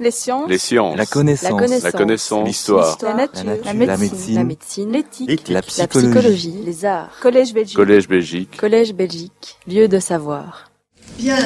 Les 0.00 0.10
sciences. 0.10 0.48
Les 0.48 0.56
sciences. 0.56 0.96
La 0.96 1.04
connaissance. 1.04 1.82
La 1.82 1.92
connaissance. 1.92 2.48
L'histoire. 2.48 2.96
La 3.02 3.12
nature. 3.12 3.44
La 3.44 3.52
nature. 3.52 3.64
La 3.66 3.74
médecine. 3.74 3.98
médecine. 3.98 4.34
La 4.34 4.44
médecine. 4.44 4.92
L'éthique. 4.92 5.48
La 5.48 5.54
La 5.56 5.62
psychologie. 5.86 6.54
Les 6.64 6.84
arts. 6.86 7.10
Collège 7.20 7.52
Belgique. 7.52 7.76
Collège 7.76 8.08
Belgique. 8.08 8.56
Collège 8.56 8.94
Belgique. 8.94 9.58
Lieu 9.68 9.88
de 9.88 9.98
savoir. 9.98 10.70
Bien, 11.18 11.36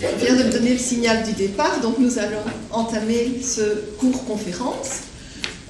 je 0.00 0.24
viens 0.24 0.36
de 0.36 0.44
me 0.44 0.52
donner 0.52 0.74
le 0.74 0.78
signal 0.78 1.24
du 1.24 1.32
départ, 1.32 1.80
donc 1.80 1.98
nous 1.98 2.20
allons 2.20 2.44
entamer 2.70 3.40
ce 3.42 3.96
cours 3.98 4.24
conférence. 4.26 5.00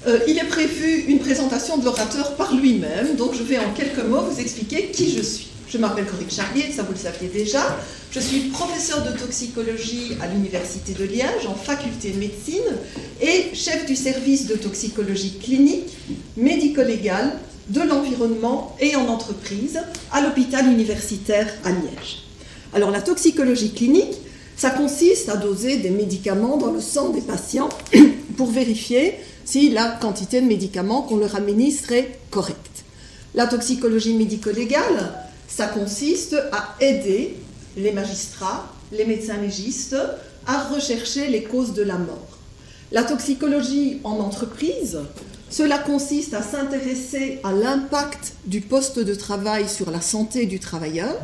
Euh, 0.07 0.19
il 0.29 0.37
est 0.37 0.49
prévu 0.49 1.05
une 1.09 1.19
présentation 1.19 1.79
de 1.79 1.85
l'orateur 1.87 2.37
par 2.37 2.55
lui-même, 2.55 3.17
donc 3.17 3.35
je 3.35 3.43
vais 3.43 3.59
en 3.59 3.73
quelques 3.75 4.05
mots 4.05 4.21
vous 4.21 4.39
expliquer 4.39 4.91
qui 4.91 5.17
je 5.17 5.23
suis. 5.23 5.52
Je 5.73 5.79
m'appelle 5.79 6.04
Corinne 6.04 6.30
Charlier, 6.30 6.70
ça 6.70 6.82
vous 6.82 6.93
le 6.93 6.98
saviez 6.98 7.29
déjà. 7.29 7.79
Je 8.11 8.21
suis 8.21 8.41
professeur 8.50 9.11
de 9.11 9.18
toxicologie 9.18 10.18
à 10.21 10.27
l'Université 10.27 10.93
de 10.93 11.04
Liège 11.04 11.46
en 11.48 11.54
faculté 11.54 12.11
de 12.11 12.18
médecine 12.18 12.77
et 13.22 13.54
chef 13.54 13.86
du 13.86 13.96
service 13.96 14.49
de 14.49 14.57
toxicologie 14.57 15.39
clinique, 15.39 15.96
médico-légale, 16.36 17.39
de 17.71 17.80
l'environnement 17.80 18.77
et 18.80 18.96
en 18.96 19.07
entreprise 19.07 19.80
à 20.11 20.21
l'hôpital 20.21 20.66
universitaire 20.66 21.49
à 21.64 21.71
Liège. 21.71 22.25
Alors 22.75 22.91
la 22.91 23.00
toxicologie 23.00 23.72
clinique, 23.72 24.18
ça 24.58 24.68
consiste 24.68 25.30
à 25.30 25.39
doser 25.39 25.79
des 25.79 25.89
médicaments 25.89 26.58
dans 26.58 26.71
le 26.71 26.82
sang 26.82 27.08
des 27.08 27.22
patients 27.22 27.71
pour 28.36 28.50
vérifier 28.50 29.14
si 29.46 29.71
la 29.71 29.89
quantité 29.89 30.43
de 30.43 30.46
médicaments 30.46 31.00
qu'on 31.00 31.16
leur 31.16 31.35
administre 31.35 31.93
est 31.93 32.19
correcte. 32.30 32.84
La 33.34 33.47
toxicologie 33.47 34.12
médico-légale, 34.12 35.22
ça 35.55 35.67
consiste 35.67 36.34
à 36.51 36.77
aider 36.81 37.37
les 37.77 37.92
magistrats, 37.92 38.73
les 38.91 39.05
médecins 39.05 39.37
légistes 39.37 39.97
à 40.47 40.62
rechercher 40.65 41.28
les 41.28 41.42
causes 41.42 41.75
de 41.75 41.83
la 41.83 41.98
mort. 41.98 42.39
La 42.91 43.03
toxicologie 43.05 44.01
en 44.03 44.19
entreprise, 44.19 44.98
cela 45.51 45.78
consiste 45.78 46.33
à 46.33 46.42
s'intéresser 46.42 47.39
à 47.44 47.53
l'impact 47.53 48.33
du 48.47 48.62
poste 48.62 48.98
de 48.98 49.14
travail 49.14 49.69
sur 49.69 49.91
la 49.91 50.00
santé 50.00 50.47
du 50.47 50.59
travailleur. 50.59 51.20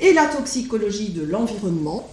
Et 0.00 0.14
la 0.14 0.26
toxicologie 0.26 1.10
de 1.10 1.22
l'environnement 1.22 2.08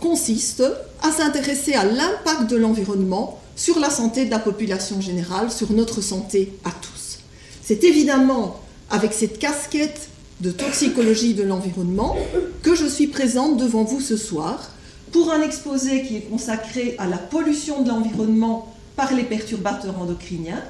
consiste 0.00 0.62
à 1.02 1.10
s'intéresser 1.10 1.72
à 1.72 1.84
l'impact 1.84 2.50
de 2.50 2.56
l'environnement 2.56 3.40
sur 3.56 3.78
la 3.78 3.88
santé 3.88 4.26
de 4.26 4.30
la 4.30 4.38
population 4.38 5.00
générale, 5.00 5.50
sur 5.50 5.72
notre 5.72 6.02
santé 6.02 6.52
à 6.64 6.70
tous. 6.70 7.20
C'est 7.62 7.84
évidemment 7.84 8.60
avec 8.90 9.14
cette 9.14 9.38
casquette 9.38 10.09
de 10.40 10.50
toxicologie 10.50 11.34
de 11.34 11.42
l'environnement 11.42 12.16
que 12.62 12.74
je 12.74 12.86
suis 12.86 13.06
présente 13.06 13.56
devant 13.56 13.84
vous 13.84 14.00
ce 14.00 14.16
soir 14.16 14.70
pour 15.12 15.32
un 15.32 15.42
exposé 15.42 16.02
qui 16.02 16.16
est 16.16 16.30
consacré 16.30 16.94
à 16.98 17.06
la 17.06 17.18
pollution 17.18 17.82
de 17.82 17.88
l'environnement 17.88 18.74
par 18.96 19.12
les 19.12 19.24
perturbateurs 19.24 19.98
endocriniens, 20.00 20.62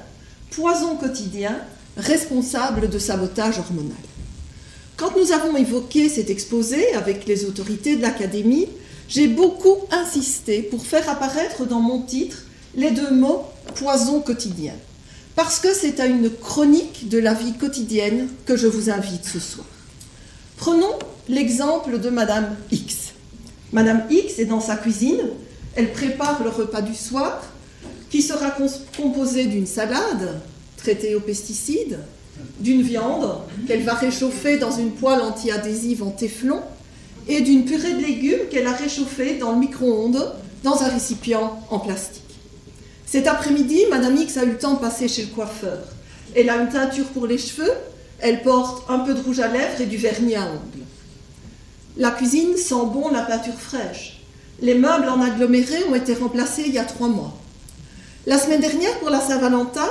poison 0.51 0.95
quotidien 0.95 1.57
responsable 1.97 2.89
de 2.89 2.99
sabotage 2.99 3.59
hormonal. 3.59 3.97
Quand 4.97 5.15
nous 5.17 5.31
avons 5.31 5.55
évoqué 5.57 6.09
cet 6.09 6.29
exposé 6.29 6.93
avec 6.93 7.25
les 7.25 7.45
autorités 7.45 7.95
de 7.95 8.01
l'Académie, 8.01 8.67
j'ai 9.07 9.27
beaucoup 9.27 9.77
insisté 9.91 10.61
pour 10.61 10.85
faire 10.85 11.09
apparaître 11.09 11.65
dans 11.65 11.79
mon 11.79 12.01
titre 12.01 12.43
les 12.75 12.91
deux 12.91 13.11
mots 13.11 13.43
poison 13.75 14.21
quotidien, 14.21 14.73
parce 15.35 15.59
que 15.59 15.73
c'est 15.73 15.99
à 15.99 16.05
une 16.05 16.29
chronique 16.29 17.09
de 17.09 17.17
la 17.17 17.33
vie 17.33 17.53
quotidienne 17.53 18.27
que 18.45 18.55
je 18.55 18.67
vous 18.67 18.89
invite 18.89 19.25
ce 19.25 19.39
soir. 19.39 19.65
Prenons 20.57 20.99
l'exemple 21.29 21.99
de 21.99 22.09
Madame 22.09 22.55
X. 22.71 23.13
Madame 23.71 24.03
X 24.09 24.39
est 24.39 24.45
dans 24.45 24.59
sa 24.59 24.75
cuisine, 24.75 25.21
elle 25.75 25.91
prépare 25.91 26.43
le 26.43 26.49
repas 26.49 26.81
du 26.81 26.93
soir, 26.93 27.41
qui 28.09 28.21
sera 28.21 28.53
composé 28.97 29.45
d'une 29.45 29.65
salade 29.65 30.41
traitée 30.75 31.15
aux 31.15 31.21
pesticides, 31.21 31.99
d'une 32.59 32.81
viande 32.81 33.37
qu'elle 33.67 33.83
va 33.83 33.93
réchauffer 33.93 34.57
dans 34.57 34.71
une 34.71 34.91
poêle 34.91 35.21
anti-adhésive 35.21 36.03
en 36.03 36.11
téflon 36.11 36.61
et 37.27 37.41
d'une 37.41 37.65
purée 37.65 37.93
de 37.93 38.01
légumes 38.01 38.49
qu'elle 38.49 38.67
a 38.67 38.73
réchauffée 38.73 39.37
dans 39.37 39.53
le 39.53 39.59
micro-ondes 39.59 40.33
dans 40.63 40.83
un 40.83 40.89
récipient 40.89 41.59
en 41.69 41.79
plastique. 41.79 42.20
Cet 43.11 43.27
après-midi, 43.27 43.87
Madame 43.89 44.15
X 44.15 44.37
a 44.37 44.45
eu 44.45 44.51
le 44.51 44.57
temps 44.57 44.75
de 44.75 44.79
passer 44.79 45.09
chez 45.09 45.23
le 45.23 45.27
coiffeur. 45.35 45.79
Elle 46.33 46.49
a 46.49 46.55
une 46.55 46.69
teinture 46.69 47.07
pour 47.07 47.27
les 47.27 47.37
cheveux, 47.37 47.73
elle 48.19 48.41
porte 48.41 48.89
un 48.89 48.99
peu 48.99 49.13
de 49.13 49.19
rouge 49.19 49.41
à 49.41 49.49
lèvres 49.49 49.81
et 49.81 49.85
du 49.85 49.97
vernis 49.97 50.37
à 50.37 50.43
ongles. 50.43 50.85
La 51.97 52.11
cuisine 52.11 52.55
sent 52.55 52.85
bon 52.93 53.09
la 53.09 53.23
peinture 53.23 53.59
fraîche. 53.59 54.21
Les 54.61 54.75
meubles 54.75 55.09
en 55.09 55.19
aggloméré 55.19 55.83
ont 55.89 55.95
été 55.95 56.13
remplacés 56.13 56.63
il 56.65 56.73
y 56.73 56.79
a 56.79 56.85
trois 56.85 57.09
mois. 57.09 57.37
La 58.27 58.37
semaine 58.37 58.61
dernière, 58.61 58.97
pour 58.99 59.09
la 59.09 59.19
Saint-Valentin, 59.19 59.89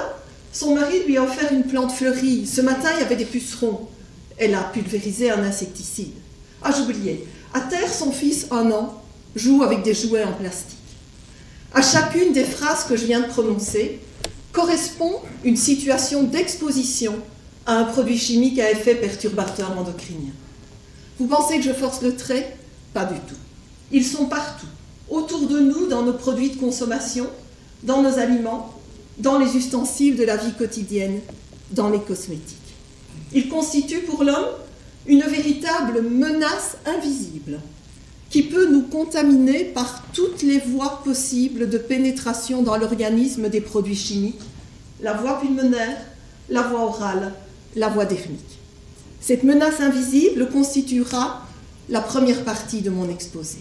son 0.50 0.74
mari 0.74 1.02
lui 1.06 1.18
a 1.18 1.22
offert 1.22 1.52
une 1.52 1.64
plante 1.64 1.92
fleurie. 1.92 2.46
Ce 2.46 2.62
matin, 2.62 2.88
il 2.96 3.02
y 3.02 3.04
avait 3.04 3.16
des 3.16 3.26
pucerons. 3.26 3.86
Elle 4.38 4.54
a 4.54 4.62
pulvérisé 4.62 5.30
un 5.30 5.44
insecticide. 5.44 6.14
Ah, 6.62 6.72
j'oubliais. 6.74 7.26
À 7.52 7.60
terre, 7.60 7.92
son 7.92 8.12
fils, 8.12 8.46
un 8.50 8.70
an, 8.70 9.02
joue 9.36 9.62
avec 9.62 9.82
des 9.82 9.92
jouets 9.92 10.24
en 10.24 10.32
plastique. 10.32 10.79
À 11.72 11.82
chacune 11.82 12.32
des 12.32 12.44
phrases 12.44 12.84
que 12.84 12.96
je 12.96 13.04
viens 13.04 13.20
de 13.20 13.26
prononcer 13.26 14.00
correspond 14.52 15.20
une 15.44 15.56
situation 15.56 16.24
d'exposition 16.24 17.14
à 17.64 17.74
un 17.74 17.84
produit 17.84 18.18
chimique 18.18 18.58
à 18.58 18.70
effet 18.70 18.96
perturbateur 18.96 19.78
endocrinien. 19.78 20.32
Vous 21.18 21.26
pensez 21.26 21.58
que 21.58 21.62
je 21.62 21.72
force 21.72 22.02
le 22.02 22.16
trait? 22.16 22.56
Pas 22.92 23.04
du 23.04 23.14
tout. 23.20 23.36
Ils 23.92 24.04
sont 24.04 24.26
partout, 24.26 24.66
autour 25.08 25.46
de 25.46 25.60
nous, 25.60 25.86
dans 25.86 26.02
nos 26.02 26.14
produits 26.14 26.50
de 26.50 26.56
consommation, 26.56 27.28
dans 27.84 28.02
nos 28.02 28.18
aliments, 28.18 28.74
dans 29.18 29.38
les 29.38 29.56
ustensiles 29.56 30.16
de 30.16 30.24
la 30.24 30.36
vie 30.36 30.52
quotidienne, 30.54 31.20
dans 31.70 31.88
les 31.88 32.00
cosmétiques. 32.00 32.56
Ils 33.32 33.48
constituent 33.48 34.02
pour 34.02 34.24
l'homme 34.24 34.48
une 35.06 35.22
véritable 35.22 36.02
menace 36.02 36.78
invisible 36.84 37.60
qui 38.30 38.44
peut 38.44 38.70
nous 38.70 38.82
contaminer 38.82 39.64
par 39.64 40.04
toutes 40.14 40.42
les 40.42 40.58
voies 40.58 41.02
possibles 41.04 41.68
de 41.68 41.78
pénétration 41.78 42.62
dans 42.62 42.76
l'organisme 42.76 43.48
des 43.48 43.60
produits 43.60 43.96
chimiques, 43.96 44.40
la 45.02 45.14
voie 45.14 45.40
pulmonaire, 45.40 45.98
la 46.48 46.62
voie 46.62 46.84
orale, 46.84 47.32
la 47.74 47.88
voie 47.88 48.04
dermique. 48.04 48.58
Cette 49.20 49.42
menace 49.42 49.80
invisible 49.80 50.48
constituera 50.48 51.46
la 51.88 52.00
première 52.00 52.44
partie 52.44 52.80
de 52.80 52.90
mon 52.90 53.08
exposé. 53.10 53.58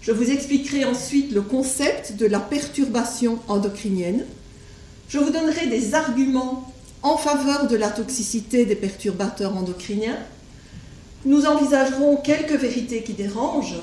Je 0.00 0.12
vous 0.12 0.30
expliquerai 0.30 0.84
ensuite 0.84 1.32
le 1.32 1.42
concept 1.42 2.16
de 2.16 2.26
la 2.26 2.40
perturbation 2.40 3.38
endocrinienne. 3.48 4.24
Je 5.08 5.18
vous 5.18 5.30
donnerai 5.30 5.66
des 5.66 5.94
arguments 5.94 6.72
en 7.02 7.16
faveur 7.16 7.66
de 7.66 7.76
la 7.76 7.90
toxicité 7.90 8.64
des 8.64 8.76
perturbateurs 8.76 9.56
endocriniens. 9.56 10.18
Nous 11.24 11.44
envisagerons 11.44 12.16
quelques 12.16 12.58
vérités 12.58 13.02
qui 13.02 13.12
dérangent. 13.12 13.80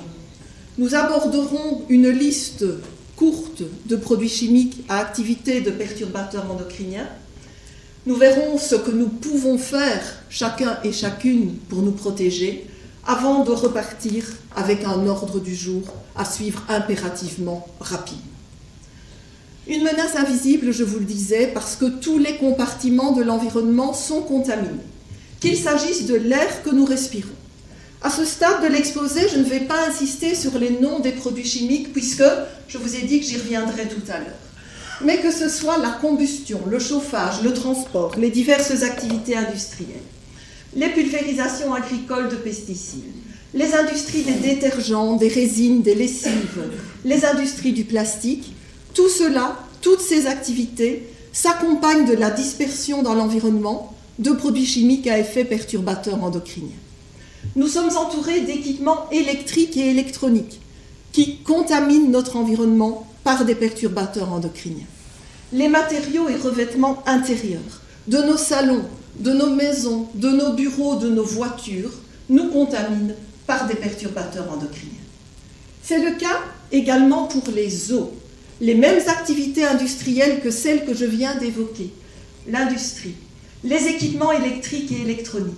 Nous 0.77 0.95
aborderons 0.95 1.83
une 1.89 2.09
liste 2.09 2.65
courte 3.15 3.63
de 3.85 3.95
produits 3.95 4.29
chimiques 4.29 4.83
à 4.89 4.99
activité 4.99 5.61
de 5.61 5.71
perturbateurs 5.71 6.51
endocriniens. 6.51 7.07
Nous 8.05 8.15
verrons 8.15 8.57
ce 8.57 8.75
que 8.75 8.91
nous 8.91 9.07
pouvons 9.07 9.57
faire 9.57 10.01
chacun 10.29 10.79
et 10.83 10.91
chacune 10.91 11.55
pour 11.69 11.81
nous 11.81 11.91
protéger 11.91 12.65
avant 13.05 13.43
de 13.43 13.51
repartir 13.51 14.25
avec 14.55 14.83
un 14.83 15.05
ordre 15.07 15.39
du 15.39 15.55
jour 15.55 15.83
à 16.15 16.25
suivre 16.25 16.63
impérativement 16.69 17.67
rapide. 17.79 18.17
Une 19.67 19.83
menace 19.83 20.15
invisible, 20.15 20.71
je 20.71 20.83
vous 20.83 20.99
le 20.99 21.05
disais, 21.05 21.51
parce 21.53 21.75
que 21.75 21.85
tous 21.85 22.17
les 22.17 22.37
compartiments 22.37 23.11
de 23.11 23.21
l'environnement 23.21 23.93
sont 23.93 24.21
contaminés, 24.21 24.71
qu'il 25.39 25.57
s'agisse 25.57 26.05
de 26.05 26.15
l'air 26.15 26.63
que 26.63 26.69
nous 26.69 26.85
respirons. 26.85 27.29
À 28.01 28.09
ce 28.09 28.25
stade 28.25 28.63
de 28.63 28.67
l'exposé, 28.67 29.21
je 29.31 29.37
ne 29.37 29.43
vais 29.43 29.61
pas 29.61 29.87
insister 29.87 30.35
sur 30.35 30.57
les 30.59 30.69
noms 30.69 30.99
des 30.99 31.11
produits 31.11 31.45
chimiques, 31.45 31.93
puisque 31.93 32.23
je 32.67 32.77
vous 32.77 32.95
ai 32.95 33.01
dit 33.01 33.19
que 33.19 33.25
j'y 33.25 33.37
reviendrai 33.37 33.87
tout 33.87 34.11
à 34.11 34.19
l'heure. 34.19 34.37
Mais 35.01 35.17
que 35.17 35.31
ce 35.31 35.49
soit 35.49 35.77
la 35.77 35.91
combustion, 36.01 36.61
le 36.69 36.79
chauffage, 36.79 37.41
le 37.43 37.53
transport, 37.53 38.15
les 38.17 38.29
diverses 38.29 38.83
activités 38.83 39.35
industrielles, 39.35 39.97
les 40.75 40.89
pulvérisations 40.89 41.73
agricoles 41.73 42.29
de 42.29 42.35
pesticides, 42.35 43.03
les 43.53 43.73
industries 43.73 44.23
des 44.23 44.33
détergents, 44.33 45.15
des 45.15 45.27
résines, 45.27 45.81
des 45.81 45.95
lessives, 45.95 46.63
les 47.05 47.25
industries 47.25 47.73
du 47.73 47.83
plastique, 47.83 48.53
tout 48.93 49.09
cela, 49.09 49.57
toutes 49.81 50.01
ces 50.01 50.27
activités 50.27 51.07
s'accompagnent 51.31 52.05
de 52.05 52.15
la 52.15 52.31
dispersion 52.31 53.03
dans 53.03 53.13
l'environnement 53.13 53.96
de 54.19 54.31
produits 54.31 54.65
chimiques 54.65 55.07
à 55.07 55.19
effet 55.19 55.45
perturbateur 55.45 56.23
endocrinien. 56.23 56.75
Nous 57.55 57.67
sommes 57.67 57.95
entourés 57.95 58.41
d'équipements 58.41 59.09
électriques 59.11 59.77
et 59.77 59.89
électroniques 59.89 60.59
qui 61.11 61.37
contaminent 61.37 62.11
notre 62.11 62.35
environnement 62.35 63.07
par 63.23 63.45
des 63.45 63.55
perturbateurs 63.55 64.31
endocriniens. 64.31 64.85
Les 65.53 65.67
matériaux 65.69 66.29
et 66.29 66.35
revêtements 66.35 67.01
intérieurs 67.05 67.81
de 68.07 68.17
nos 68.17 68.37
salons, 68.37 68.85
de 69.19 69.31
nos 69.31 69.55
maisons, 69.55 70.07
de 70.15 70.29
nos 70.29 70.53
bureaux, 70.53 70.95
de 70.95 71.09
nos 71.09 71.23
voitures 71.23 71.93
nous 72.29 72.49
contaminent 72.49 73.15
par 73.45 73.67
des 73.67 73.75
perturbateurs 73.75 74.51
endocriniens. 74.51 74.93
C'est 75.81 76.03
le 76.03 76.17
cas 76.17 76.39
également 76.71 77.27
pour 77.27 77.43
les 77.53 77.93
eaux. 77.93 78.11
les 78.59 78.75
mêmes 78.75 79.01
activités 79.07 79.65
industrielles 79.65 80.41
que 80.41 80.51
celles 80.51 80.85
que 80.85 80.93
je 80.93 81.05
viens 81.05 81.35
d'évoquer, 81.35 81.91
l'industrie, 82.47 83.15
les 83.67 83.87
équipements 83.87 84.31
électriques 84.31 84.91
et 84.93 85.01
électroniques. 85.01 85.53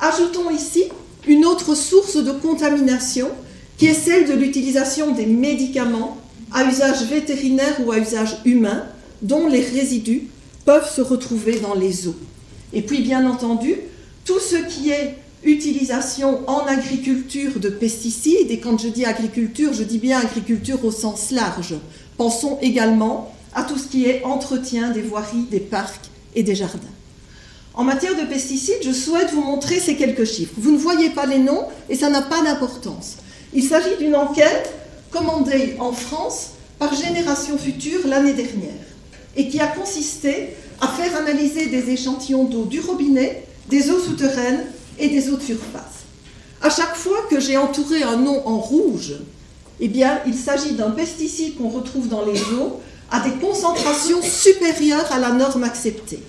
Ajoutons 0.00 0.50
ici 0.50 0.84
une 1.26 1.46
autre 1.46 1.74
source 1.74 2.16
de 2.16 2.32
contamination 2.32 3.30
qui 3.78 3.86
est 3.86 3.94
celle 3.94 4.28
de 4.28 4.34
l'utilisation 4.34 5.12
des 5.12 5.24
médicaments 5.24 6.18
à 6.52 6.64
usage 6.64 7.04
vétérinaire 7.04 7.80
ou 7.84 7.92
à 7.92 7.98
usage 7.98 8.36
humain, 8.44 8.84
dont 9.22 9.46
les 9.46 9.62
résidus 9.62 10.28
peuvent 10.64 10.90
se 10.90 11.00
retrouver 11.00 11.58
dans 11.58 11.74
les 11.74 12.06
eaux. 12.06 12.16
Et 12.72 12.82
puis, 12.82 13.02
bien 13.02 13.28
entendu, 13.28 13.76
tout 14.24 14.40
ce 14.40 14.56
qui 14.56 14.90
est 14.90 15.16
utilisation 15.42 16.40
en 16.48 16.66
agriculture 16.66 17.60
de 17.60 17.68
pesticides, 17.68 18.50
et 18.50 18.58
quand 18.58 18.78
je 18.78 18.88
dis 18.88 19.04
agriculture, 19.04 19.72
je 19.72 19.84
dis 19.84 19.98
bien 19.98 20.18
agriculture 20.18 20.84
au 20.84 20.90
sens 20.90 21.30
large. 21.30 21.74
Pensons 22.16 22.58
également 22.60 23.34
à 23.54 23.62
tout 23.62 23.78
ce 23.78 23.86
qui 23.86 24.04
est 24.04 24.22
entretien 24.24 24.90
des 24.90 25.02
voiries, 25.02 25.46
des 25.50 25.60
parcs 25.60 26.10
et 26.34 26.42
des 26.42 26.54
jardins. 26.54 26.97
En 27.78 27.84
matière 27.84 28.16
de 28.16 28.22
pesticides, 28.22 28.82
je 28.82 28.90
souhaite 28.90 29.30
vous 29.30 29.40
montrer 29.40 29.78
ces 29.78 29.94
quelques 29.94 30.24
chiffres. 30.24 30.54
Vous 30.56 30.72
ne 30.72 30.76
voyez 30.76 31.10
pas 31.10 31.26
les 31.26 31.38
noms 31.38 31.62
et 31.88 31.94
ça 31.94 32.10
n'a 32.10 32.22
pas 32.22 32.42
d'importance. 32.42 33.18
Il 33.54 33.62
s'agit 33.62 33.96
d'une 34.00 34.16
enquête 34.16 34.74
commandée 35.12 35.76
en 35.78 35.92
France 35.92 36.54
par 36.80 36.92
Génération 36.92 37.56
Future 37.56 38.00
l'année 38.08 38.32
dernière 38.32 38.84
et 39.36 39.48
qui 39.48 39.60
a 39.60 39.68
consisté 39.68 40.56
à 40.80 40.88
faire 40.88 41.16
analyser 41.18 41.66
des 41.66 41.90
échantillons 41.90 42.46
d'eau 42.46 42.64
du 42.64 42.80
robinet, 42.80 43.44
des 43.68 43.92
eaux 43.92 44.00
souterraines 44.00 44.64
et 44.98 45.08
des 45.08 45.30
eaux 45.30 45.36
de 45.36 45.42
surface. 45.42 46.02
À 46.60 46.70
chaque 46.70 46.96
fois 46.96 47.28
que 47.30 47.38
j'ai 47.38 47.58
entouré 47.58 48.02
un 48.02 48.16
nom 48.16 48.44
en 48.44 48.58
rouge, 48.58 49.14
eh 49.78 49.86
bien, 49.86 50.18
il 50.26 50.34
s'agit 50.34 50.72
d'un 50.72 50.90
pesticide 50.90 51.56
qu'on 51.56 51.68
retrouve 51.68 52.08
dans 52.08 52.24
les 52.24 52.40
eaux 52.54 52.80
à 53.12 53.20
des 53.20 53.36
concentrations 53.36 54.20
supérieures 54.20 55.12
à 55.12 55.20
la 55.20 55.30
norme 55.30 55.62
acceptée. 55.62 56.24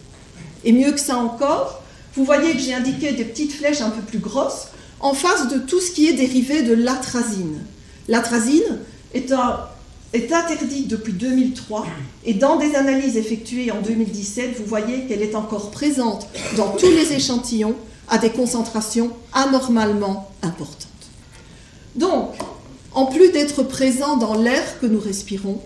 Et 0.64 0.72
mieux 0.72 0.92
que 0.92 1.00
ça 1.00 1.18
encore, 1.18 1.82
vous 2.16 2.26
voyez 2.26 2.54
que 2.54 2.60
j'ai 2.60 2.74
indiqué 2.74 3.12
des 3.14 3.24
petites 3.24 3.54
flèches 3.54 3.82
un 3.82 3.90
peu 3.90 4.02
plus 4.02 4.20
grosses 4.20 4.68
en 5.00 5.14
face 5.14 5.48
de 5.48 5.60
tout 5.60 5.80
ce 5.80 5.92
qui 5.92 6.08
est 6.08 6.14
dérivé 6.14 6.64
de 6.64 6.74
l'atrazine. 6.74 7.60
L'atrazine 8.08 8.80
est, 9.14 9.32
interdite 10.14 10.88
depuis 10.88 11.14
2003 11.14 11.86
et 12.26 12.34
dans 12.34 12.58
des 12.58 12.76
analyses 12.76 13.16
effectuées 13.16 13.72
en 13.72 13.82
2017, 13.82 14.58
vous 14.58 14.66
voyez 14.66 15.06
qu'elle 15.06 15.22
est 15.22 15.36
encore 15.36 15.72
présente 15.72 16.28
dans 16.58 16.70
tous 16.70 16.90
les 16.90 17.14
échantillons 17.14 17.76
à 18.10 18.18
des 18.18 18.32
concentrations 18.32 19.12
anormalement 19.34 20.32
importantes. 20.42 20.88
Donc, 21.96 22.34
en 22.94 23.06
plus 23.06 23.32
d'être 23.32 23.64
présents 23.64 24.18
dans 24.18 24.34
l'air 24.34 24.80
que 24.80 24.88
nous 24.88 25.00
respirons, 25.00 25.62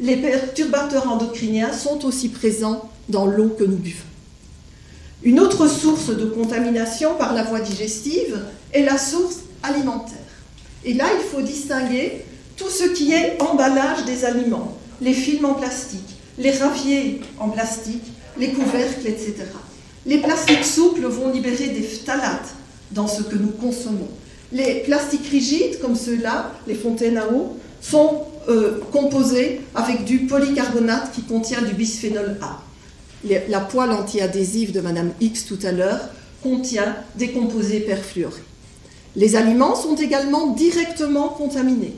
les 0.00 0.16
perturbateurs 0.16 1.10
endocriniens 1.10 1.72
sont 1.72 2.04
aussi 2.04 2.28
présents 2.28 2.88
dans 3.08 3.26
l'eau 3.26 3.48
que 3.48 3.64
nous 3.64 3.76
buvons. 3.76 4.07
Une 5.22 5.40
autre 5.40 5.66
source 5.66 6.08
de 6.08 6.26
contamination 6.26 7.14
par 7.16 7.34
la 7.34 7.42
voie 7.42 7.60
digestive 7.60 8.40
est 8.72 8.84
la 8.84 8.98
source 8.98 9.38
alimentaire. 9.62 10.18
Et 10.84 10.94
là, 10.94 11.06
il 11.18 11.28
faut 11.28 11.42
distinguer 11.42 12.24
tout 12.56 12.68
ce 12.70 12.84
qui 12.84 13.12
est 13.12 13.40
emballage 13.42 14.04
des 14.04 14.24
aliments, 14.24 14.78
les 15.00 15.12
films 15.12 15.44
en 15.44 15.54
plastique, 15.54 16.16
les 16.38 16.52
raviers 16.52 17.20
en 17.40 17.48
plastique, 17.48 18.04
les 18.38 18.50
couvercles, 18.50 19.06
etc. 19.06 19.34
Les 20.06 20.18
plastiques 20.18 20.64
souples 20.64 21.06
vont 21.06 21.32
libérer 21.32 21.68
des 21.68 21.82
phtalates 21.82 22.54
dans 22.92 23.08
ce 23.08 23.22
que 23.22 23.36
nous 23.36 23.50
consommons. 23.50 24.08
Les 24.52 24.80
plastiques 24.86 25.26
rigides, 25.26 25.80
comme 25.80 25.96
ceux-là, 25.96 26.52
les 26.66 26.74
fontaines 26.74 27.18
à 27.18 27.28
eau, 27.28 27.56
sont 27.80 28.22
euh, 28.48 28.80
composés 28.92 29.60
avec 29.74 30.04
du 30.04 30.20
polycarbonate 30.20 31.12
qui 31.12 31.22
contient 31.22 31.60
du 31.62 31.74
bisphénol 31.74 32.38
A. 32.40 32.62
la 33.24 33.60
poêle 33.60 33.90
antiadhésive 33.90 34.72
de 34.72 34.80
Madame 34.80 35.12
X 35.20 35.46
tout 35.46 35.58
à 35.62 35.72
l'heure 35.72 36.08
contient 36.42 36.96
des 37.16 37.30
composés 37.32 37.80
perfluorés. 37.80 38.42
Les 39.16 39.36
aliments 39.36 39.74
sont 39.74 39.96
également 39.96 40.48
directement 40.48 41.28
contaminés. 41.28 41.94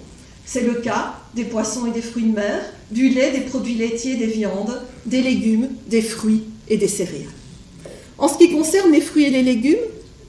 C'est 0.47 0.63
le 0.63 0.75
cas 0.75 1.15
des 1.35 1.45
poissons 1.45 1.87
et 1.87 1.91
des 1.91 2.03
fruits 2.03 2.25
de 2.25 2.35
mer, 2.35 2.61
du 2.91 3.11
lait, 3.11 3.31
des 3.31 3.43
produits 3.43 3.75
laitiers, 3.75 4.17
des 4.17 4.27
viandes, 4.27 4.81
des 5.07 5.23
légumes, 5.23 5.69
des 5.87 6.03
fruits 6.03 6.45
et 6.69 6.77
des 6.77 6.89
céréales. 6.89 7.29
En 8.19 8.29
ce 8.29 8.39
qui 8.39 8.51
concerne 8.51 8.91
les 8.91 9.01
fruits 9.01 9.25
et 9.25 9.31
les 9.31 9.43
légumes, 9.43 9.79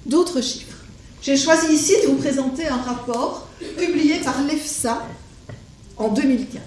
d'autres 0.06 0.42
chiffres. 0.42 0.78
J'ai 1.22 1.38
choisi 1.38 1.74
ici 1.74 1.94
de 2.04 2.08
vous 2.08 2.18
présenter 2.18 2.68
un 2.68 2.78
rapport 2.78 3.48
publié 3.78 4.16
par 4.18 4.42
l'EFSA 4.44 5.06
en 5.98 6.10
2015, 6.10 6.62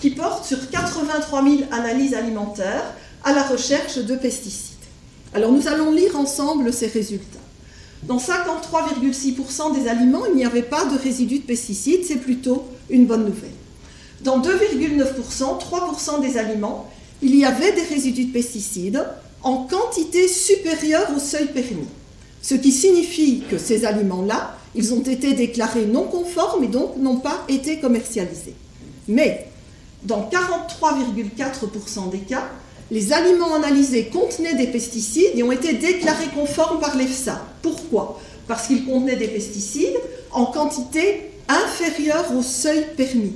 qui 0.00 0.10
porte 0.10 0.44
sur 0.44 0.70
83 0.70 1.42
000 1.42 1.56
analyses 1.70 2.14
alimentaires 2.14 2.94
à 3.26 3.34
la 3.34 3.42
recherche 3.42 3.98
de 3.98 4.16
pesticides. 4.16 4.76
Alors 5.34 5.52
nous 5.52 5.68
allons 5.68 5.92
lire 5.92 6.16
ensemble 6.16 6.72
ces 6.72 6.86
résultats. 6.86 7.38
Dans 8.04 8.16
53,6% 8.16 9.74
des 9.74 9.88
aliments, 9.88 10.24
il 10.30 10.36
n'y 10.36 10.46
avait 10.46 10.62
pas 10.62 10.86
de 10.86 10.96
résidus 10.96 11.40
de 11.40 11.44
pesticides, 11.44 12.04
c'est 12.06 12.16
plutôt 12.16 12.64
une 12.88 13.04
bonne 13.04 13.26
nouvelle. 13.26 13.50
Dans 14.22 14.40
2,9%, 14.40 15.60
3% 15.60 16.22
des 16.22 16.38
aliments, 16.38 16.90
il 17.20 17.36
y 17.36 17.44
avait 17.44 17.72
des 17.72 17.82
résidus 17.82 18.26
de 18.26 18.32
pesticides 18.32 19.04
en 19.42 19.64
quantité 19.64 20.26
supérieure 20.26 21.10
au 21.14 21.18
seuil 21.18 21.48
permis 21.48 21.86
ce 22.46 22.54
qui 22.54 22.70
signifie 22.70 23.42
que 23.50 23.58
ces 23.58 23.84
aliments-là, 23.84 24.56
ils 24.76 24.94
ont 24.94 25.02
été 25.02 25.32
déclarés 25.32 25.84
non 25.84 26.04
conformes 26.04 26.62
et 26.62 26.68
donc 26.68 26.96
n'ont 26.96 27.16
pas 27.16 27.44
été 27.48 27.80
commercialisés. 27.80 28.54
Mais 29.08 29.48
dans 30.04 30.30
43,4% 30.30 32.10
des 32.10 32.20
cas, 32.20 32.48
les 32.90 33.12
aliments 33.12 33.54
analysés 33.54 34.06
contenaient 34.06 34.54
des 34.54 34.68
pesticides 34.68 35.32
et 35.34 35.42
ont 35.42 35.52
été 35.52 35.74
déclarés 35.74 36.28
conformes 36.34 36.80
par 36.80 36.96
l'EFSA. 36.96 37.44
Pourquoi? 37.62 38.20
Parce 38.46 38.68
qu'ils 38.68 38.84
contenaient 38.84 39.16
des 39.16 39.28
pesticides 39.28 39.96
en 40.30 40.46
quantité 40.46 41.30
inférieure 41.48 42.32
au 42.36 42.42
seuil 42.42 42.84
permis. 42.96 43.32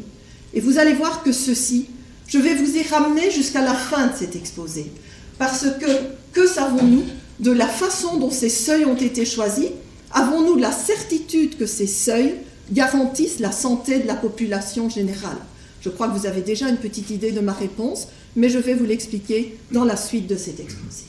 Et 0.54 0.60
vous 0.60 0.78
allez 0.78 0.94
voir 0.94 1.22
que 1.22 1.32
ceci, 1.32 1.86
je 2.26 2.38
vais 2.38 2.54
vous 2.54 2.76
y 2.76 2.82
ramener 2.82 3.30
jusqu'à 3.30 3.62
la 3.62 3.74
fin 3.74 4.08
de 4.08 4.16
cet 4.16 4.36
exposé. 4.36 4.92
Parce 5.38 5.66
que, 5.80 5.90
que 6.32 6.46
savons-nous 6.46 7.04
de 7.40 7.50
la 7.50 7.66
façon 7.66 8.18
dont 8.18 8.30
ces 8.30 8.48
seuils 8.48 8.84
ont 8.84 8.96
été 8.96 9.24
choisis, 9.24 9.68
avons-nous 10.12 10.56
la 10.56 10.70
certitude 10.70 11.56
que 11.56 11.66
ces 11.66 11.86
seuils 11.86 12.34
garantissent 12.70 13.40
la 13.40 13.52
santé 13.52 13.98
de 13.98 14.06
la 14.06 14.14
population 14.14 14.88
générale? 14.88 15.38
Je 15.80 15.88
crois 15.88 16.08
que 16.08 16.16
vous 16.16 16.26
avez 16.26 16.42
déjà 16.42 16.68
une 16.68 16.76
petite 16.76 17.10
idée 17.10 17.32
de 17.32 17.40
ma 17.40 17.52
réponse, 17.52 18.08
mais 18.36 18.48
je 18.48 18.58
vais 18.58 18.74
vous 18.74 18.84
l'expliquer 18.84 19.58
dans 19.72 19.84
la 19.84 19.96
suite 19.96 20.26
de 20.26 20.36
cet 20.36 20.60
exposé. 20.60 21.04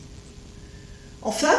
Enfin, 1.21 1.53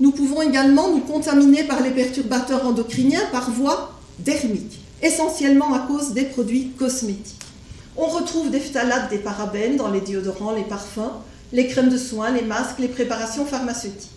nous 0.00 0.12
pouvons 0.12 0.42
également 0.42 0.90
nous 0.90 1.00
contaminer 1.00 1.64
par 1.64 1.82
les 1.82 1.90
perturbateurs 1.90 2.66
endocriniens 2.66 3.26
par 3.32 3.50
voie 3.50 3.98
dermique, 4.20 4.80
essentiellement 5.02 5.74
à 5.74 5.80
cause 5.80 6.12
des 6.12 6.24
produits 6.24 6.70
cosmétiques. 6.78 7.36
On 7.96 8.06
retrouve 8.06 8.50
des 8.50 8.60
phtalates, 8.60 9.10
des 9.10 9.18
parabènes 9.18 9.76
dans 9.76 9.90
les 9.90 10.00
déodorants, 10.00 10.52
les 10.52 10.62
parfums, 10.62 11.12
les 11.52 11.66
crèmes 11.66 11.88
de 11.88 11.98
soins, 11.98 12.30
les 12.30 12.42
masques, 12.42 12.78
les 12.78 12.88
préparations 12.88 13.44
pharmaceutiques. 13.44 14.10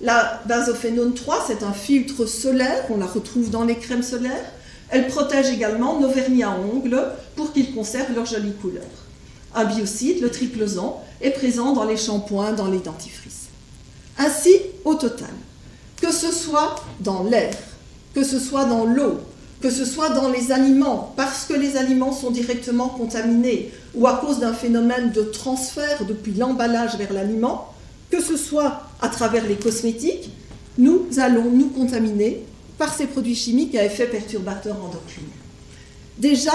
La 0.00 0.42
benzophénone 0.46 1.14
3, 1.14 1.44
c'est 1.46 1.62
un 1.62 1.72
filtre 1.72 2.26
solaire, 2.26 2.84
on 2.90 2.96
la 2.96 3.06
retrouve 3.06 3.50
dans 3.50 3.64
les 3.64 3.76
crèmes 3.76 4.02
solaires. 4.02 4.52
Elle 4.88 5.06
protège 5.06 5.50
également 5.50 6.00
nos 6.00 6.08
vernis 6.08 6.42
à 6.42 6.50
ongles 6.50 7.02
pour 7.36 7.52
qu'ils 7.52 7.74
conservent 7.74 8.14
leur 8.14 8.26
jolie 8.26 8.52
couleur. 8.52 8.84
Un 9.54 9.64
biocide, 9.64 10.20
le 10.20 10.30
triplosan, 10.30 11.02
est 11.20 11.30
présent 11.30 11.72
dans 11.72 11.84
les 11.84 11.96
shampoings, 11.96 12.52
dans 12.52 12.68
les 12.68 12.78
dentifrices. 12.78 13.48
Ainsi, 14.18 14.54
au 14.84 14.94
total, 14.94 15.30
que 16.00 16.12
ce 16.12 16.32
soit 16.32 16.76
dans 17.00 17.22
l'air, 17.24 17.54
que 18.14 18.22
ce 18.22 18.38
soit 18.38 18.64
dans 18.64 18.84
l'eau, 18.84 19.20
que 19.60 19.70
ce 19.70 19.84
soit 19.84 20.10
dans 20.10 20.28
les 20.28 20.52
aliments, 20.52 21.12
parce 21.16 21.46
que 21.46 21.54
les 21.54 21.76
aliments 21.76 22.12
sont 22.12 22.30
directement 22.30 22.88
contaminés, 22.88 23.72
ou 23.94 24.06
à 24.06 24.14
cause 24.14 24.40
d'un 24.40 24.52
phénomène 24.52 25.12
de 25.12 25.22
transfert 25.22 26.04
depuis 26.06 26.32
l'emballage 26.32 26.96
vers 26.96 27.12
l'aliment, 27.12 27.72
que 28.10 28.20
ce 28.20 28.36
soit 28.36 28.82
à 29.00 29.08
travers 29.08 29.46
les 29.46 29.56
cosmétiques, 29.56 30.30
nous 30.78 31.06
allons 31.18 31.50
nous 31.50 31.68
contaminer 31.68 32.44
par 32.78 32.92
ces 32.92 33.06
produits 33.06 33.34
chimiques 33.34 33.74
à 33.74 33.84
effet 33.84 34.06
perturbateur 34.06 34.76
endocrinien. 34.76 35.28
Déjà, 36.18 36.52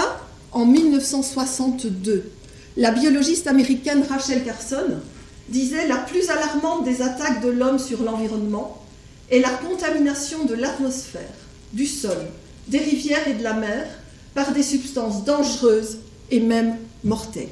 en 0.52 0.66
1962, 0.66 2.30
la 2.80 2.92
biologiste 2.92 3.46
américaine 3.46 4.02
Rachel 4.08 4.42
Carson 4.42 5.00
disait 5.50 5.86
la 5.86 5.98
plus 5.98 6.30
alarmante 6.30 6.82
des 6.82 7.02
attaques 7.02 7.42
de 7.42 7.50
l'homme 7.50 7.78
sur 7.78 8.02
l'environnement 8.02 8.82
est 9.30 9.40
la 9.40 9.50
contamination 9.50 10.46
de 10.46 10.54
l'atmosphère, 10.54 11.20
du 11.74 11.86
sol, 11.86 12.16
des 12.68 12.78
rivières 12.78 13.28
et 13.28 13.34
de 13.34 13.42
la 13.42 13.52
mer 13.52 13.86
par 14.34 14.52
des 14.52 14.62
substances 14.62 15.24
dangereuses 15.24 15.98
et 16.30 16.40
même 16.40 16.74
mortelles. 17.04 17.48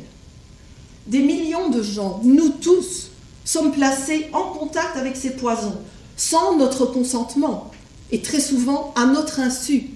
Des 1.07 1.21
millions 1.21 1.69
de 1.69 1.83
gens, 1.83 2.23
nous 2.25 2.49
tous, 2.49 3.11
sommes 3.45 3.73
placés 3.73 4.29
en 4.33 4.45
contact 4.45 4.97
avec 4.97 5.15
ces 5.15 5.37
poisons 5.37 5.77
sans 6.17 6.57
notre 6.57 6.87
consentement 6.87 7.71
et 8.11 8.23
très 8.23 8.41
souvent 8.41 8.95
à 8.97 9.05
notre 9.05 9.41
insu. 9.41 9.91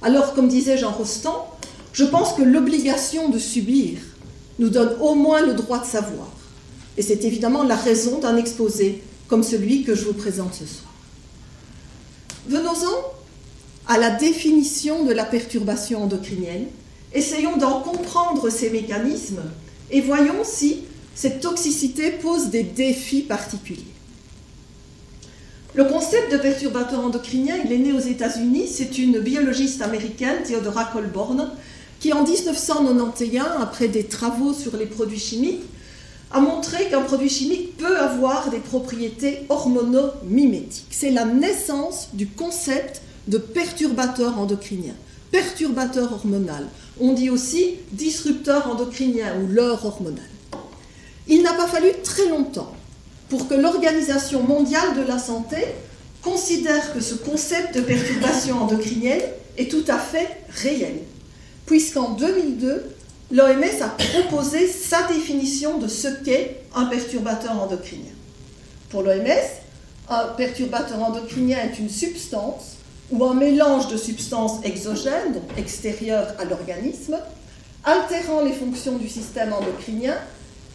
Alors, 0.00 0.32
comme 0.32 0.46
disait 0.46 0.78
Jean 0.78 0.92
Rostand, 0.92 1.44
je 1.92 2.04
pense 2.04 2.34
que 2.34 2.42
l'obligation 2.42 3.30
de 3.30 3.40
subir 3.40 3.98
nous 4.58 4.68
donne 4.70 4.96
au 5.00 5.14
moins 5.14 5.44
le 5.44 5.54
droit 5.54 5.80
de 5.80 5.86
savoir. 5.86 6.28
Et 6.96 7.02
c'est 7.02 7.24
évidemment 7.24 7.62
la 7.62 7.76
raison 7.76 8.18
d'un 8.18 8.36
exposé 8.36 9.02
comme 9.28 9.42
celui 9.42 9.84
que 9.84 9.94
je 9.94 10.04
vous 10.04 10.14
présente 10.14 10.54
ce 10.54 10.66
soir. 10.66 10.92
Venons-en 12.48 13.12
à 13.88 13.98
la 13.98 14.10
définition 14.10 15.04
de 15.04 15.12
la 15.12 15.24
perturbation 15.24 16.04
endocrinienne. 16.04 16.66
Essayons 17.12 17.56
d'en 17.56 17.80
comprendre 17.80 18.50
ces 18.50 18.70
mécanismes 18.70 19.42
et 19.90 20.00
voyons 20.00 20.44
si 20.44 20.82
cette 21.14 21.40
toxicité 21.40 22.10
pose 22.10 22.50
des 22.50 22.62
défis 22.62 23.22
particuliers. 23.22 23.84
Le 25.74 25.84
concept 25.84 26.32
de 26.32 26.38
perturbateur 26.38 27.00
endocrinien, 27.00 27.56
il 27.64 27.72
est 27.72 27.78
né 27.78 27.92
aux 27.92 28.00
États-Unis. 28.00 28.66
C'est 28.66 28.98
une 28.98 29.20
biologiste 29.20 29.82
américaine, 29.82 30.42
Theodora 30.42 30.86
Colborn, 30.86 31.50
qui 32.00 32.12
en 32.12 32.24
1991, 32.24 33.46
après 33.60 33.88
des 33.88 34.04
travaux 34.04 34.52
sur 34.52 34.76
les 34.76 34.86
produits 34.86 35.18
chimiques, 35.18 35.62
a 36.30 36.40
montré 36.40 36.88
qu'un 36.88 37.02
produit 37.02 37.28
chimique 37.28 37.76
peut 37.76 37.98
avoir 37.98 38.50
des 38.50 38.58
propriétés 38.58 39.40
hormono-mimétiques. 39.48 40.88
C'est 40.90 41.10
la 41.10 41.24
naissance 41.24 42.08
du 42.12 42.26
concept 42.26 43.02
de 43.28 43.38
perturbateur 43.38 44.38
endocrinien, 44.38 44.94
perturbateur 45.30 46.12
hormonal. 46.12 46.66
On 47.00 47.12
dit 47.12 47.30
aussi 47.30 47.76
disrupteur 47.92 48.70
endocrinien 48.70 49.40
ou 49.40 49.46
leurre 49.48 49.84
hormonal. 49.84 50.28
Il 51.28 51.42
n'a 51.42 51.54
pas 51.54 51.66
fallu 51.66 51.88
très 52.04 52.28
longtemps 52.28 52.72
pour 53.28 53.48
que 53.48 53.54
l'Organisation 53.54 54.42
mondiale 54.42 54.96
de 54.96 55.02
la 55.02 55.18
santé 55.18 55.56
considère 56.22 56.92
que 56.92 57.00
ce 57.00 57.14
concept 57.14 57.74
de 57.74 57.80
perturbation 57.80 58.62
endocrinienne 58.62 59.22
est 59.58 59.70
tout 59.70 59.84
à 59.88 59.98
fait 59.98 60.28
réel, 60.48 60.98
puisqu'en 61.66 62.12
2002, 62.12 62.96
l'OMS 63.32 63.82
a 63.82 63.88
proposé 63.88 64.68
sa 64.68 65.02
définition 65.08 65.78
de 65.78 65.88
ce 65.88 66.08
qu'est 66.24 66.62
un 66.74 66.86
perturbateur 66.86 67.60
endocrinien. 67.60 68.12
Pour 68.88 69.02
l'OMS, 69.02 69.26
un 70.08 70.24
perturbateur 70.36 71.02
endocrinien 71.02 71.58
est 71.58 71.78
une 71.78 71.90
substance 71.90 72.76
ou 73.10 73.24
un 73.24 73.34
mélange 73.34 73.88
de 73.88 73.96
substances 73.96 74.64
exogènes, 74.64 75.32
donc 75.32 75.42
extérieures 75.58 76.34
à 76.38 76.44
l'organisme, 76.44 77.18
altérant 77.84 78.42
les 78.42 78.52
fonctions 78.52 78.96
du 78.96 79.08
système 79.08 79.52
endocrinien 79.52 80.16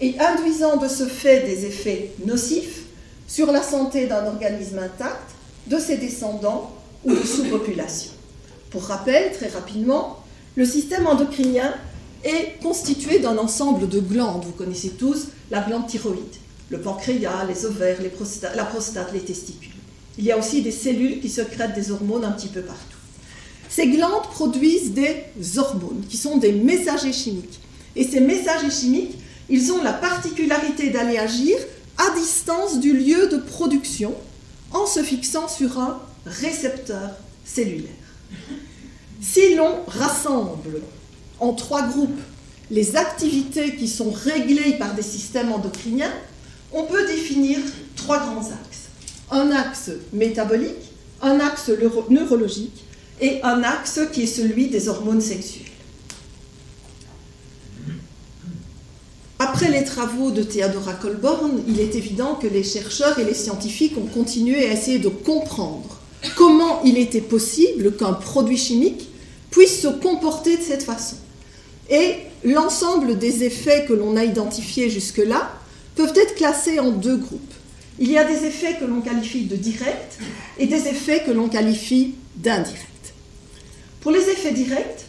et 0.02 0.16
induisant 0.20 0.78
de 0.78 0.88
ce 0.88 1.06
fait 1.06 1.42
des 1.42 1.66
effets 1.66 2.12
nocifs 2.26 2.84
sur 3.28 3.52
la 3.52 3.64
santé 3.64 4.08
d'un 4.08 4.26
organisme 4.26 4.80
intact, 4.80 5.32
de 5.68 5.78
ses 5.78 5.98
descendants 5.98 6.72
ou 7.06 7.14
de 7.14 7.24
sous-population. 7.24 8.12
Pour 8.72 8.84
rappel, 8.84 9.32
très 9.34 9.48
rapidement, 9.48 10.21
le 10.56 10.66
système 10.66 11.08
endocrinien 11.08 11.74
est 12.24 12.62
constitué 12.62 13.20
d'un 13.20 13.38
ensemble 13.38 13.88
de 13.88 14.00
glandes. 14.00 14.44
Vous 14.46 14.52
connaissez 14.52 14.90
tous 14.90 15.28
la 15.50 15.62
glande 15.62 15.88
thyroïde, 15.88 16.36
le 16.70 16.80
pancréas, 16.80 17.46
les 17.48 17.66
ovaires, 17.66 18.00
la 18.56 18.66
prostate, 18.66 19.14
les 19.14 19.22
testicules. 19.22 19.72
Il 20.18 20.26
y 20.26 20.32
a 20.32 20.38
aussi 20.38 20.62
des 20.62 20.72
cellules 20.72 21.22
qui 21.22 21.30
secrètent 21.30 21.74
des 21.74 21.92
hormones 21.92 22.26
un 22.26 22.32
petit 22.32 22.50
peu 22.50 22.62
partout. 22.62 22.98
Ces 23.70 23.88
glandes 23.88 24.24
produisent 24.24 24.92
des 24.92 25.24
hormones 25.58 26.04
qui 26.10 26.18
sont 26.18 26.38
des 26.38 26.52
messagers 26.52 27.14
chimiques. 27.14 27.60
Et 27.96 28.04
ces 28.04 28.20
messagers 28.20 28.70
chimiques, 28.70 29.18
ils 29.50 29.72
ont 29.72 29.82
la 29.82 29.94
particularité 29.94 30.90
d'aller 30.90 31.18
agir 31.18 31.56
à 31.98 32.18
distance 32.20 32.80
du 32.80 32.94
lieu 32.94 33.28
de 33.30 33.38
production 33.38 34.14
en 34.74 34.86
se 34.86 35.02
fixant 35.02 35.48
sur 35.48 35.80
un 35.80 36.00
récepteur 36.26 37.12
cellulaire. 37.46 37.90
Si 39.22 39.54
l'on 39.54 39.76
rassemble 39.88 40.82
en 41.40 41.54
trois 41.54 41.84
groupes 41.88 42.20
les 42.72 42.96
activités 42.96 43.76
qui 43.76 43.88
sont 43.88 44.10
réglées 44.10 44.74
par 44.80 44.96
des 44.96 45.04
systèmes 45.04 45.52
endocriniens, 45.52 46.12
on 46.74 46.84
peut 46.86 47.06
définir 47.06 47.60
trois 47.96 48.20
grands 48.20 48.48
axes. 48.48 48.90
Un 49.30 49.52
axe 49.52 49.92
métabolique, 50.12 50.92
un 51.22 51.40
axe 51.40 51.70
neurologique 52.10 52.84
et 53.20 53.44
un 53.44 53.62
axe 53.62 54.00
qui 54.12 54.24
est 54.24 54.28
celui 54.28 54.70
des 54.70 54.90
hormones 54.90 55.22
sexuelles. 55.22 55.68
Après 59.38 59.70
les 59.70 59.84
travaux 59.84 60.32
de 60.32 60.42
Theodora 60.42 60.94
Colborn, 60.94 61.62
il 61.68 61.80
est 61.80 61.96
évident 61.96 62.36
que 62.36 62.48
les 62.48 62.64
chercheurs 62.64 63.20
et 63.20 63.24
les 63.24 63.34
scientifiques 63.36 63.98
ont 63.98 64.08
continué 64.08 64.68
à 64.68 64.74
essayer 64.74 65.00
de 65.00 65.10
comprendre 65.10 66.00
comment 66.36 66.82
il 66.84 66.98
était 66.98 67.22
possible 67.22 67.96
qu'un 67.96 68.14
produit 68.14 68.58
chimique 68.58 69.11
puisse 69.52 69.82
se 69.82 69.88
comporter 69.88 70.58
de 70.58 70.64
cette 70.64 70.84
façon. 70.84 71.18
Et 71.90 72.16
l'ensemble 72.44 73.20
des 73.20 73.44
effets 73.44 73.86
que 73.86 73.94
l'on 73.94 74.16
a 74.16 74.24
identifiés 74.24 74.90
jusque-là 74.90 75.52
peuvent 75.96 76.14
être 76.16 76.36
classés 76.36 76.80
en 76.80 76.92
deux 76.92 77.18
groupes. 77.18 77.54
Il 78.00 78.10
y 78.10 78.18
a 78.18 78.24
des 78.24 78.46
effets 78.46 78.78
que 78.80 78.86
l'on 78.86 79.02
qualifie 79.02 79.44
de 79.44 79.56
directs 79.56 80.18
et 80.58 80.66
des 80.66 80.88
effets 80.88 81.24
que 81.24 81.32
l'on 81.32 81.50
qualifie 81.50 82.16
d'indirects. 82.38 82.88
Pour 84.00 84.12
les 84.12 84.30
effets 84.30 84.54
directs, 84.54 85.06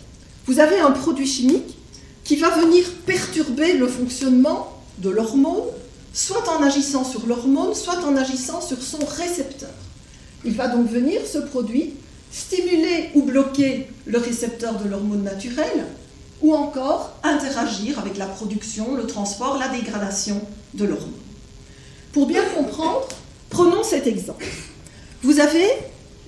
vous 0.47 0.59
avez 0.59 0.79
un 0.79 0.91
produit 0.91 1.27
chimique 1.27 1.79
qui 2.25 2.37
va 2.37 2.51
venir 2.51 2.85
perturber 3.07 3.75
le 3.75 3.87
fonctionnement 3.87 4.83
de 4.99 5.09
l'hormone, 5.09 5.65
soit 6.13 6.49
en 6.49 6.63
agissant 6.63 7.05
sur 7.05 7.27
l'hormone, 7.27 7.75
soit 7.75 8.05
en 8.05 8.17
agissant 8.17 8.61
sur 8.61 8.83
son 8.83 8.99
récepteur. 9.05 9.71
Il 10.45 10.55
va 10.55 10.69
donc 10.69 10.89
venir, 10.91 11.21
ce 11.27 11.39
produit, 11.39 11.95
stimuler 12.31 13.11
ou 13.15 13.23
bloquer 13.23 13.87
le 14.07 14.19
récepteur 14.19 14.79
de 14.79 14.89
l'hormone 14.89 15.23
naturelle, 15.23 15.87
ou 16.43 16.55
encore 16.55 17.15
interagir 17.23 17.99
avec 17.99 18.19
la 18.19 18.27
production, 18.27 18.95
le 18.95 19.07
transport, 19.07 19.59
la 19.59 19.69
dégradation 19.69 20.41
de 20.75 20.85
l'hormone. 20.85 21.13
Pour 22.13 22.27
bien 22.27 22.43
comprendre, 22.57 23.09
prenons 23.49 23.85
cet 23.85 24.07
exemple. 24.07 24.45
Vous 25.23 25.39
avez 25.39 25.67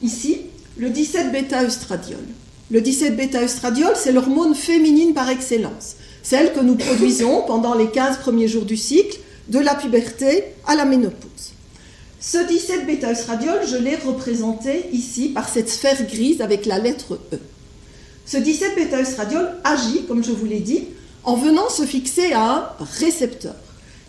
ici 0.02 0.42
le 0.76 0.88
17-bêta-œstradiol. 0.88 2.20
Le 2.70 2.80
17-bêta-œstradiol, 2.80 3.94
c'est 3.96 4.12
l'hormone 4.12 4.54
féminine 4.54 5.14
par 5.14 5.28
excellence, 5.28 5.96
celle 6.22 6.52
que 6.52 6.60
nous 6.60 6.76
produisons 6.76 7.42
pendant 7.42 7.74
les 7.74 7.90
15 7.90 8.18
premiers 8.18 8.48
jours 8.48 8.64
du 8.64 8.76
cycle, 8.76 9.18
de 9.48 9.58
la 9.58 9.74
puberté 9.74 10.44
à 10.66 10.74
la 10.74 10.84
ménopause. 10.84 11.52
Ce 12.20 12.38
17 12.38 12.86
bêta-œstradiol, 12.86 13.60
je 13.68 13.76
l'ai 13.76 13.96
représenté 13.96 14.86
ici 14.92 15.28
par 15.28 15.48
cette 15.48 15.68
sphère 15.68 16.06
grise 16.06 16.40
avec 16.40 16.64
la 16.64 16.78
lettre 16.78 17.18
E. 17.32 17.38
Ce 18.26 18.36
17 18.38 18.74
bêta-œstradiol 18.76 19.52
agit, 19.64 20.04
comme 20.08 20.24
je 20.24 20.32
vous 20.32 20.46
l'ai 20.46 20.60
dit, 20.60 20.84
en 21.24 21.36
venant 21.36 21.68
se 21.68 21.84
fixer 21.84 22.32
à 22.32 22.74
un 22.80 22.84
récepteur. 22.98 23.54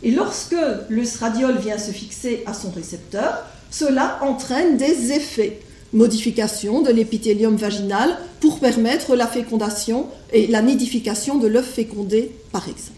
Et 0.04 0.12
lorsque 0.12 0.56
l'œstradiol 0.90 1.58
vient 1.58 1.78
se 1.78 1.92
fixer 1.92 2.44
à 2.46 2.54
son 2.54 2.72
récepteur, 2.72 3.46
cela 3.72 4.20
entraîne 4.22 4.78
des 4.78 5.12
effets. 5.12 5.60
Modification 5.94 6.82
de 6.82 6.92
l'épithélium 6.92 7.56
vaginal 7.56 8.18
pour 8.40 8.60
permettre 8.60 9.16
la 9.16 9.28
fécondation 9.28 10.08
et 10.34 10.48
la 10.48 10.62
nidification 10.62 11.38
de 11.38 11.48
l'œuf 11.48 11.74
fécondé, 11.74 12.32
par 12.52 12.68
exemple. 12.68 12.92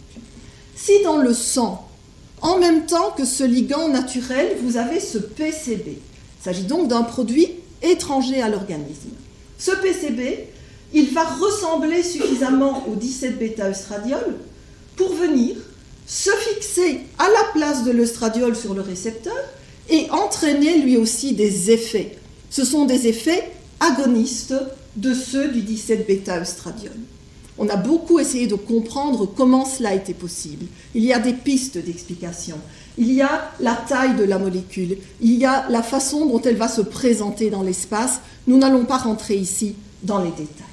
Si 0.76 0.92
dans 1.04 1.18
le 1.18 1.34
sang, 1.34 1.88
en 2.42 2.60
même 2.60 2.86
temps 2.86 3.12
que 3.16 3.26
ce 3.26 3.44
ligand 3.44 3.88
naturel, 3.88 4.56
vous 4.62 4.78
avez 4.78 5.00
ce 5.00 5.18
PCB. 5.18 5.90
Il 5.90 6.44
s'agit 6.44 6.64
donc 6.64 6.88
d'un 6.88 7.04
produit 7.04 7.50
étranger 7.82 8.42
à 8.42 8.50
l'organisme. 8.50 9.10
Ce 9.58 9.72
PCB, 9.72 10.48
il 10.94 11.14
va 11.14 11.24
ressembler 11.24 12.04
suffisamment 12.04 12.88
au 12.88 12.96
17-bêta-œstradiol 12.96 14.36
pour 14.96 15.14
venir 15.14 15.56
se 16.06 16.30
fixer 16.30 17.02
à 17.20 17.28
la 17.28 17.52
place 17.54 17.84
de 17.84 17.92
l'œstradiol 17.92 18.56
sur 18.56 18.74
le 18.74 18.82
récepteur 18.82 19.36
et 19.90 20.10
entraîner 20.12 20.80
lui 20.80 20.98
aussi 20.98 21.34
des 21.34 21.72
effets. 21.72 22.18
Ce 22.50 22.64
sont 22.64 22.86
des 22.86 23.08
effets 23.08 23.52
agonistes 23.80 24.56
de 24.96 25.14
ceux 25.14 25.50
du 25.50 25.62
17-bêta-œstradiol. 25.62 26.96
On 27.60 27.70
a 27.70 27.76
beaucoup 27.76 28.20
essayé 28.20 28.48
de 28.48 28.56
comprendre 28.56 29.26
comment 29.26 29.66
cela 29.66 29.94
était 29.94 30.14
possible. 30.14 30.66
Il 30.94 31.04
y 31.04 31.12
a 31.12 31.20
des 31.20 31.34
pistes 31.34 31.78
d'explication. 31.78 32.58
Il 32.98 33.12
y 33.12 33.22
a 33.22 33.52
la 33.60 33.74
taille 33.74 34.16
de 34.16 34.24
la 34.24 34.38
molécule. 34.38 34.98
Il 35.22 35.34
y 35.34 35.46
a 35.46 35.68
la 35.70 35.82
façon 35.82 36.28
dont 36.28 36.42
elle 36.42 36.56
va 36.56 36.68
se 36.68 36.82
présenter 36.82 37.50
dans 37.50 37.64
l'espace. 37.64 38.22
Nous 38.46 38.58
n'allons 38.58 38.86
pas 38.86 38.98
rentrer 38.98 39.36
ici 39.36 39.76
dans 40.04 40.20
les 40.20 40.30
détails. 40.30 40.67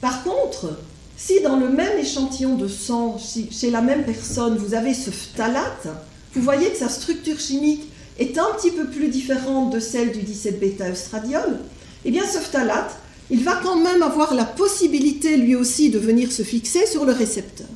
Par 0.00 0.22
contre, 0.24 0.78
si 1.16 1.40
dans 1.42 1.56
le 1.56 1.68
même 1.68 1.98
échantillon 1.98 2.54
de 2.54 2.68
sang, 2.68 3.18
chez 3.50 3.70
la 3.70 3.82
même 3.82 4.04
personne, 4.04 4.56
vous 4.56 4.74
avez 4.74 4.94
ce 4.94 5.10
phtalate, 5.10 5.88
vous 6.34 6.42
voyez 6.42 6.70
que 6.70 6.78
sa 6.78 6.88
structure 6.88 7.38
chimique 7.38 7.90
est 8.18 8.38
un 8.38 8.46
petit 8.56 8.70
peu 8.70 8.86
plus 8.86 9.08
différente 9.08 9.72
de 9.72 9.80
celle 9.80 10.12
du 10.12 10.20
17-bêta-œstradiol. 10.20 11.58
Eh 12.04 12.10
bien, 12.10 12.24
ce 12.26 12.38
phtalate, 12.38 12.96
il 13.30 13.44
va 13.44 13.60
quand 13.62 13.76
même 13.76 14.02
avoir 14.02 14.34
la 14.34 14.44
possibilité 14.44 15.36
lui 15.36 15.54
aussi 15.54 15.90
de 15.90 15.98
venir 15.98 16.32
se 16.32 16.42
fixer 16.42 16.86
sur 16.86 17.04
le 17.04 17.12
récepteur. 17.12 17.68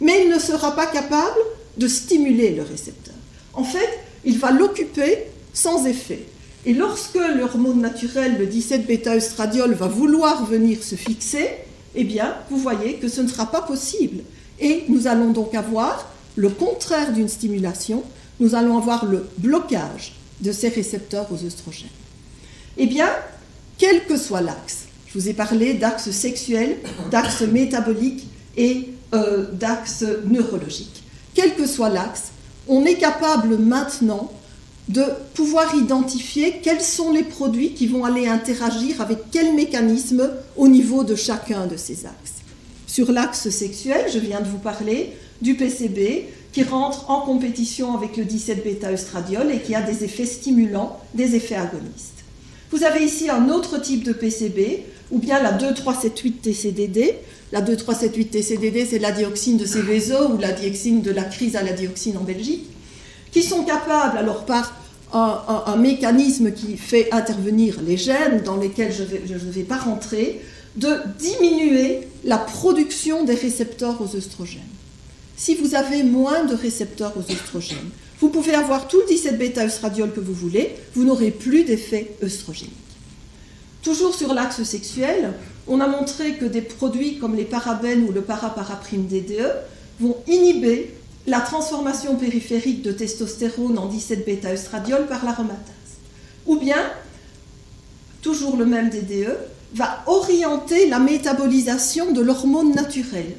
Mais 0.00 0.24
il 0.24 0.30
ne 0.30 0.38
sera 0.38 0.74
pas 0.74 0.86
capable 0.86 1.38
de 1.76 1.88
stimuler 1.88 2.50
le 2.50 2.62
récepteur. 2.62 3.14
En 3.52 3.64
fait, 3.64 3.88
il 4.24 4.38
va 4.38 4.50
l'occuper 4.50 5.24
sans 5.52 5.86
effet. 5.86 6.26
Et 6.66 6.74
lorsque 6.74 7.18
l'hormone 7.36 7.80
naturelle, 7.80 8.38
le 8.38 8.46
17 8.46 8.86
bêta-œstradiol, 8.86 9.74
va 9.74 9.86
vouloir 9.86 10.44
venir 10.44 10.82
se 10.82 10.96
fixer, 10.96 11.48
eh 11.94 12.04
bien, 12.04 12.34
vous 12.50 12.58
voyez 12.58 12.94
que 12.94 13.08
ce 13.08 13.20
ne 13.20 13.28
sera 13.28 13.46
pas 13.46 13.62
possible. 13.62 14.22
Et 14.60 14.84
nous 14.88 15.06
allons 15.06 15.30
donc 15.30 15.54
avoir 15.54 16.10
le 16.36 16.48
contraire 16.48 17.12
d'une 17.12 17.28
stimulation, 17.28 18.02
nous 18.40 18.54
allons 18.54 18.76
avoir 18.78 19.06
le 19.06 19.26
blocage 19.38 20.14
de 20.40 20.52
ces 20.52 20.68
récepteurs 20.68 21.26
aux 21.32 21.44
œstrogènes. 21.44 21.88
Eh 22.76 22.86
bien, 22.86 23.08
quel 23.76 24.04
que 24.04 24.16
soit 24.16 24.40
l'axe, 24.40 24.86
je 25.06 25.18
vous 25.18 25.28
ai 25.28 25.32
parlé 25.32 25.74
d'axe 25.74 26.10
sexuel, 26.10 26.76
d'axe 27.10 27.42
métabolique 27.42 28.28
et 28.56 28.90
euh, 29.14 29.46
d'axe 29.52 30.04
neurologique. 30.26 31.02
Quel 31.34 31.54
que 31.54 31.66
soit 31.66 31.88
l'axe, 31.88 32.32
on 32.66 32.84
est 32.84 32.96
capable 32.96 33.56
maintenant 33.56 34.30
de 34.88 35.04
pouvoir 35.34 35.74
identifier 35.74 36.60
quels 36.62 36.80
sont 36.80 37.12
les 37.12 37.22
produits 37.22 37.72
qui 37.74 37.86
vont 37.86 38.04
aller 38.04 38.26
interagir 38.26 39.00
avec 39.00 39.18
quel 39.30 39.54
mécanisme 39.54 40.30
au 40.56 40.68
niveau 40.68 41.04
de 41.04 41.14
chacun 41.14 41.66
de 41.66 41.76
ces 41.76 42.06
axes. 42.06 42.42
Sur 42.86 43.12
l'axe 43.12 43.50
sexuel, 43.50 44.06
je 44.12 44.18
viens 44.18 44.40
de 44.40 44.48
vous 44.48 44.58
parler 44.58 45.12
du 45.42 45.54
PCB 45.54 46.24
qui 46.52 46.62
rentre 46.62 47.10
en 47.10 47.20
compétition 47.20 47.94
avec 47.94 48.16
le 48.16 48.24
17-bêta-œstradiol 48.24 49.52
et 49.52 49.60
qui 49.60 49.74
a 49.74 49.82
des 49.82 50.04
effets 50.04 50.26
stimulants, 50.26 50.98
des 51.14 51.36
effets 51.36 51.56
agonistes. 51.56 52.24
Vous 52.70 52.84
avez 52.84 53.04
ici 53.04 53.30
un 53.30 53.48
autre 53.50 53.80
type 53.80 54.04
de 54.04 54.12
PCB, 54.12 54.84
ou 55.10 55.18
bien 55.18 55.42
la 55.42 55.56
2378-TCDD. 55.56 57.14
La 57.52 57.62
2378-TCDD, 57.62 58.86
c'est 58.88 58.98
la 58.98 59.12
dioxine 59.12 59.56
de 59.56 59.64
Céveso 59.64 60.32
ou 60.32 60.38
la 60.38 60.52
dioxine 60.52 61.00
de 61.00 61.10
la 61.10 61.24
crise 61.24 61.56
à 61.56 61.62
la 61.62 61.72
dioxine 61.72 62.18
en 62.18 62.24
Belgique, 62.24 62.66
qui 63.32 63.42
sont 63.42 63.64
capables, 63.64 64.18
alors 64.18 64.44
par 64.44 64.77
un, 65.12 65.76
mécanisme 65.76 66.52
qui 66.52 66.76
fait 66.76 67.12
intervenir 67.12 67.80
les 67.86 67.96
gènes, 67.96 68.42
dans 68.44 68.56
lesquels 68.56 68.92
je 68.92 69.34
ne 69.34 69.50
vais 69.50 69.62
pas 69.62 69.78
rentrer, 69.78 70.40
de 70.76 70.96
diminuer 71.18 72.08
la 72.24 72.38
production 72.38 73.24
des 73.24 73.34
récepteurs 73.34 74.00
aux 74.00 74.16
œstrogènes 74.16 74.62
si 75.38 75.54
vous 75.54 75.76
avez 75.76 76.02
moins 76.02 76.44
de 76.44 76.54
récepteurs 76.54 77.14
aux 77.16 77.32
œstrogènes. 77.32 77.90
Vous 78.20 78.28
pouvez 78.28 78.54
avoir 78.54 78.88
tout 78.88 78.98
le 78.98 79.14
17-bêta-œstradiol 79.14 80.12
que 80.12 80.20
vous 80.20 80.34
voulez, 80.34 80.74
vous 80.94 81.04
n'aurez 81.04 81.30
plus 81.30 81.62
d'effet 81.62 82.10
œstrogénique. 82.22 82.74
Toujours 83.82 84.14
sur 84.14 84.34
l'axe 84.34 84.62
sexuel, 84.64 85.34
on 85.68 85.80
a 85.80 85.86
montré 85.86 86.34
que 86.34 86.44
des 86.44 86.60
produits 86.60 87.18
comme 87.18 87.36
les 87.36 87.44
parabènes 87.44 88.02
ou 88.02 88.12
le 88.12 88.22
paraparaprime 88.22 89.06
DDE 89.06 89.54
vont 90.00 90.16
inhiber 90.26 90.92
la 91.28 91.40
transformation 91.40 92.16
périphérique 92.16 92.82
de 92.82 92.92
testostérone 92.92 93.78
en 93.78 93.88
17-bêta-œstradiol 93.88 95.06
par 95.06 95.24
l'aromatase. 95.24 95.64
Ou 96.46 96.56
bien, 96.56 96.82
toujours 98.22 98.56
le 98.56 98.66
même 98.66 98.90
DDE, 98.90 99.36
va 99.74 100.02
orienter 100.06 100.88
la 100.88 100.98
métabolisation 100.98 102.12
de 102.12 102.22
l'hormone 102.22 102.72
naturelle, 102.72 103.34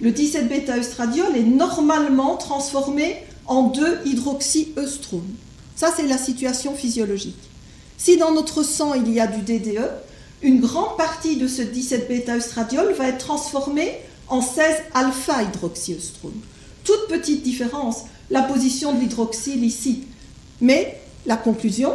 le 0.00 0.10
17-bêta-œstradiol 0.10 1.36
est 1.36 1.44
normalement 1.44 2.36
transformé 2.36 3.18
en 3.46 3.70
2-hydroxyœstrone. 3.70 5.20
Ça, 5.76 5.92
c'est 5.94 6.06
la 6.06 6.18
situation 6.18 6.74
physiologique. 6.74 7.38
Si 7.96 8.16
dans 8.16 8.32
notre 8.32 8.64
sang, 8.64 8.94
il 8.94 9.12
y 9.12 9.20
a 9.20 9.28
du 9.28 9.42
DDE, 9.42 9.88
une 10.42 10.60
grande 10.60 10.96
partie 10.96 11.36
de 11.36 11.46
ce 11.46 11.62
17-bêta-œstradiol 11.62 12.94
va 12.94 13.06
être 13.08 13.18
transformée 13.18 13.92
en 14.28 14.40
16-alpha-hydroxyœstrone. 14.40 16.40
Toute 16.84 17.08
petite 17.08 17.42
différence, 17.42 18.04
la 18.30 18.42
position 18.42 18.94
de 18.94 19.00
l'hydroxyle 19.00 19.64
ici. 19.64 20.04
Mais 20.60 21.00
la 21.26 21.36
conclusion, 21.36 21.94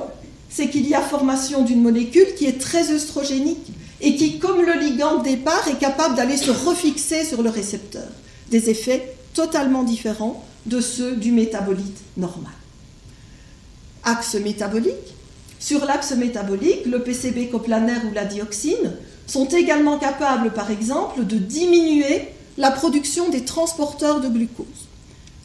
c'est 0.49 0.69
qu'il 0.69 0.87
y 0.87 0.95
a 0.95 1.01
formation 1.01 1.63
d'une 1.63 1.81
molécule 1.81 2.33
qui 2.35 2.45
est 2.45 2.59
très 2.59 2.91
œstrogénique 2.91 3.71
et 4.01 4.15
qui, 4.15 4.39
comme 4.39 4.61
le 4.63 4.73
ligand 4.73 5.19
de 5.19 5.23
départ, 5.23 5.67
est 5.67 5.77
capable 5.77 6.15
d'aller 6.15 6.37
se 6.37 6.51
refixer 6.51 7.23
sur 7.23 7.43
le 7.43 7.49
récepteur. 7.49 8.07
Des 8.49 8.69
effets 8.69 9.15
totalement 9.33 9.83
différents 9.83 10.43
de 10.65 10.81
ceux 10.81 11.15
du 11.15 11.31
métabolite 11.31 11.97
normal. 12.17 12.51
Axe 14.03 14.35
métabolique. 14.35 14.93
Sur 15.59 15.85
l'axe 15.85 16.13
métabolique, 16.13 16.85
le 16.85 17.03
PCB 17.03 17.49
coplanaire 17.49 18.01
ou 18.09 18.13
la 18.13 18.25
dioxine 18.25 18.93
sont 19.27 19.45
également 19.45 19.99
capables, 19.99 20.51
par 20.51 20.71
exemple, 20.71 21.25
de 21.25 21.37
diminuer 21.37 22.29
la 22.59 22.71
production 22.71 23.29
des 23.29 23.45
transporteurs 23.45 24.19
de 24.19 24.27
glucose. 24.27 24.65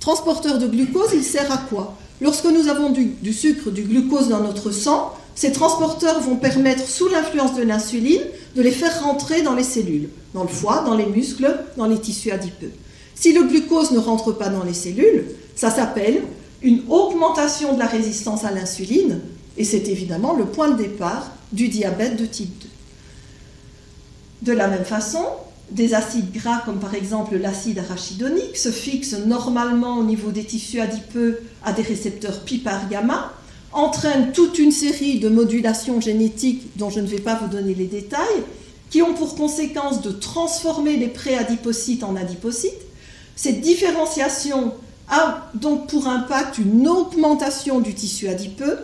Transporteur 0.00 0.58
de 0.58 0.66
glucose, 0.66 1.10
il 1.14 1.22
sert 1.22 1.50
à 1.50 1.58
quoi? 1.58 1.96
Lorsque 2.20 2.44
nous 2.44 2.68
avons 2.68 2.90
du 2.90 3.32
sucre, 3.32 3.70
du 3.70 3.82
glucose 3.82 4.28
dans 4.28 4.40
notre 4.40 4.72
sang, 4.72 5.14
ces 5.36 5.52
transporteurs 5.52 6.20
vont 6.20 6.36
permettre, 6.36 6.86
sous 6.86 7.08
l'influence 7.08 7.54
de 7.54 7.62
l'insuline, 7.62 8.20
de 8.56 8.62
les 8.62 8.72
faire 8.72 9.02
rentrer 9.02 9.42
dans 9.42 9.54
les 9.54 9.62
cellules, 9.62 10.10
dans 10.34 10.42
le 10.42 10.48
foie, 10.48 10.82
dans 10.84 10.94
les 10.96 11.06
muscles, 11.06 11.56
dans 11.76 11.86
les 11.86 11.98
tissus 11.98 12.32
adipeux. 12.32 12.72
Si 13.14 13.32
le 13.32 13.44
glucose 13.44 13.92
ne 13.92 13.98
rentre 13.98 14.32
pas 14.32 14.48
dans 14.48 14.64
les 14.64 14.74
cellules, 14.74 15.26
ça 15.54 15.70
s'appelle 15.70 16.22
une 16.62 16.82
augmentation 16.88 17.74
de 17.74 17.78
la 17.78 17.86
résistance 17.86 18.44
à 18.44 18.50
l'insuline, 18.50 19.20
et 19.56 19.64
c'est 19.64 19.88
évidemment 19.88 20.34
le 20.34 20.46
point 20.46 20.70
de 20.70 20.82
départ 20.82 21.30
du 21.52 21.68
diabète 21.68 22.16
de 22.16 22.26
type 22.26 22.64
2. 24.42 24.52
De 24.52 24.52
la 24.52 24.66
même 24.66 24.84
façon, 24.84 25.24
des 25.70 25.94
acides 25.94 26.32
gras 26.32 26.62
comme 26.64 26.78
par 26.78 26.94
exemple 26.94 27.36
l'acide 27.36 27.78
arachidonique 27.78 28.56
se 28.56 28.70
fixent 28.70 29.18
normalement 29.26 29.98
au 29.98 30.04
niveau 30.04 30.30
des 30.30 30.44
tissus 30.44 30.80
adipeux 30.80 31.42
à 31.64 31.72
des 31.72 31.82
récepteurs 31.82 32.40
PIPAR 32.40 32.88
gamma, 32.88 33.32
entraîne 33.72 34.32
toute 34.32 34.58
une 34.58 34.70
série 34.70 35.18
de 35.18 35.28
modulations 35.28 36.00
génétiques 36.00 36.76
dont 36.76 36.90
je 36.90 37.00
ne 37.00 37.06
vais 37.06 37.18
pas 37.18 37.34
vous 37.34 37.48
donner 37.48 37.74
les 37.74 37.86
détails, 37.86 38.42
qui 38.90 39.02
ont 39.02 39.14
pour 39.14 39.34
conséquence 39.34 40.02
de 40.02 40.10
transformer 40.10 40.96
les 40.96 41.08
préadipocytes 41.08 42.04
en 42.04 42.14
adipocytes. 42.14 42.72
Cette 43.34 43.60
différenciation 43.60 44.72
a 45.08 45.50
donc 45.54 45.88
pour 45.88 46.06
impact 46.06 46.58
une 46.58 46.86
augmentation 46.86 47.80
du 47.80 47.94
tissu 47.94 48.28
adipeux. 48.28 48.78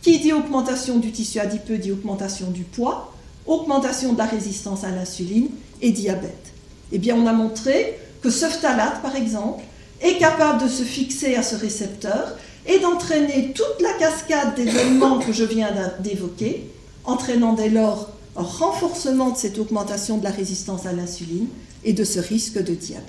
Qui 0.00 0.18
dit 0.18 0.32
augmentation 0.32 0.96
du 0.96 1.12
tissu 1.12 1.38
adipeux 1.38 1.76
dit 1.76 1.92
augmentation 1.92 2.50
du 2.50 2.62
poids, 2.62 3.12
augmentation 3.46 4.14
de 4.14 4.18
la 4.18 4.24
résistance 4.24 4.82
à 4.82 4.90
l'insuline 4.90 5.50
et 5.82 5.90
diabète. 5.90 6.52
Eh 6.92 6.98
bien, 6.98 7.16
on 7.16 7.26
a 7.26 7.32
montré 7.32 7.98
que 8.22 8.30
ce 8.30 8.46
phtalate, 8.46 9.02
par 9.02 9.16
exemple, 9.16 9.62
est 10.00 10.18
capable 10.18 10.62
de 10.62 10.68
se 10.68 10.82
fixer 10.82 11.34
à 11.36 11.42
ce 11.42 11.56
récepteur 11.56 12.36
et 12.66 12.78
d'entraîner 12.78 13.52
toute 13.54 13.80
la 13.80 13.92
cascade 13.94 14.54
des 14.54 14.68
éléments 14.68 15.18
que 15.18 15.32
je 15.32 15.44
viens 15.44 15.70
d'évoquer, 16.00 16.70
entraînant 17.04 17.54
dès 17.54 17.70
lors 17.70 18.10
un 18.36 18.42
renforcement 18.42 19.30
de 19.30 19.36
cette 19.36 19.58
augmentation 19.58 20.18
de 20.18 20.24
la 20.24 20.30
résistance 20.30 20.86
à 20.86 20.92
l'insuline 20.92 21.48
et 21.84 21.92
de 21.92 22.04
ce 22.04 22.20
risque 22.20 22.62
de 22.62 22.74
diabète. 22.74 23.06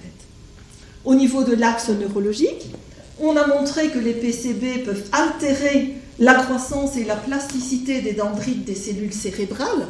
Au 1.05 1.15
niveau 1.15 1.43
de 1.43 1.53
l'axe 1.53 1.89
neurologique, 1.89 2.69
on 3.19 3.35
a 3.35 3.47
montré 3.47 3.89
que 3.89 3.99
les 3.99 4.13
PCB 4.13 4.83
peuvent 4.83 5.03
altérer 5.11 5.95
la 6.19 6.35
croissance 6.35 6.97
et 6.97 7.03
la 7.03 7.15
plasticité 7.15 8.01
des 8.01 8.13
dendrites 8.13 8.65
des 8.65 8.75
cellules 8.75 9.13
cérébrales, 9.13 9.87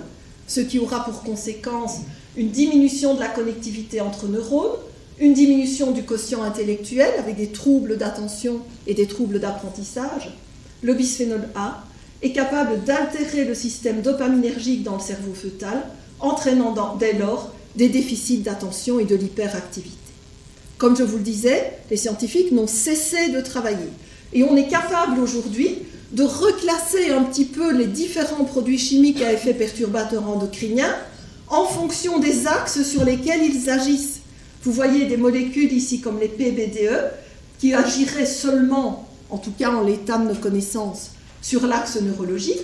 ce 0.48 0.62
qui 0.62 0.80
aura 0.80 1.04
pour 1.04 1.24
conséquence 1.24 1.98
une 2.38 2.50
diminution 2.50 3.14
de 3.16 3.20
la 3.20 3.28
connectivité 3.28 4.02
entre 4.02 4.28
neurones, 4.28 4.78
une 5.20 5.34
diminution 5.34 5.92
du 5.92 6.04
quotient 6.04 6.44
intellectuel 6.44 7.12
avec 7.20 7.36
des 7.36 7.48
troubles 7.48 7.98
d'attention 7.98 8.60
et 8.88 8.94
des 8.94 9.08
troubles 9.08 9.40
d'apprentissage, 9.40 10.36
le 10.82 10.94
bisphénol 10.94 11.48
A 11.56 11.84
est 12.24 12.32
capable 12.32 12.84
d'altérer 12.84 13.46
le 13.46 13.54
système 13.54 14.02
dopaminergique 14.02 14.84
dans 14.84 14.96
le 14.96 15.02
cerveau 15.02 15.34
fœtal, 15.34 15.84
entraînant 16.20 16.96
dès 16.98 17.14
lors 17.14 17.54
des 17.76 17.90
déficits 17.90 18.40
d'attention 18.40 19.00
et 19.00 19.06
de 19.06 19.16
l'hyperactivité. 19.16 19.98
Comme 20.78 20.98
je 20.98 21.04
vous 21.04 21.18
le 21.18 21.24
disais, 21.24 21.74
les 21.90 21.98
scientifiques 21.98 22.52
n'ont 22.52 22.68
cessé 22.68 23.30
de 23.30 23.42
travailler. 23.42 23.90
Et 24.34 24.44
on 24.44 24.56
est 24.56 24.68
capable 24.68 25.20
aujourd'hui 25.20 25.78
de 26.12 26.24
reclasser 26.24 27.12
un 27.12 27.24
petit 27.24 27.46
peu 27.46 27.76
les 27.76 27.86
différents 27.86 28.44
produits 28.44 28.78
chimiques 28.78 29.22
à 29.22 29.32
effet 29.32 29.54
perturbateur 29.54 30.28
endocrinien 30.28 30.94
en 31.52 31.66
fonction 31.66 32.18
des 32.18 32.48
axes 32.48 32.82
sur 32.84 33.04
lesquels 33.04 33.44
ils 33.44 33.70
agissent. 33.70 34.22
Vous 34.64 34.72
voyez 34.72 35.06
des 35.06 35.18
molécules 35.18 35.72
ici 35.74 36.00
comme 36.00 36.20
les 36.20 36.30
PBDE 36.30 37.12
qui 37.60 37.74
agiraient 37.74 38.26
seulement, 38.26 39.08
en 39.30 39.38
tout 39.38 39.52
cas 39.52 39.70
en 39.70 39.84
l'état 39.84 40.18
de 40.18 40.30
nos 40.30 40.36
connaissances, 40.36 41.12
sur 41.42 41.68
l'axe 41.68 42.00
neurologique. 42.02 42.62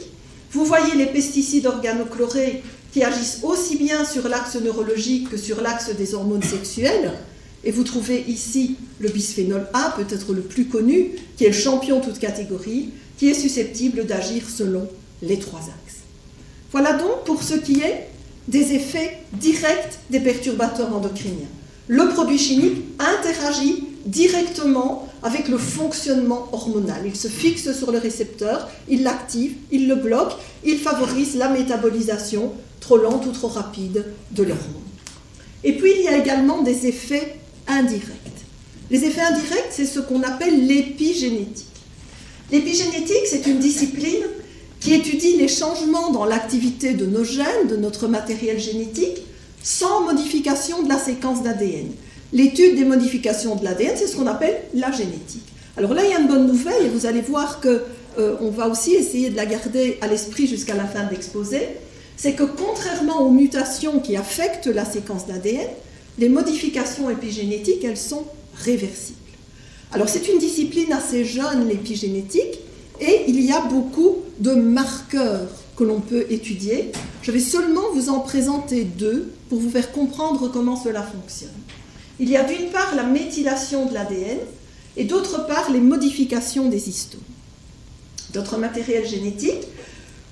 Vous 0.52 0.64
voyez 0.64 0.96
les 0.96 1.08
pesticides 1.08 1.66
organochlorés 1.66 2.64
qui 2.94 3.04
agissent 3.04 3.42
aussi 3.44 3.76
bien 3.76 4.06
sur 4.06 4.30
l'axe 4.30 4.56
neurologique 4.56 5.30
que 5.30 5.38
sur 5.38 5.62
l'axe 5.62 5.94
des 5.94 6.16
hormones 6.16 6.44
sexuelles. 6.44 7.12
Et 7.66 7.72
vous 7.72 7.84
trouvez 7.84 8.24
ici 8.28 8.78
le 9.00 9.10
bisphénol 9.10 9.68
A, 9.74 9.94
peut-être 9.98 10.34
le 10.34 10.42
plus 10.42 10.68
connu, 10.68 11.12
qui 11.36 11.44
est 11.44 11.50
le 11.50 11.54
champion 11.54 12.00
toute 12.00 12.20
catégorie, 12.20 12.92
qui 13.18 13.28
est 13.28 13.34
susceptible 13.34 14.06
d'agir 14.06 14.44
selon 14.50 14.88
les 15.22 15.40
trois 15.40 15.60
axes. 15.60 15.98
Voilà 16.72 16.94
donc 16.94 17.26
pour 17.26 17.44
ce 17.44 17.56
qui 17.56 17.82
est 17.82 18.07
des 18.48 18.74
effets 18.74 19.20
directs 19.34 20.00
des 20.10 20.20
perturbateurs 20.20 20.96
endocriniens 20.96 21.48
le 21.88 22.10
produit 22.10 22.38
chimique 22.38 22.84
interagit 23.00 23.84
directement 24.06 25.08
avec 25.24 25.48
le 25.48 25.58
fonctionnement 25.58 26.48
hormonal. 26.52 27.02
Il 27.06 27.16
se 27.16 27.28
fixe 27.28 27.72
sur 27.74 27.92
le 27.92 27.98
récepteur, 27.98 28.70
il 28.88 29.04
l'active, 29.04 29.56
il 29.72 29.88
le 29.88 29.96
bloque, 29.96 30.34
il 30.64 30.78
favorise 30.78 31.36
la 31.36 31.50
métabolisation 31.50 32.52
trop 32.80 32.98
lente 32.98 33.26
ou 33.26 33.32
trop 33.32 33.48
rapide 33.48 34.06
de 34.32 34.44
l'hormone. 34.44 34.84
Et 35.64 35.74
puis 35.74 35.92
il 35.98 36.04
y 36.04 36.08
a 36.08 36.18
également 36.18 36.62
des 36.62 36.88
effets 36.88 37.36
indirects. 37.68 38.14
Les 38.90 39.04
effets 39.04 39.22
indirects, 39.22 39.72
c'est 39.72 39.86
ce 39.86 40.00
qu'on 40.00 40.24
appelle 40.24 40.68
l'épigénétique. 40.68 41.66
L'épigénétique, 42.52 43.26
c'est 43.26 43.48
une 43.48 43.60
discipline 43.60 44.24
qui 44.80 44.94
étudie 44.94 45.38
les 45.38 45.48
changements 45.48 46.12
dans 46.12 46.26
l'activité 46.26 46.94
de 46.94 47.06
nos 47.06 47.24
gènes, 47.24 47.68
de 47.70 47.76
notre 47.76 48.08
matériel 48.08 48.60
génétique, 48.60 49.24
sans 49.64 50.02
modification 50.02 50.84
de 50.84 50.90
la 50.90 51.00
séquence 51.00 51.44
d'ADN. 51.44 51.92
L'étude 52.34 52.76
des 52.76 52.86
modifications 52.86 53.56
de 53.56 53.64
l'ADN, 53.64 53.94
c'est 53.96 54.08
ce 54.08 54.16
qu'on 54.16 54.28
appelle 54.28 54.62
la 54.74 54.92
génétique. 54.92 55.46
Alors 55.78 55.94
là, 55.94 56.04
il 56.04 56.12
y 56.12 56.14
a 56.14 56.20
une 56.20 56.28
bonne 56.28 56.48
nouvelle, 56.48 56.86
et 56.86 56.90
vous 56.90 57.06
allez 57.06 57.22
voir 57.22 57.60
que 57.60 57.84
euh, 58.18 58.36
on 58.42 58.50
va 58.50 58.68
aussi 58.68 58.96
essayer 58.96 59.30
de 59.30 59.36
la 59.36 59.46
garder 59.46 59.98
à 60.02 60.08
l'esprit 60.08 60.48
jusqu'à 60.48 60.76
la 60.76 60.86
fin 60.86 61.04
de 61.04 61.12
l'exposé, 61.12 61.60
c'est 62.16 62.34
que 62.34 62.44
contrairement 62.44 63.22
aux 63.22 63.30
mutations 63.30 64.00
qui 64.00 64.16
affectent 64.16 64.68
la 64.68 64.86
séquence 64.86 65.28
d'ADN, 65.28 65.68
les 66.18 66.30
modifications 66.30 67.10
épigénétiques, 67.10 67.84
elles 67.84 67.98
sont 67.98 68.24
réversibles. 68.56 69.18
Alors 69.92 70.10
c'est 70.10 70.28
une 70.28 70.40
discipline 70.40 70.92
assez 70.92 71.24
jeune, 71.24 71.68
l'épigénétique, 71.68 72.60
et 73.00 73.26
il 73.28 73.40
y 73.42 73.52
a 73.52 73.62
beaucoup 73.62 74.18
de 74.40 74.54
marqueurs 74.54 75.50
que 75.76 75.84
l'on 75.84 76.02
peut 76.02 76.26
étudier. 76.30 76.92
Je 77.22 77.32
vais 77.32 77.40
seulement 77.40 77.92
vous 77.94 78.10
en 78.10 78.20
présenter 78.20 78.84
deux 78.84 79.32
pour 79.50 79.60
vous 79.60 79.70
faire 79.70 79.92
comprendre 79.92 80.50
comment 80.50 80.76
cela 80.76 81.04
fonctionne. 81.04 81.50
Il 82.20 82.30
y 82.30 82.38
a 82.38 82.44
d'une 82.44 82.70
part 82.70 82.96
la 82.96 83.04
méthylation 83.04 83.86
de 83.86 83.94
l'ADN 83.94 84.40
et 84.96 85.04
d'autre 85.04 85.46
part 85.46 85.72
les 85.72 85.80
modifications 85.80 86.68
des 86.68 86.90
histones. 86.90 87.22
D'autres 88.34 88.58
matériels 88.58 89.08
génétiques, 89.08 89.68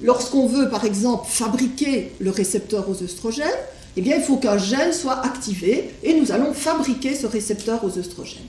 lorsqu'on 0.01 0.47
veut 0.47 0.69
par 0.69 0.83
exemple 0.83 1.27
fabriquer 1.29 2.11
le 2.19 2.31
récepteur 2.31 2.89
aux 2.89 3.03
œstrogènes, 3.03 3.47
eh 3.97 4.01
bien 4.01 4.17
il 4.17 4.23
faut 4.23 4.37
qu'un 4.37 4.57
gène 4.57 4.91
soit 4.91 5.23
activé 5.23 5.91
et 6.03 6.19
nous 6.19 6.31
allons 6.31 6.53
fabriquer 6.53 7.15
ce 7.15 7.27
récepteur 7.27 7.83
aux 7.83 7.97
œstrogènes. 7.97 8.41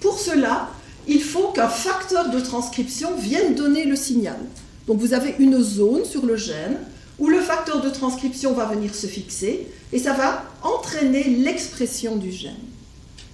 Pour 0.00 0.18
cela, 0.18 0.70
il 1.08 1.22
faut 1.22 1.48
qu'un 1.48 1.68
facteur 1.68 2.30
de 2.30 2.40
transcription 2.40 3.14
vienne 3.16 3.54
donner 3.54 3.84
le 3.84 3.96
signal. 3.96 4.38
Donc 4.86 4.98
vous 4.98 5.14
avez 5.14 5.34
une 5.38 5.62
zone 5.62 6.04
sur 6.04 6.26
le 6.26 6.36
gène 6.36 6.78
où 7.18 7.28
le 7.28 7.40
facteur 7.40 7.80
de 7.80 7.90
transcription 7.90 8.52
va 8.52 8.66
venir 8.66 8.94
se 8.94 9.06
fixer 9.06 9.68
et 9.92 9.98
ça 9.98 10.12
va 10.12 10.44
entraîner 10.62 11.24
l'expression 11.24 12.16
du 12.16 12.30
gène. 12.30 12.52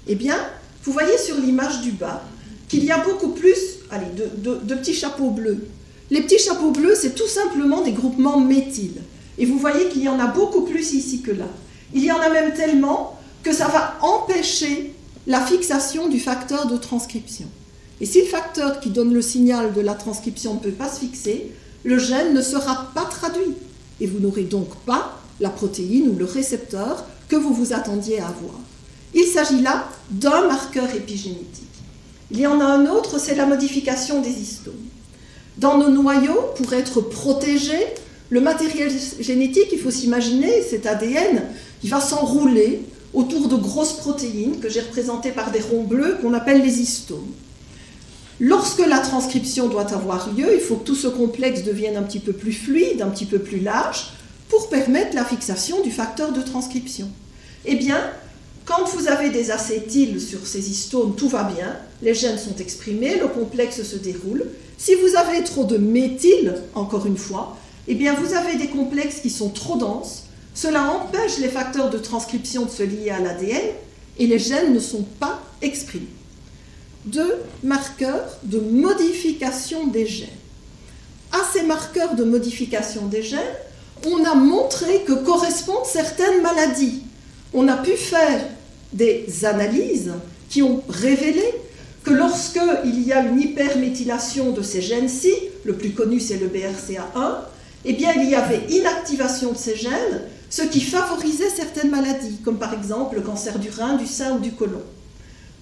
Eh 0.06 0.14
bien, 0.14 0.36
vous 0.84 0.92
voyez 0.92 1.16
sur 1.18 1.36
l'image 1.36 1.80
du 1.80 1.92
bas 1.92 2.22
qu'il 2.68 2.84
y 2.84 2.90
a 2.90 2.98
beaucoup 2.98 3.30
plus 3.30 3.56
allez, 3.90 4.06
de, 4.14 4.74
petits 4.74 4.94
chapeaux 4.94 5.30
bleus. 5.30 5.66
Les 6.10 6.22
petits 6.22 6.38
chapeaux 6.38 6.70
bleus, 6.70 6.94
c'est 6.94 7.14
tout 7.14 7.28
simplement 7.28 7.82
des 7.82 7.92
groupements 7.92 8.38
méthyl. 8.38 8.94
Et 9.38 9.46
vous 9.46 9.58
voyez 9.58 9.88
qu'il 9.88 10.02
y 10.02 10.08
en 10.08 10.20
a 10.20 10.26
beaucoup 10.26 10.62
plus 10.62 10.92
ici 10.92 11.22
que 11.22 11.30
là. 11.30 11.48
Il 11.94 12.04
y 12.04 12.12
en 12.12 12.20
a 12.20 12.28
même 12.28 12.52
tellement 12.54 13.18
que 13.42 13.52
ça 13.52 13.66
va 13.68 13.98
empêcher 14.02 14.94
la 15.26 15.40
fixation 15.40 16.08
du 16.08 16.20
facteur 16.20 16.66
de 16.66 16.76
transcription. 16.76 17.46
Et 18.02 18.04
si 18.04 18.20
le 18.20 18.26
facteur 18.26 18.80
qui 18.80 18.90
donne 18.90 19.14
le 19.14 19.22
signal 19.22 19.72
de 19.72 19.80
la 19.80 19.94
transcription 19.94 20.54
ne 20.54 20.58
peut 20.58 20.72
pas 20.72 20.88
se 20.88 20.98
fixer, 20.98 21.52
le 21.84 22.00
gène 22.00 22.34
ne 22.34 22.42
sera 22.42 22.90
pas 22.96 23.04
traduit. 23.04 23.54
Et 24.00 24.08
vous 24.08 24.18
n'aurez 24.18 24.42
donc 24.42 24.74
pas 24.84 25.20
la 25.38 25.50
protéine 25.50 26.08
ou 26.08 26.18
le 26.18 26.24
récepteur 26.24 27.04
que 27.28 27.36
vous 27.36 27.54
vous 27.54 27.72
attendiez 27.72 28.18
à 28.18 28.26
avoir. 28.26 28.58
Il 29.14 29.24
s'agit 29.26 29.60
là 29.60 29.88
d'un 30.10 30.48
marqueur 30.48 30.92
épigénétique. 30.92 31.62
Il 32.32 32.40
y 32.40 32.46
en 32.48 32.60
a 32.60 32.64
un 32.64 32.86
autre, 32.86 33.20
c'est 33.20 33.36
la 33.36 33.46
modification 33.46 34.20
des 34.20 34.30
histones. 34.30 34.74
Dans 35.58 35.78
nos 35.78 35.90
noyaux, 35.90 36.50
pour 36.56 36.72
être 36.72 37.02
protégé, 37.02 37.78
le 38.30 38.40
matériel 38.40 38.90
génétique, 39.20 39.68
il 39.70 39.78
faut 39.78 39.92
s'imaginer, 39.92 40.62
cet 40.62 40.86
ADN, 40.86 41.42
il 41.84 41.90
va 41.90 42.00
s'enrouler 42.00 42.82
autour 43.14 43.46
de 43.46 43.54
grosses 43.54 43.92
protéines 43.92 44.58
que 44.58 44.68
j'ai 44.68 44.80
représentées 44.80 45.30
par 45.30 45.52
des 45.52 45.60
ronds 45.60 45.84
bleus 45.84 46.18
qu'on 46.20 46.34
appelle 46.34 46.62
les 46.62 46.80
histones. 46.80 47.30
Lorsque 48.44 48.84
la 48.84 48.98
transcription 48.98 49.68
doit 49.68 49.94
avoir 49.94 50.28
lieu, 50.32 50.52
il 50.52 50.60
faut 50.60 50.74
que 50.74 50.84
tout 50.84 50.96
ce 50.96 51.06
complexe 51.06 51.62
devienne 51.62 51.96
un 51.96 52.02
petit 52.02 52.18
peu 52.18 52.32
plus 52.32 52.52
fluide, 52.52 53.00
un 53.00 53.08
petit 53.08 53.24
peu 53.24 53.38
plus 53.38 53.60
large, 53.60 54.14
pour 54.48 54.68
permettre 54.68 55.14
la 55.14 55.24
fixation 55.24 55.80
du 55.80 55.92
facteur 55.92 56.32
de 56.32 56.42
transcription. 56.42 57.08
Eh 57.66 57.76
bien, 57.76 58.00
quand 58.64 58.84
vous 58.96 59.06
avez 59.06 59.30
des 59.30 59.52
acétyles 59.52 60.20
sur 60.20 60.44
ces 60.44 60.72
histones, 60.72 61.14
tout 61.14 61.28
va 61.28 61.44
bien, 61.44 61.76
les 62.02 62.14
gènes 62.14 62.36
sont 62.36 62.56
exprimés, 62.56 63.16
le 63.20 63.28
complexe 63.28 63.84
se 63.84 63.94
déroule. 63.94 64.44
Si 64.76 64.96
vous 64.96 65.14
avez 65.14 65.44
trop 65.44 65.62
de 65.62 65.76
méthyle, 65.76 66.56
encore 66.74 67.06
une 67.06 67.18
fois, 67.18 67.56
eh 67.86 67.94
bien 67.94 68.12
vous 68.12 68.34
avez 68.34 68.56
des 68.56 68.66
complexes 68.66 69.20
qui 69.20 69.30
sont 69.30 69.50
trop 69.50 69.76
denses, 69.76 70.24
cela 70.52 70.90
empêche 70.90 71.38
les 71.38 71.48
facteurs 71.48 71.90
de 71.90 71.98
transcription 71.98 72.64
de 72.64 72.70
se 72.70 72.82
lier 72.82 73.10
à 73.10 73.20
l'ADN 73.20 73.70
et 74.18 74.26
les 74.26 74.40
gènes 74.40 74.74
ne 74.74 74.80
sont 74.80 75.04
pas 75.20 75.40
exprimés. 75.62 76.08
Deux 77.04 77.36
marqueurs 77.62 78.38
de 78.44 78.58
modification 78.58 79.86
des 79.86 80.06
gènes. 80.06 80.28
À 81.32 81.40
ces 81.52 81.62
marqueurs 81.62 82.14
de 82.14 82.24
modification 82.24 83.06
des 83.06 83.22
gènes, 83.22 83.40
on 84.06 84.24
a 84.24 84.34
montré 84.34 85.02
que 85.02 85.12
correspondent 85.12 85.86
certaines 85.86 86.42
maladies 86.42 87.02
on 87.54 87.68
a 87.68 87.76
pu 87.76 87.92
faire 87.92 88.40
des 88.92 89.44
analyses 89.44 90.12
qui 90.48 90.62
ont 90.62 90.82
révélé 90.88 91.44
que 92.02 92.10
lorsque 92.10 92.60
il 92.84 93.06
y 93.06 93.12
a 93.12 93.20
une 93.20 93.40
hyperméthylation 93.40 94.52
de 94.52 94.62
ces 94.62 94.82
gènes-ci, 94.82 95.32
le 95.64 95.74
plus 95.74 95.90
connu 95.90 96.18
c'est 96.18 96.38
le 96.38 96.48
BRCA1, 96.48 97.36
eh 97.84 97.92
il 97.92 98.30
y 98.30 98.34
avait 98.34 98.62
inactivation 98.70 99.52
de 99.52 99.56
ces 99.56 99.76
gènes, 99.76 100.22
ce 100.50 100.62
qui 100.62 100.80
favorisait 100.80 101.50
certaines 101.50 101.90
maladies, 101.90 102.38
comme 102.44 102.58
par 102.58 102.74
exemple 102.74 103.16
le 103.16 103.22
cancer 103.22 103.58
du 103.58 103.70
rein, 103.70 103.96
du 103.96 104.06
sein 104.06 104.36
ou 104.36 104.38
du 104.40 104.52
côlon. 104.52 104.82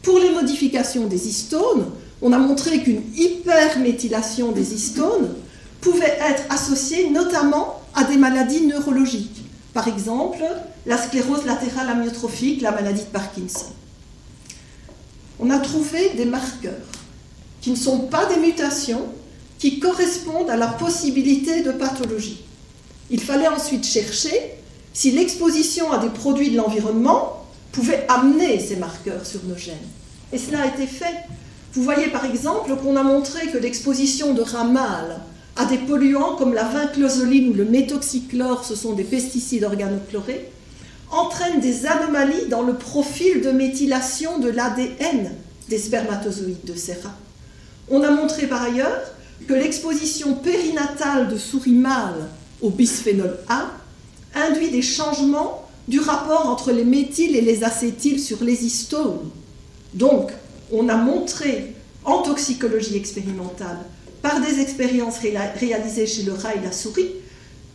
Pour 0.02 0.18
les 0.18 0.30
modifications 0.30 1.06
des 1.06 1.28
histones, 1.28 1.86
on 2.22 2.32
a 2.32 2.38
montré 2.38 2.82
qu'une 2.82 3.02
hyperméthylation 3.14 4.52
des 4.52 4.74
histones 4.74 5.34
pouvait 5.80 6.18
être 6.20 6.42
associée 6.50 7.10
notamment 7.10 7.80
à 7.94 8.04
des 8.04 8.16
maladies 8.16 8.66
neurologiques. 8.66 9.42
Par 9.72 9.88
exemple, 9.88 10.42
la 10.86 10.98
sclérose 10.98 11.44
latérale 11.44 11.88
amyotrophique, 11.90 12.62
la 12.62 12.72
maladie 12.72 13.02
de 13.02 13.08
Parkinson. 13.08 13.66
On 15.38 15.50
a 15.50 15.58
trouvé 15.58 16.10
des 16.16 16.24
marqueurs 16.24 16.74
qui 17.60 17.70
ne 17.70 17.76
sont 17.76 18.00
pas 18.00 18.26
des 18.26 18.40
mutations, 18.40 19.06
qui 19.58 19.78
correspondent 19.78 20.50
à 20.50 20.56
la 20.56 20.68
possibilité 20.68 21.62
de 21.62 21.72
pathologie. 21.72 22.42
Il 23.10 23.20
fallait 23.20 23.48
ensuite 23.48 23.84
chercher 23.84 24.54
si 24.92 25.10
l'exposition 25.10 25.92
à 25.92 25.98
des 25.98 26.08
produits 26.08 26.50
de 26.50 26.56
l'environnement 26.56 27.39
pouvait 27.72 28.06
amener 28.08 28.58
ces 28.58 28.76
marqueurs 28.76 29.24
sur 29.24 29.44
nos 29.44 29.56
gènes. 29.56 29.76
Et 30.32 30.38
cela 30.38 30.62
a 30.62 30.66
été 30.66 30.86
fait. 30.86 31.14
Vous 31.72 31.82
voyez 31.82 32.08
par 32.08 32.24
exemple 32.24 32.74
qu'on 32.76 32.96
a 32.96 33.02
montré 33.02 33.46
que 33.48 33.58
l'exposition 33.58 34.34
de 34.34 34.42
rats 34.42 34.64
mâles 34.64 35.20
à 35.56 35.66
des 35.66 35.78
polluants 35.78 36.36
comme 36.36 36.54
la 36.54 36.64
vinclozoline 36.64 37.50
ou 37.50 37.54
le 37.54 37.64
méthoxychlore, 37.64 38.64
ce 38.64 38.74
sont 38.74 38.94
des 38.94 39.04
pesticides 39.04 39.64
organochlorés, 39.64 40.50
entraîne 41.10 41.60
des 41.60 41.86
anomalies 41.86 42.48
dans 42.48 42.62
le 42.62 42.74
profil 42.74 43.42
de 43.42 43.50
méthylation 43.50 44.38
de 44.38 44.48
l'ADN 44.48 45.32
des 45.68 45.78
spermatozoïdes 45.78 46.64
de 46.64 46.74
ces 46.74 46.94
rats. 46.94 47.16
On 47.88 48.02
a 48.02 48.10
montré 48.10 48.46
par 48.46 48.62
ailleurs 48.62 49.12
que 49.46 49.54
l'exposition 49.54 50.34
périnatale 50.34 51.28
de 51.28 51.36
souris 51.36 51.72
mâles 51.72 52.28
au 52.60 52.70
bisphénol 52.70 53.38
A 53.48 53.70
induit 54.34 54.70
des 54.70 54.82
changements 54.82 55.59
du 55.90 55.98
rapport 55.98 56.46
entre 56.46 56.70
les 56.70 56.84
méthyles 56.84 57.34
et 57.34 57.40
les 57.40 57.64
acétyles 57.64 58.20
sur 58.20 58.44
les 58.44 58.64
histones. 58.64 59.28
Donc, 59.92 60.30
on 60.72 60.88
a 60.88 60.96
montré 60.96 61.74
en 62.04 62.22
toxicologie 62.22 62.96
expérimentale, 62.96 63.78
par 64.22 64.40
des 64.40 64.60
expériences 64.60 65.18
réalisées 65.18 66.06
chez 66.06 66.22
le 66.22 66.32
rat 66.32 66.54
et 66.54 66.60
la 66.60 66.70
souris, 66.70 67.10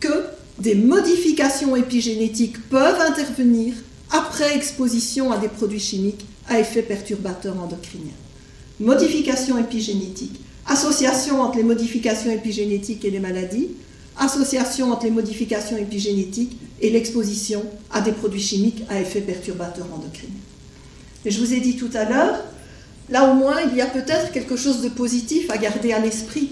que 0.00 0.24
des 0.58 0.74
modifications 0.74 1.76
épigénétiques 1.76 2.58
peuvent 2.70 3.00
intervenir 3.00 3.74
après 4.10 4.56
exposition 4.56 5.30
à 5.30 5.36
des 5.36 5.48
produits 5.48 5.78
chimiques 5.78 6.24
à 6.48 6.58
effet 6.58 6.82
perturbateur 6.82 7.54
endocrinien. 7.60 8.16
Modification 8.80 9.58
épigénétique, 9.58 10.40
association 10.66 11.42
entre 11.42 11.58
les 11.58 11.64
modifications 11.64 12.30
épigénétiques 12.30 13.04
et 13.04 13.10
les 13.10 13.20
maladies, 13.20 13.68
association 14.18 14.92
entre 14.92 15.04
les 15.04 15.10
modifications 15.10 15.76
épigénétiques 15.76 16.58
et 16.80 16.90
l'exposition 16.90 17.62
à 17.92 18.00
des 18.00 18.12
produits 18.12 18.40
chimiques 18.40 18.82
à 18.88 19.00
effet 19.00 19.20
perturbateur 19.20 19.86
endocrinien. 19.94 20.34
Et 21.24 21.30
je 21.30 21.40
vous 21.40 21.52
ai 21.52 21.60
dit 21.60 21.76
tout 21.76 21.90
à 21.94 22.04
l'heure, 22.04 22.44
là 23.08 23.30
au 23.30 23.34
moins 23.34 23.56
il 23.70 23.76
y 23.76 23.80
a 23.80 23.86
peut-être 23.86 24.32
quelque 24.32 24.56
chose 24.56 24.80
de 24.82 24.88
positif 24.88 25.50
à 25.50 25.58
garder 25.58 25.92
à 25.92 25.98
l'esprit 25.98 26.50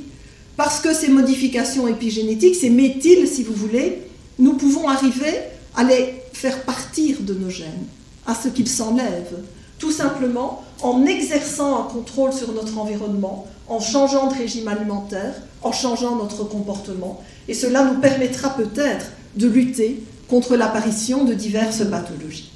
parce 0.56 0.80
que 0.80 0.94
ces 0.94 1.08
modifications 1.08 1.88
épigénétiques, 1.88 2.54
ces 2.54 2.70
méthyles, 2.70 3.26
si 3.26 3.42
vous 3.42 3.54
voulez, 3.54 4.02
nous 4.38 4.54
pouvons 4.54 4.88
arriver 4.88 5.40
à 5.76 5.84
les 5.84 6.14
faire 6.32 6.62
partir 6.62 7.18
de 7.20 7.34
nos 7.34 7.50
gènes, 7.50 7.86
à 8.26 8.34
ce 8.34 8.48
qu'ils 8.48 8.68
s'enlèvent, 8.68 9.38
tout 9.78 9.90
simplement 9.90 10.64
en 10.82 11.06
exerçant 11.06 11.80
un 11.80 11.82
contrôle 11.84 12.32
sur 12.32 12.52
notre 12.52 12.78
environnement, 12.78 13.46
en 13.68 13.80
changeant 13.80 14.28
de 14.28 14.34
régime 14.34 14.68
alimentaire, 14.68 15.34
en 15.62 15.72
changeant 15.72 16.16
notre 16.16 16.44
comportement. 16.44 17.22
Et 17.48 17.54
cela 17.54 17.84
nous 17.84 18.00
permettra 18.00 18.50
peut-être 18.56 19.06
de 19.36 19.48
lutter 19.48 20.02
contre 20.28 20.56
l'apparition 20.56 21.24
de 21.24 21.34
diverses 21.34 21.84
pathologies. 21.90 22.50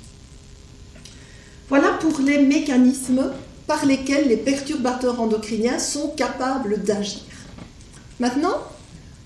Voilà 1.68 1.92
pour 2.00 2.20
les 2.20 2.38
mécanismes 2.38 3.30
par 3.66 3.84
lesquels 3.84 4.28
les 4.28 4.38
perturbateurs 4.38 5.20
endocriniens 5.20 5.78
sont 5.78 6.08
capables 6.08 6.82
d'agir. 6.82 7.20
Maintenant, 8.18 8.56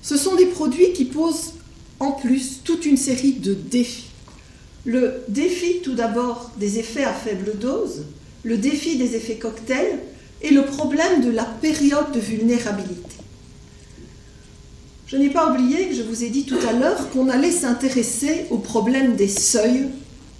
ce 0.02 0.16
sont 0.16 0.34
des 0.34 0.46
produits 0.46 0.92
qui 0.92 1.04
posent 1.04 1.54
en 2.00 2.10
plus 2.10 2.60
toute 2.64 2.84
une 2.84 2.96
série 2.96 3.34
de 3.34 3.54
défis. 3.54 4.10
Le 4.84 5.22
défi 5.28 5.80
tout 5.84 5.94
d'abord 5.94 6.50
des 6.58 6.80
effets 6.80 7.04
à 7.04 7.12
faible 7.12 7.56
dose, 7.58 8.02
le 8.42 8.58
défi 8.58 8.96
des 8.96 9.14
effets 9.14 9.36
cocktails 9.36 10.00
et 10.42 10.50
le 10.50 10.64
problème 10.64 11.24
de 11.24 11.30
la 11.30 11.44
période 11.44 12.10
de 12.12 12.18
vulnérabilité. 12.18 13.11
Je 15.12 15.18
n'ai 15.18 15.28
pas 15.28 15.50
oublié 15.50 15.88
que 15.88 15.94
je 15.94 16.00
vous 16.00 16.24
ai 16.24 16.30
dit 16.30 16.44
tout 16.44 16.56
à 16.66 16.72
l'heure 16.72 17.10
qu'on 17.10 17.28
allait 17.28 17.50
s'intéresser 17.50 18.46
au 18.48 18.56
problème 18.56 19.14
des 19.14 19.28
seuils 19.28 19.88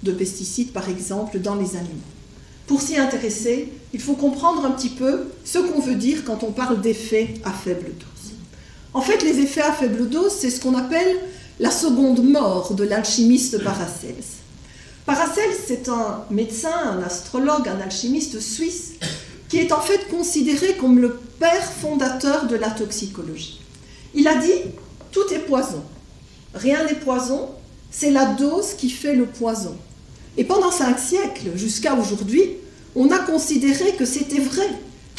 de 0.03 0.13
pesticides, 0.13 0.73
par 0.73 0.89
exemple, 0.89 1.41
dans 1.41 1.57
les 1.57 1.77
aliments. 1.77 2.11
Pour 2.67 2.81
s'y 2.81 2.97
intéresser, 2.97 3.71
il 3.93 4.01
faut 4.01 4.15
comprendre 4.15 4.65
un 4.65 4.71
petit 4.71 4.89
peu 4.89 5.29
ce 5.45 5.59
qu'on 5.59 5.81
veut 5.81 5.97
dire 5.97 6.25
quand 6.25 6.43
on 6.43 6.53
parle 6.53 6.81
d'effets 6.81 7.35
à 7.45 7.51
faible 7.51 7.85
dose. 7.99 8.33
En 8.95 9.03
fait, 9.03 9.23
les 9.23 9.41
effets 9.41 9.61
à 9.61 9.73
faible 9.73 10.09
dose, 10.09 10.33
c'est 10.33 10.49
ce 10.49 10.59
qu'on 10.59 10.75
appelle 10.75 11.19
la 11.61 11.71
seconde 11.71 12.25
mort 12.25 12.73
de 12.73 12.85
l'alchimiste 12.85 13.63
Paracels. 13.63 14.25
Paracels, 15.05 15.53
c'est 15.67 15.91
un 15.91 16.25
médecin, 16.31 16.73
un 16.73 17.03
astrologue, 17.03 17.69
un 17.69 17.81
alchimiste 17.83 18.41
suisse 18.41 18.93
qui 19.51 19.59
est 19.59 19.71
en 19.71 19.83
fait 19.83 20.09
considéré 20.09 20.79
comme 20.79 20.99
le 20.99 21.21
père 21.39 21.73
fondateur 21.73 22.47
de 22.47 22.57
la 22.57 22.71
toxicologie. 22.71 23.62
Il 24.15 24.29
a 24.29 24.37
dit 24.37 24.71
tout 25.11 25.33
est 25.33 25.41
poison. 25.41 25.83
Rien 26.55 26.85
n'est 26.85 26.95
poison, 26.95 27.51
c'est 27.91 28.11
la 28.11 28.27
dose 28.27 28.75
qui 28.75 28.91
fait 28.91 29.15
le 29.15 29.27
poison. 29.27 29.77
Et 30.37 30.45
pendant 30.45 30.71
cinq 30.71 30.99
siècles, 30.99 31.57
jusqu'à 31.57 31.95
aujourd'hui, 31.95 32.43
on 32.95 33.11
a 33.11 33.19
considéré 33.19 33.93
que 33.93 34.05
c'était 34.05 34.41
vrai, 34.41 34.69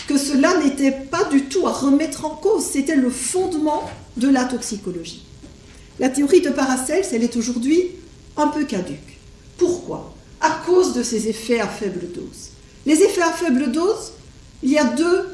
que 0.07 0.17
cela 0.17 0.57
n'était 0.57 0.91
pas 0.91 1.23
du 1.25 1.43
tout 1.43 1.67
à 1.67 1.71
remettre 1.71 2.25
en 2.25 2.31
cause, 2.31 2.65
c'était 2.65 2.95
le 2.95 3.09
fondement 3.09 3.83
de 4.17 4.27
la 4.27 4.45
toxicologie. 4.45 5.25
La 5.99 6.09
théorie 6.09 6.41
de 6.41 6.49
Paracels, 6.49 7.05
elle 7.13 7.23
est 7.23 7.35
aujourd'hui 7.35 7.91
un 8.37 8.47
peu 8.47 8.65
caduque. 8.65 9.19
Pourquoi? 9.57 10.13
À 10.41 10.49
cause 10.65 10.93
de 10.93 11.03
ces 11.03 11.27
effets 11.27 11.59
à 11.59 11.67
faible 11.67 12.11
dose. 12.13 12.49
Les 12.85 13.01
effets 13.01 13.21
à 13.21 13.31
faible 13.31 13.71
dose, 13.71 14.13
il 14.63 14.71
y 14.71 14.77
a 14.77 14.83
deux 14.83 15.29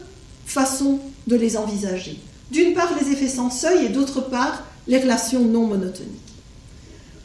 façons 0.45 0.99
de 1.27 1.35
les 1.35 1.57
envisager. 1.57 2.19
D'une 2.51 2.73
part, 2.73 2.91
les 2.99 3.11
effets 3.11 3.27
sans 3.27 3.49
seuil 3.49 3.85
et 3.85 3.89
d'autre 3.89 4.21
part, 4.21 4.63
les 4.87 4.99
relations 4.99 5.41
non 5.41 5.67
monotoniques. 5.67 6.09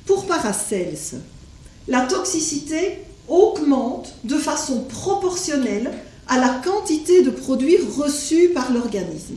Pour 0.07 0.27
Paracels, 0.27 1.21
la 1.89 2.03
toxicité 2.03 2.99
augmente 3.29 4.15
de 4.25 4.37
façon 4.37 4.83
proportionnelle 4.83 5.91
à 6.29 6.39
la 6.39 6.61
quantité 6.65 7.23
de 7.23 7.31
produits 7.31 7.79
reçus 7.97 8.51
par 8.55 8.73
l'organisme. 8.73 9.37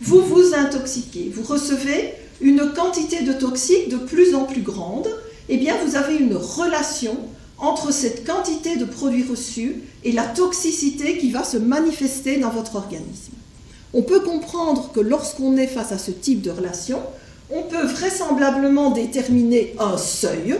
Vous 0.00 0.22
vous 0.22 0.54
intoxiquez, 0.54 1.32
vous 1.32 1.44
recevez 1.44 2.14
une 2.40 2.72
quantité 2.72 3.22
de 3.22 3.32
toxiques 3.32 3.88
de 3.88 3.98
plus 3.98 4.34
en 4.34 4.44
plus 4.44 4.62
grande, 4.62 5.08
eh 5.48 5.56
bien 5.56 5.76
vous 5.84 5.94
avez 5.94 6.16
une 6.16 6.36
relation 6.36 7.16
entre 7.58 7.92
cette 7.92 8.26
quantité 8.26 8.76
de 8.76 8.84
produits 8.84 9.24
reçus 9.24 9.82
et 10.02 10.10
la 10.10 10.24
toxicité 10.24 11.18
qui 11.18 11.30
va 11.30 11.44
se 11.44 11.56
manifester 11.56 12.38
dans 12.38 12.50
votre 12.50 12.74
organisme. 12.74 13.32
On 13.94 14.02
peut 14.02 14.20
comprendre 14.20 14.90
que 14.92 15.00
lorsqu'on 15.00 15.56
est 15.56 15.66
face 15.66 15.92
à 15.92 15.98
ce 15.98 16.10
type 16.10 16.40
de 16.40 16.50
relation, 16.50 17.00
on 17.50 17.62
peut 17.62 17.84
vraisemblablement 17.84 18.90
déterminer 18.90 19.74
un 19.78 19.98
seuil 19.98 20.56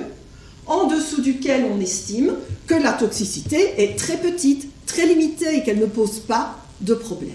en 0.66 0.87
dessous 0.87 1.23
duquel 1.23 1.64
on 1.73 1.81
estime 1.81 2.35
que 2.66 2.75
la 2.75 2.92
toxicité 2.92 3.83
est 3.83 3.99
très 3.99 4.18
petite, 4.18 4.68
très 4.87 5.07
limitée 5.07 5.57
et 5.57 5.62
qu'elle 5.62 5.79
ne 5.79 5.87
pose 5.87 6.21
pas 6.21 6.59
de 6.81 6.95
problème. 6.95 7.31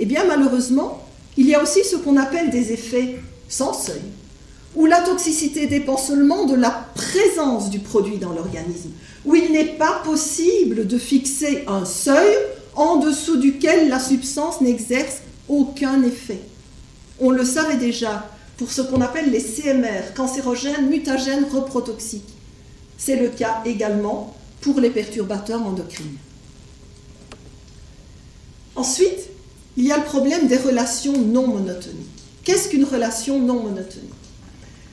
Eh 0.00 0.06
bien 0.06 0.24
malheureusement, 0.26 1.06
il 1.36 1.46
y 1.46 1.54
a 1.54 1.62
aussi 1.62 1.84
ce 1.84 1.96
qu'on 1.96 2.16
appelle 2.16 2.50
des 2.50 2.72
effets 2.72 3.16
sans 3.48 3.72
seuil, 3.72 4.02
où 4.74 4.86
la 4.86 5.00
toxicité 5.00 5.66
dépend 5.66 5.96
seulement 5.96 6.44
de 6.46 6.56
la 6.56 6.88
présence 6.94 7.70
du 7.70 7.78
produit 7.78 8.18
dans 8.18 8.32
l'organisme, 8.32 8.90
où 9.24 9.34
il 9.34 9.52
n'est 9.52 9.64
pas 9.64 10.02
possible 10.04 10.86
de 10.86 10.98
fixer 10.98 11.64
un 11.68 11.84
seuil 11.84 12.36
en 12.78 12.96
dessous 12.96 13.38
duquel 13.38 13.88
la 13.88 13.98
substance 13.98 14.60
n'exerce 14.60 15.18
aucun 15.48 16.00
effet. 16.04 16.38
On 17.18 17.30
le 17.30 17.44
savait 17.44 17.76
déjà 17.76 18.30
pour 18.56 18.70
ce 18.70 18.82
qu'on 18.82 19.00
appelle 19.00 19.32
les 19.32 19.40
CMR, 19.40 20.14
cancérogènes, 20.14 20.88
mutagènes, 20.88 21.46
reprotoxiques. 21.52 22.34
C'est 22.96 23.16
le 23.16 23.30
cas 23.30 23.62
également 23.64 24.36
pour 24.60 24.78
les 24.78 24.90
perturbateurs 24.90 25.60
endocriniens. 25.60 26.20
Ensuite, 28.76 29.28
il 29.76 29.84
y 29.84 29.90
a 29.90 29.98
le 29.98 30.04
problème 30.04 30.46
des 30.46 30.56
relations 30.56 31.18
non 31.18 31.48
monotoniques. 31.48 32.06
Qu'est-ce 32.44 32.68
qu'une 32.68 32.84
relation 32.84 33.40
non 33.40 33.60
monotonique? 33.60 34.12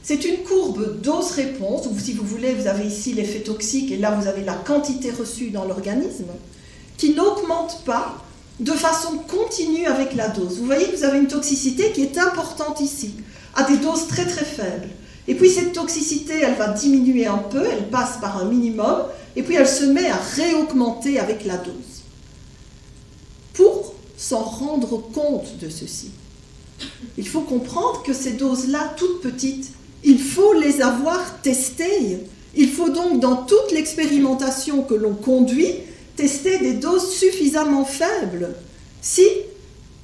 C'est 0.01 0.25
une 0.25 0.37
courbe 0.37 1.01
dose-réponse, 1.01 1.87
si 1.99 2.13
vous 2.13 2.25
voulez, 2.25 2.55
vous 2.55 2.65
avez 2.65 2.87
ici 2.87 3.13
l'effet 3.13 3.41
toxique 3.41 3.91
et 3.91 3.97
là 3.97 4.11
vous 4.11 4.27
avez 4.27 4.43
la 4.43 4.53
quantité 4.53 5.11
reçue 5.11 5.51
dans 5.51 5.65
l'organisme, 5.65 6.25
qui 6.97 7.13
n'augmente 7.13 7.83
pas 7.85 8.15
de 8.59 8.71
façon 8.71 9.17
continue 9.17 9.85
avec 9.85 10.15
la 10.15 10.29
dose. 10.29 10.59
Vous 10.59 10.65
voyez 10.65 10.85
que 10.87 10.95
vous 10.95 11.03
avez 11.03 11.19
une 11.19 11.27
toxicité 11.27 11.91
qui 11.91 12.01
est 12.03 12.17
importante 12.17 12.79
ici, 12.79 13.15
à 13.53 13.63
des 13.63 13.77
doses 13.77 14.07
très 14.07 14.25
très 14.25 14.45
faibles. 14.45 14.89
Et 15.27 15.35
puis 15.35 15.49
cette 15.49 15.73
toxicité, 15.73 16.33
elle 16.41 16.55
va 16.55 16.69
diminuer 16.69 17.25
un 17.25 17.37
peu, 17.37 17.63
elle 17.65 17.89
passe 17.89 18.17
par 18.21 18.37
un 18.37 18.45
minimum, 18.45 19.03
et 19.35 19.43
puis 19.43 19.55
elle 19.55 19.67
se 19.67 19.83
met 19.83 20.09
à 20.09 20.17
réaugmenter 20.35 21.19
avec 21.19 21.45
la 21.45 21.57
dose. 21.57 21.73
Pour 23.53 23.93
s'en 24.17 24.43
rendre 24.43 25.01
compte 25.13 25.57
de 25.57 25.69
ceci, 25.69 26.11
il 27.17 27.27
faut 27.27 27.41
comprendre 27.41 28.03
que 28.03 28.13
ces 28.13 28.33
doses-là, 28.33 28.93
toutes 28.97 29.21
petites, 29.21 29.71
il 30.03 30.19
faut 30.19 30.53
les 30.53 30.81
avoir 30.81 31.41
testées. 31.41 32.19
Il 32.55 32.69
faut 32.69 32.89
donc, 32.89 33.19
dans 33.19 33.37
toute 33.37 33.71
l'expérimentation 33.71 34.83
que 34.83 34.93
l'on 34.93 35.13
conduit, 35.13 35.73
tester 36.15 36.59
des 36.59 36.73
doses 36.73 37.11
suffisamment 37.11 37.85
faibles. 37.85 38.55
Si 39.01 39.25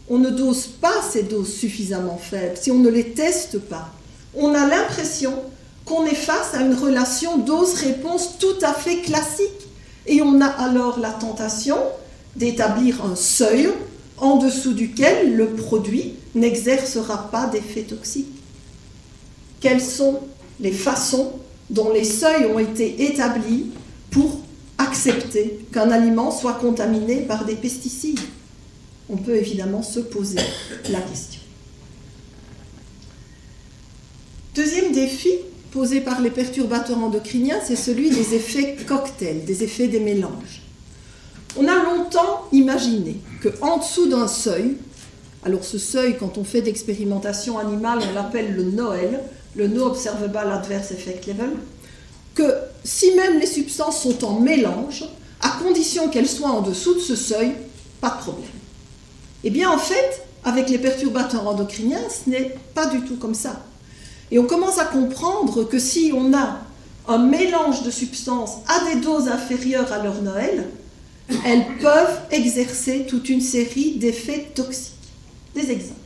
on 0.10 0.18
ne 0.18 0.30
dose 0.30 0.68
pas 0.68 1.02
ces 1.10 1.24
doses 1.24 1.54
suffisamment 1.54 2.18
faibles, 2.18 2.58
si 2.60 2.72
on 2.72 2.80
ne 2.80 2.90
les 2.90 3.12
teste 3.12 3.60
pas, 3.60 3.90
on 4.36 4.54
a 4.54 4.68
l'impression 4.68 5.34
qu'on 5.86 6.06
est 6.06 6.16
face 6.16 6.54
à 6.54 6.62
une 6.62 6.74
relation 6.74 7.38
dose-réponse 7.38 8.38
tout 8.40 8.58
à 8.62 8.74
fait 8.74 8.98
classique. 8.98 9.68
Et 10.08 10.22
on 10.22 10.42
a 10.42 10.48
alors 10.48 11.00
la 11.00 11.12
tentation 11.12 11.78
d'établir 12.36 13.06
un 13.06 13.16
seuil 13.16 13.70
en 14.18 14.38
dessous 14.38 14.74
duquel 14.74 15.36
le 15.36 15.48
produit 15.48 16.16
n'exercera 16.36 17.30
pas 17.32 17.48
d'effet 17.48 17.84
toxique. 17.84 18.28
Quelles 19.60 19.82
sont 19.82 20.20
les 20.60 20.72
façons 20.72 21.34
dont 21.70 21.92
les 21.92 22.04
seuils 22.04 22.46
ont 22.46 22.60
été 22.60 23.04
établis 23.04 23.72
pour 24.12 24.41
accepter 24.92 25.60
qu'un 25.72 25.90
aliment 25.90 26.32
soit 26.32 26.54
contaminé 26.54 27.22
par 27.22 27.46
des 27.46 27.56
pesticides 27.56 28.20
On 29.10 29.16
peut 29.16 29.36
évidemment 29.36 29.82
se 29.82 30.02
poser 30.02 30.40
la 30.90 31.00
question. 31.00 31.40
Deuxième 34.54 34.92
défi 34.92 35.30
posé 35.72 36.02
par 36.02 36.20
les 36.20 36.30
perturbateurs 36.30 36.98
endocriniens, 36.98 37.60
c'est 37.66 37.78
celui 37.78 38.10
des 38.10 38.36
effets 38.36 38.76
cocktails, 38.86 39.46
des 39.46 39.64
effets 39.64 39.88
des 39.88 40.02
mélanges. 40.02 40.62
On 41.58 41.66
a 41.68 41.84
longtemps 41.84 42.48
imaginé 42.52 43.16
qu'en 43.42 43.78
dessous 43.78 44.10
d'un 44.10 44.28
seuil, 44.28 44.76
alors 45.46 45.64
ce 45.64 45.78
seuil, 45.78 46.18
quand 46.18 46.38
on 46.38 46.44
fait 46.44 46.62
d'expérimentation 46.62 47.58
animale, 47.58 48.00
on 48.10 48.14
l'appelle 48.14 48.54
le 48.54 48.64
NOEL, 48.64 49.22
le 49.56 49.68
No 49.68 49.86
Observable 49.86 50.52
Adverse 50.52 50.92
Effect 50.92 51.28
Level, 51.28 51.52
que 52.34 52.54
si 52.84 53.14
même 53.16 53.40
les 53.40 53.48
substances 53.48 54.02
sont 54.02 54.24
en 54.24 54.40
mélange, 54.40 55.06
à 55.42 55.50
condition 55.64 56.10
qu'elles 56.10 56.30
soient 56.30 56.52
en 56.52 56.62
dessous 56.62 56.96
de 56.96 57.00
ce 57.00 57.16
seuil, 57.16 57.54
pas 58.00 58.12
de 58.12 58.22
problème. 58.22 58.50
Eh 59.44 59.50
bien 59.50 59.70
en 59.70 59.78
fait, 59.78 60.24
avec 60.44 60.70
les 60.70 60.78
perturbateurs 60.78 61.48
endocriniens, 61.48 62.02
ce 62.10 62.30
n'est 62.30 62.56
pas 62.74 62.88
du 62.88 63.02
tout 63.02 63.18
comme 63.18 63.36
ça. 63.36 63.64
Et 64.32 64.40
on 64.40 64.46
commence 64.46 64.80
à 64.80 64.86
comprendre 64.86 65.64
que 65.64 65.80
si 65.80 66.12
on 66.16 66.34
a 66.34 66.60
un 67.08 67.18
mélange 67.18 67.84
de 67.84 67.92
substances 67.92 68.58
à 68.68 68.94
des 68.94 69.02
doses 69.02 69.28
inférieures 69.28 69.92
à 69.92 70.02
leur 70.02 70.22
Noël, 70.22 70.70
elles 71.46 71.66
peuvent 71.82 72.20
exercer 72.32 73.06
toute 73.08 73.30
une 73.30 73.42
série 73.42 73.96
d'effets 73.96 74.52
toxiques. 74.56 74.94
Des 75.56 75.70
exemples. 75.72 76.00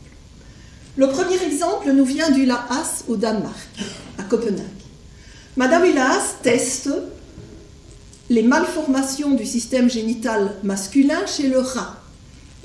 Le 0.98 1.08
premier 1.08 1.42
exemple 1.44 1.92
nous 1.92 2.06
vient 2.06 2.32
du 2.32 2.46
Laas 2.46 3.04
au 3.08 3.16
Danemark, 3.16 3.70
à 4.18 4.24
Copenhague. 4.24 4.85
Madame 5.58 5.86
Laas 5.96 6.36
teste 6.44 6.90
les 8.30 8.44
malformations 8.44 9.32
du 9.36 9.46
système 9.46 9.90
génital 9.90 10.54
masculin 10.64 11.26
chez 11.26 11.48
le 11.48 11.60
rat. 11.60 11.96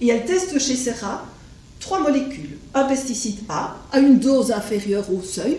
Et 0.00 0.08
elle 0.08 0.24
teste 0.24 0.58
chez 0.58 0.74
ces 0.74 0.90
rats 0.90 1.24
trois 1.78 2.00
molécules. 2.00 2.58
Un 2.74 2.84
pesticide 2.84 3.38
A 3.48 3.76
à 3.92 4.00
une 4.00 4.18
dose 4.18 4.50
inférieure 4.50 5.04
au 5.12 5.22
seuil, 5.22 5.58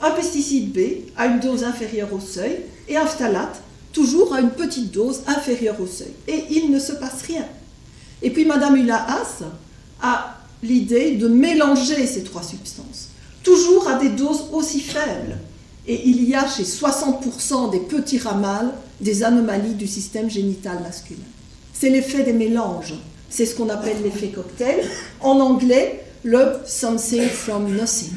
un 0.00 0.10
pesticide 0.12 0.72
B 0.72 1.10
à 1.18 1.26
une 1.26 1.40
dose 1.40 1.64
inférieure 1.64 2.14
au 2.14 2.20
seuil 2.20 2.60
et 2.88 2.96
un 2.96 3.04
phtalate 3.04 3.60
toujours 3.92 4.32
à 4.32 4.40
une 4.40 4.50
petite 4.50 4.90
dose 4.90 5.20
inférieure 5.26 5.78
au 5.82 5.86
seuil. 5.86 6.14
Et 6.26 6.44
il 6.50 6.70
ne 6.70 6.78
se 6.78 6.92
passe 6.92 7.20
rien. 7.26 7.44
Et 8.22 8.30
puis 8.30 8.46
Madame 8.46 8.76
Ulaas 8.76 9.42
a 10.00 10.38
l'idée 10.62 11.16
de 11.16 11.28
mélanger 11.28 12.06
ces 12.06 12.24
trois 12.24 12.42
substances, 12.42 13.10
toujours 13.42 13.86
à 13.86 13.98
des 13.98 14.08
doses 14.08 14.46
aussi 14.50 14.80
faibles. 14.80 15.36
Et 15.86 16.08
il 16.08 16.28
y 16.28 16.34
a 16.34 16.48
chez 16.48 16.62
60% 16.62 17.70
des 17.70 17.80
petits 17.80 18.18
ramals 18.18 18.72
des 19.00 19.22
anomalies 19.22 19.74
du 19.74 19.86
système 19.86 20.30
génital 20.30 20.82
masculin. 20.82 21.20
C'est 21.72 21.90
l'effet 21.90 22.22
des 22.22 22.32
mélanges. 22.32 22.94
C'est 23.28 23.46
ce 23.46 23.54
qu'on 23.54 23.68
appelle 23.68 23.96
l'effet 24.02 24.28
cocktail. 24.28 24.84
En 25.20 25.40
anglais, 25.40 26.04
le 26.22 26.54
something 26.66 27.28
from 27.28 27.74
nothing. 27.76 28.12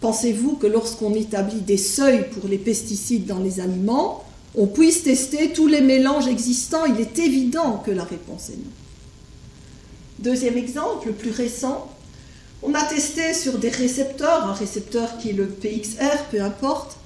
Pensez-vous 0.00 0.56
que 0.56 0.66
lorsqu'on 0.66 1.14
établit 1.14 1.60
des 1.60 1.76
seuils 1.76 2.28
pour 2.30 2.48
les 2.48 2.58
pesticides 2.58 3.26
dans 3.26 3.38
les 3.38 3.60
aliments, 3.60 4.24
on 4.54 4.66
puisse 4.66 5.02
tester 5.02 5.52
tous 5.52 5.66
les 5.66 5.80
mélanges 5.80 6.28
existants? 6.28 6.84
Il 6.84 7.00
est 7.00 7.18
évident 7.18 7.82
que 7.84 7.90
la 7.90 8.04
réponse 8.04 8.50
est 8.50 8.56
non. 8.56 8.70
Deuxième 10.18 10.56
exemple, 10.56 11.08
le 11.08 11.12
plus 11.12 11.30
récent, 11.30 11.88
on 12.62 12.74
a 12.74 12.82
testé 12.84 13.34
sur 13.34 13.58
des 13.58 13.68
récepteurs, 13.68 14.46
un 14.46 14.52
récepteur 14.52 15.18
qui 15.18 15.30
est 15.30 15.34
le 15.34 15.46
PXR, 15.46 16.24
peu 16.30 16.40
importe, 16.40 16.96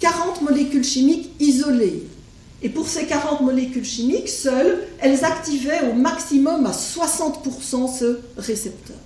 40 0.00 0.42
molécules 0.42 0.84
chimiques 0.84 1.30
isolées. 1.40 2.06
Et 2.62 2.68
pour 2.68 2.86
ces 2.86 3.06
40 3.06 3.40
molécules 3.40 3.84
chimiques, 3.84 4.28
seules, 4.28 4.86
elles 5.00 5.24
activaient 5.24 5.90
au 5.90 5.94
maximum 5.94 6.66
à 6.66 6.72
60% 6.72 7.98
ce 7.98 8.20
récepteur. 8.36 8.96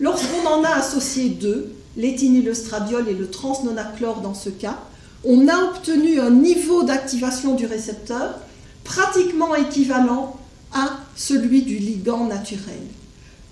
Lorsqu'on 0.00 0.46
en 0.48 0.64
a 0.64 0.70
associé 0.70 1.28
deux, 1.28 1.72
l'éthénylestradiol 1.96 3.08
et 3.08 3.14
le 3.14 3.30
transnonachlore 3.30 4.20
dans 4.20 4.34
ce 4.34 4.48
cas, 4.48 4.78
on 5.24 5.46
a 5.46 5.56
obtenu 5.70 6.18
un 6.18 6.30
niveau 6.30 6.82
d'activation 6.82 7.54
du 7.54 7.66
récepteur 7.66 8.38
pratiquement 8.82 9.54
équivalent 9.54 10.36
à 10.72 10.98
celui 11.14 11.62
du 11.62 11.76
ligand 11.76 12.24
naturel. 12.24 12.80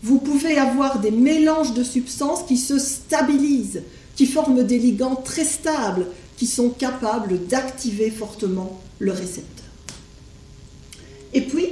Vous 0.02 0.18
pouvez 0.18 0.58
avoir 0.58 1.00
des 1.00 1.10
mélanges 1.10 1.74
de 1.74 1.84
substances 1.84 2.44
qui 2.44 2.56
se 2.56 2.78
stabilisent, 2.78 3.82
qui 4.16 4.26
forment 4.26 4.64
des 4.64 4.78
ligands 4.78 5.16
très 5.16 5.44
stables, 5.44 6.06
qui 6.36 6.46
sont 6.46 6.70
capables 6.70 7.46
d'activer 7.46 8.10
fortement 8.10 8.80
le 8.98 9.12
récepteur. 9.12 9.66
Et 11.32 11.42
puis, 11.42 11.66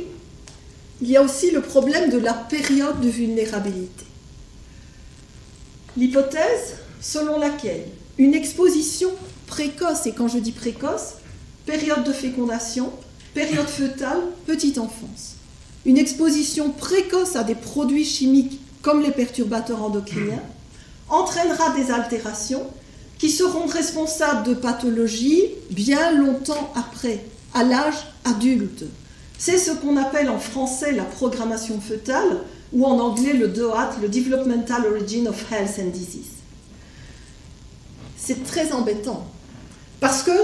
il 1.01 1.09
y 1.09 1.17
a 1.17 1.23
aussi 1.23 1.51
le 1.51 1.63
problème 1.63 2.11
de 2.11 2.19
la 2.19 2.35
période 2.35 3.01
de 3.01 3.09
vulnérabilité. 3.09 4.05
L'hypothèse 5.97 6.77
selon 7.01 7.39
laquelle 7.39 7.85
une 8.19 8.35
exposition 8.35 9.11
précoce, 9.47 10.07
et 10.07 10.13
quand 10.13 10.29
je 10.29 10.39
dis 10.39 10.53
précoce, 10.53 11.15
période 11.67 12.05
de 12.05 12.13
fécondation, 12.13 12.93
période 13.35 13.69
fœtale, 13.69 14.23
petite 14.47 14.79
enfance, 14.79 15.28
une 15.89 15.97
exposition 15.97 16.71
précoce 16.71 17.35
à 17.35 17.45
des 17.45 17.55
produits 17.55 18.05
chimiques 18.05 18.61
comme 18.83 19.01
les 19.01 19.11
perturbateurs 19.11 19.83
endocriniens 19.83 20.43
entraînera 21.09 21.75
des 21.75 21.91
altérations 21.91 22.67
qui 23.17 23.31
seront 23.31 23.65
responsables 23.65 24.47
de 24.47 24.53
pathologies 24.53 25.47
bien 25.71 26.13
longtemps 26.13 26.71
après, 26.77 27.25
à 27.55 27.65
l'âge 27.65 28.07
adulte. 28.27 28.85
C'est 29.39 29.57
ce 29.57 29.71
qu'on 29.71 29.97
appelle 29.97 30.29
en 30.29 30.39
français 30.39 30.93
la 30.93 31.05
programmation 31.05 31.81
fœtale 31.81 32.43
ou 32.75 32.85
en 32.85 32.99
anglais 32.99 33.33
le 33.33 33.49
DOAT, 33.49 33.93
le 34.03 34.11
Developmental 34.11 34.85
Origin 34.85 35.27
of 35.27 35.43
Health 35.51 35.81
and 35.81 35.89
Disease. 35.89 36.37
C'est 38.19 38.45
très 38.45 38.73
embêtant 38.73 39.27
parce 40.01 40.23
que, 40.23 40.39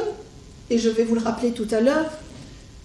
et 0.71 0.79
je 0.79 0.89
vais 0.89 1.05
vous 1.05 1.17
le 1.17 1.21
rappeler 1.21 1.53
tout 1.53 1.69
à 1.71 1.83
l'heure, 1.83 2.11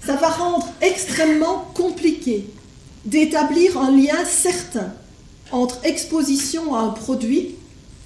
ça 0.05 0.15
va 0.15 0.29
rendre 0.29 0.67
extrêmement 0.81 1.65
compliqué 1.73 2.47
d'établir 3.05 3.77
un 3.77 3.91
lien 3.91 4.25
certain 4.25 4.93
entre 5.51 5.79
exposition 5.83 6.75
à 6.75 6.81
un 6.81 6.89
produit 6.89 7.55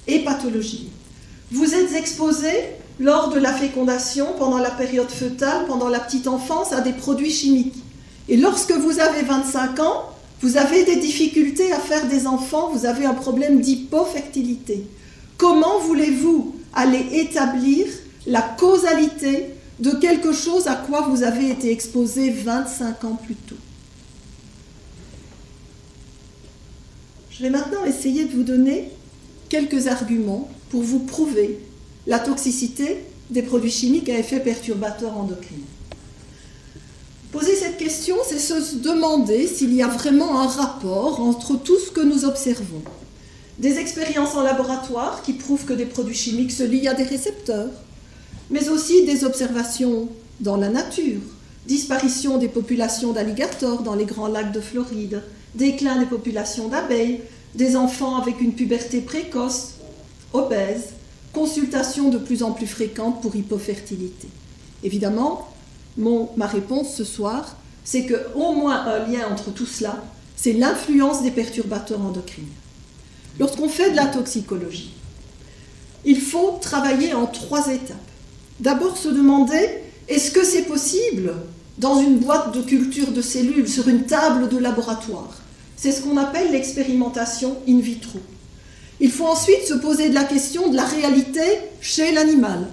et 0.06 0.20
pathologie. 0.20 0.90
Vous 1.50 1.74
êtes 1.74 1.92
exposé 1.94 2.48
lors 3.00 3.28
de 3.28 3.38
la 3.38 3.52
fécondation, 3.52 4.26
pendant 4.38 4.58
la 4.58 4.70
période 4.70 5.10
fœtale, 5.10 5.66
pendant 5.66 5.88
la 5.88 6.00
petite 6.00 6.28
enfance, 6.28 6.72
à 6.72 6.80
des 6.80 6.92
produits 6.92 7.30
chimiques. 7.30 7.82
Et 8.28 8.36
lorsque 8.36 8.72
vous 8.72 9.00
avez 9.00 9.22
25 9.22 9.80
ans, 9.80 10.04
vous 10.40 10.56
avez 10.56 10.84
des 10.84 10.96
difficultés 10.96 11.72
à 11.72 11.78
faire 11.78 12.06
des 12.06 12.26
enfants, 12.26 12.70
vous 12.72 12.86
avez 12.86 13.04
un 13.04 13.14
problème 13.14 13.60
d'hypofertilité. 13.60 14.86
Comment 15.36 15.78
voulez-vous 15.80 16.54
aller 16.72 17.04
établir 17.12 17.86
la 18.26 18.42
causalité 18.42 19.46
de 19.80 19.90
quelque 19.90 20.32
chose 20.32 20.66
à 20.66 20.76
quoi 20.76 21.02
vous 21.08 21.22
avez 21.22 21.50
été 21.50 21.70
exposé 21.70 22.30
25 22.30 23.04
ans 23.04 23.18
plus 23.22 23.34
tôt. 23.34 23.56
Je 27.30 27.42
vais 27.42 27.50
maintenant 27.50 27.84
essayer 27.84 28.26
de 28.26 28.32
vous 28.32 28.44
donner 28.44 28.90
quelques 29.48 29.88
arguments 29.88 30.48
pour 30.70 30.82
vous 30.82 31.00
prouver 31.00 31.58
la 32.06 32.20
toxicité 32.20 33.04
des 33.30 33.42
produits 33.42 33.70
chimiques 33.70 34.08
à 34.08 34.18
effet 34.18 34.38
perturbateur 34.38 35.16
endocrinien. 35.16 35.64
Poser 37.32 37.56
cette 37.56 37.78
question, 37.78 38.14
c'est 38.24 38.38
se 38.38 38.76
demander 38.76 39.48
s'il 39.48 39.74
y 39.74 39.82
a 39.82 39.88
vraiment 39.88 40.40
un 40.40 40.46
rapport 40.46 41.20
entre 41.20 41.56
tout 41.56 41.78
ce 41.80 41.90
que 41.90 42.00
nous 42.00 42.24
observons. 42.24 42.82
Des 43.58 43.78
expériences 43.78 44.36
en 44.36 44.42
laboratoire 44.42 45.22
qui 45.22 45.32
prouvent 45.32 45.64
que 45.64 45.72
des 45.72 45.86
produits 45.86 46.14
chimiques 46.14 46.52
se 46.52 46.62
lient 46.62 46.86
à 46.86 46.94
des 46.94 47.02
récepteurs, 47.02 47.70
mais 48.50 48.68
aussi 48.68 49.04
des 49.04 49.24
observations 49.24 50.08
dans 50.40 50.56
la 50.56 50.68
nature, 50.68 51.20
disparition 51.66 52.38
des 52.38 52.48
populations 52.48 53.12
d'alligators 53.12 53.82
dans 53.82 53.94
les 53.94 54.04
grands 54.04 54.28
lacs 54.28 54.52
de 54.52 54.60
Floride, 54.60 55.22
déclin 55.54 55.98
des 55.98 56.06
populations 56.06 56.68
d'abeilles, 56.68 57.20
des 57.54 57.76
enfants 57.76 58.16
avec 58.16 58.40
une 58.40 58.52
puberté 58.52 59.00
précoce, 59.00 59.74
obèses, 60.32 60.90
consultations 61.32 62.10
de 62.10 62.18
plus 62.18 62.42
en 62.42 62.52
plus 62.52 62.66
fréquentes 62.66 63.22
pour 63.22 63.34
hypofertilité. 63.36 64.28
Évidemment, 64.82 65.48
ma 65.96 66.46
réponse 66.46 66.94
ce 66.94 67.04
soir, 67.04 67.56
c'est 67.84 68.06
qu'au 68.06 68.52
moins 68.52 68.86
un 68.86 69.06
lien 69.06 69.28
entre 69.30 69.52
tout 69.52 69.66
cela, 69.66 70.02
c'est 70.36 70.52
l'influence 70.52 71.22
des 71.22 71.30
perturbateurs 71.30 72.00
endocriniens. 72.00 72.48
Lorsqu'on 73.38 73.68
fait 73.68 73.90
de 73.90 73.96
la 73.96 74.06
toxicologie, 74.06 74.92
il 76.04 76.20
faut 76.20 76.58
travailler 76.60 77.14
en 77.14 77.26
trois 77.26 77.68
étapes 77.68 77.96
d'abord 78.60 78.96
se 78.96 79.08
demander 79.08 79.68
est-ce 80.08 80.30
que 80.30 80.44
c'est 80.44 80.62
possible 80.62 81.34
dans 81.78 82.00
une 82.00 82.18
boîte 82.18 82.54
de 82.54 82.62
culture 82.62 83.10
de 83.10 83.22
cellules, 83.22 83.68
sur 83.68 83.88
une 83.88 84.04
table 84.04 84.48
de 84.48 84.58
laboratoire? 84.58 85.40
C'est 85.76 85.92
ce 85.92 86.02
qu'on 86.02 86.16
appelle 86.16 86.52
l'expérimentation 86.52 87.56
in 87.68 87.80
vitro. 87.80 88.18
Il 89.00 89.10
faut 89.10 89.26
ensuite 89.26 89.66
se 89.66 89.74
poser 89.74 90.08
la 90.10 90.24
question 90.24 90.68
de 90.70 90.76
la 90.76 90.84
réalité 90.84 91.42
chez 91.80 92.12
l'animal. 92.12 92.68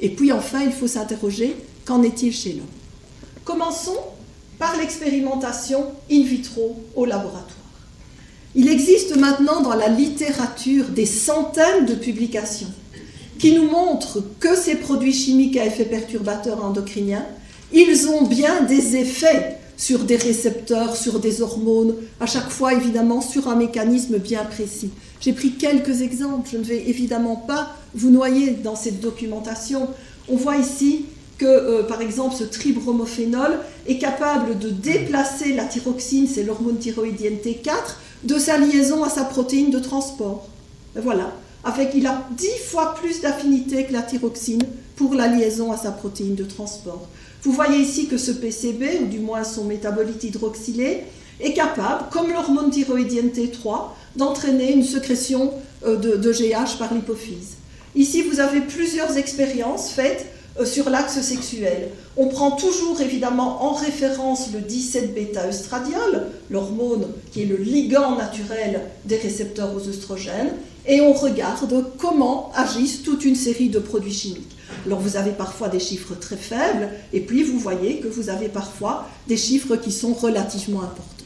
Et 0.00 0.10
puis 0.10 0.32
enfin, 0.32 0.60
il 0.62 0.72
faut 0.72 0.86
s'interroger 0.86 1.56
qu'en 1.84 2.02
est-il 2.02 2.32
chez 2.32 2.52
l'homme? 2.52 2.66
Commençons 3.44 3.98
par 4.58 4.76
l'expérimentation 4.76 5.86
in 6.10 6.22
vitro 6.22 6.76
au 6.94 7.04
laboratoire. 7.04 7.50
Il 8.54 8.68
existe 8.68 9.16
maintenant 9.16 9.62
dans 9.62 9.74
la 9.74 9.88
littérature 9.88 10.88
des 10.90 11.06
centaines 11.06 11.86
de 11.86 11.94
publications 11.94 12.72
qui 13.38 13.52
nous 13.52 13.68
montre 13.68 14.22
que 14.40 14.56
ces 14.56 14.76
produits 14.76 15.12
chimiques 15.12 15.56
à 15.56 15.66
effet 15.66 15.84
perturbateur 15.84 16.64
endocrinien, 16.64 17.24
ils 17.72 18.08
ont 18.08 18.22
bien 18.26 18.62
des 18.62 18.96
effets 18.96 19.58
sur 19.76 20.00
des 20.04 20.16
récepteurs, 20.16 20.96
sur 20.96 21.18
des 21.18 21.42
hormones, 21.42 21.94
à 22.20 22.26
chaque 22.26 22.48
fois 22.48 22.74
évidemment 22.74 23.20
sur 23.20 23.48
un 23.48 23.56
mécanisme 23.56 24.18
bien 24.18 24.44
précis. 24.44 24.90
J'ai 25.20 25.32
pris 25.32 25.52
quelques 25.52 26.02
exemples, 26.02 26.48
je 26.52 26.58
ne 26.58 26.62
vais 26.62 26.88
évidemment 26.88 27.36
pas 27.36 27.74
vous 27.94 28.10
noyer 28.10 28.50
dans 28.50 28.76
cette 28.76 29.00
documentation. 29.00 29.88
On 30.28 30.36
voit 30.36 30.56
ici 30.56 31.06
que, 31.38 31.46
euh, 31.46 31.82
par 31.82 32.00
exemple, 32.00 32.34
ce 32.36 32.44
tribromophénol 32.44 33.58
est 33.86 33.98
capable 33.98 34.58
de 34.58 34.70
déplacer 34.70 35.54
la 35.54 35.64
thyroxine, 35.64 36.28
c'est 36.32 36.44
l'hormone 36.44 36.78
thyroïdienne 36.78 37.38
T4, 37.44 37.96
de 38.22 38.38
sa 38.38 38.58
liaison 38.58 39.02
à 39.02 39.08
sa 39.08 39.24
protéine 39.24 39.70
de 39.70 39.78
transport. 39.78 40.48
voilà, 40.96 41.32
avec 41.64 41.90
il 41.94 42.06
a 42.06 42.26
dix 42.36 42.58
fois 42.66 42.94
plus 42.94 43.20
d'affinité 43.20 43.84
que 43.84 43.92
la 43.92 44.02
thyroxine 44.02 44.62
pour 44.96 45.14
la 45.14 45.28
liaison 45.28 45.72
à 45.72 45.76
sa 45.76 45.90
protéine 45.90 46.34
de 46.34 46.44
transport. 46.44 47.08
Vous 47.42 47.52
voyez 47.52 47.78
ici 47.78 48.06
que 48.06 48.16
ce 48.16 48.30
PCB, 48.30 49.00
ou 49.02 49.06
du 49.06 49.18
moins 49.18 49.44
son 49.44 49.64
métabolite 49.64 50.24
hydroxylé, 50.24 51.04
est 51.40 51.52
capable, 51.52 52.04
comme 52.10 52.30
l'hormone 52.30 52.70
thyroïdienne 52.70 53.30
T3, 53.30 53.88
d'entraîner 54.16 54.72
une 54.72 54.84
sécrétion 54.84 55.52
euh, 55.84 55.96
de, 55.96 56.16
de 56.16 56.32
GH 56.32 56.78
par 56.78 56.94
l'hypophyse. 56.94 57.56
Ici, 57.96 58.22
vous 58.22 58.40
avez 58.40 58.60
plusieurs 58.60 59.16
expériences 59.16 59.90
faites 59.90 60.26
euh, 60.60 60.64
sur 60.64 60.88
l'axe 60.88 61.20
sexuel. 61.20 61.88
On 62.16 62.28
prend 62.28 62.52
toujours 62.52 63.00
évidemment 63.00 63.64
en 63.64 63.72
référence 63.72 64.50
le 64.52 64.60
17-bêta-œstradiol, 64.60 66.26
l'hormone 66.50 67.08
qui 67.32 67.42
est 67.42 67.46
le 67.46 67.56
ligand 67.56 68.16
naturel 68.16 68.80
des 69.04 69.16
récepteurs 69.16 69.74
aux 69.74 69.88
œstrogènes, 69.88 70.52
et 70.86 71.00
on 71.00 71.12
regarde 71.12 71.84
comment 71.98 72.52
agissent 72.54 73.02
toute 73.02 73.24
une 73.24 73.36
série 73.36 73.68
de 73.68 73.78
produits 73.78 74.12
chimiques. 74.12 74.56
Alors 74.86 75.00
vous 75.00 75.16
avez 75.16 75.30
parfois 75.30 75.68
des 75.68 75.80
chiffres 75.80 76.14
très 76.14 76.36
faibles, 76.36 76.90
et 77.12 77.20
puis 77.20 77.42
vous 77.42 77.58
voyez 77.58 78.00
que 78.00 78.08
vous 78.08 78.28
avez 78.28 78.48
parfois 78.48 79.08
des 79.28 79.36
chiffres 79.36 79.76
qui 79.76 79.92
sont 79.92 80.12
relativement 80.12 80.82
importants. 80.82 81.24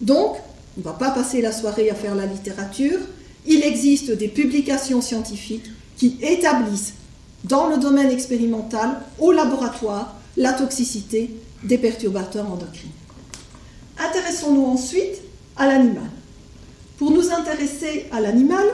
Donc, 0.00 0.36
on 0.76 0.80
ne 0.80 0.84
va 0.84 0.92
pas 0.92 1.10
passer 1.10 1.42
la 1.42 1.52
soirée 1.52 1.90
à 1.90 1.94
faire 1.94 2.14
la 2.14 2.26
littérature, 2.26 2.98
il 3.46 3.62
existe 3.62 4.12
des 4.12 4.28
publications 4.28 5.00
scientifiques 5.00 5.70
qui 5.96 6.16
établissent 6.22 6.94
dans 7.44 7.68
le 7.68 7.78
domaine 7.78 8.10
expérimental, 8.10 9.00
au 9.18 9.32
laboratoire, 9.32 10.16
la 10.36 10.52
toxicité 10.52 11.34
des 11.64 11.78
perturbateurs 11.78 12.50
endocriniens. 12.50 12.92
Intéressons-nous 13.98 14.64
ensuite 14.64 15.22
à 15.56 15.66
l'animal. 15.66 16.10
Pour 16.98 17.12
nous 17.12 17.30
intéresser 17.30 18.06
à 18.10 18.20
l'animal, 18.20 18.66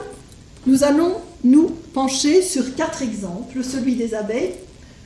nous 0.65 0.83
allons 0.83 1.13
nous 1.43 1.69
pencher 1.93 2.41
sur 2.41 2.75
quatre 2.75 3.03
exemples, 3.03 3.63
celui 3.63 3.95
des 3.95 4.15
abeilles, 4.15 4.53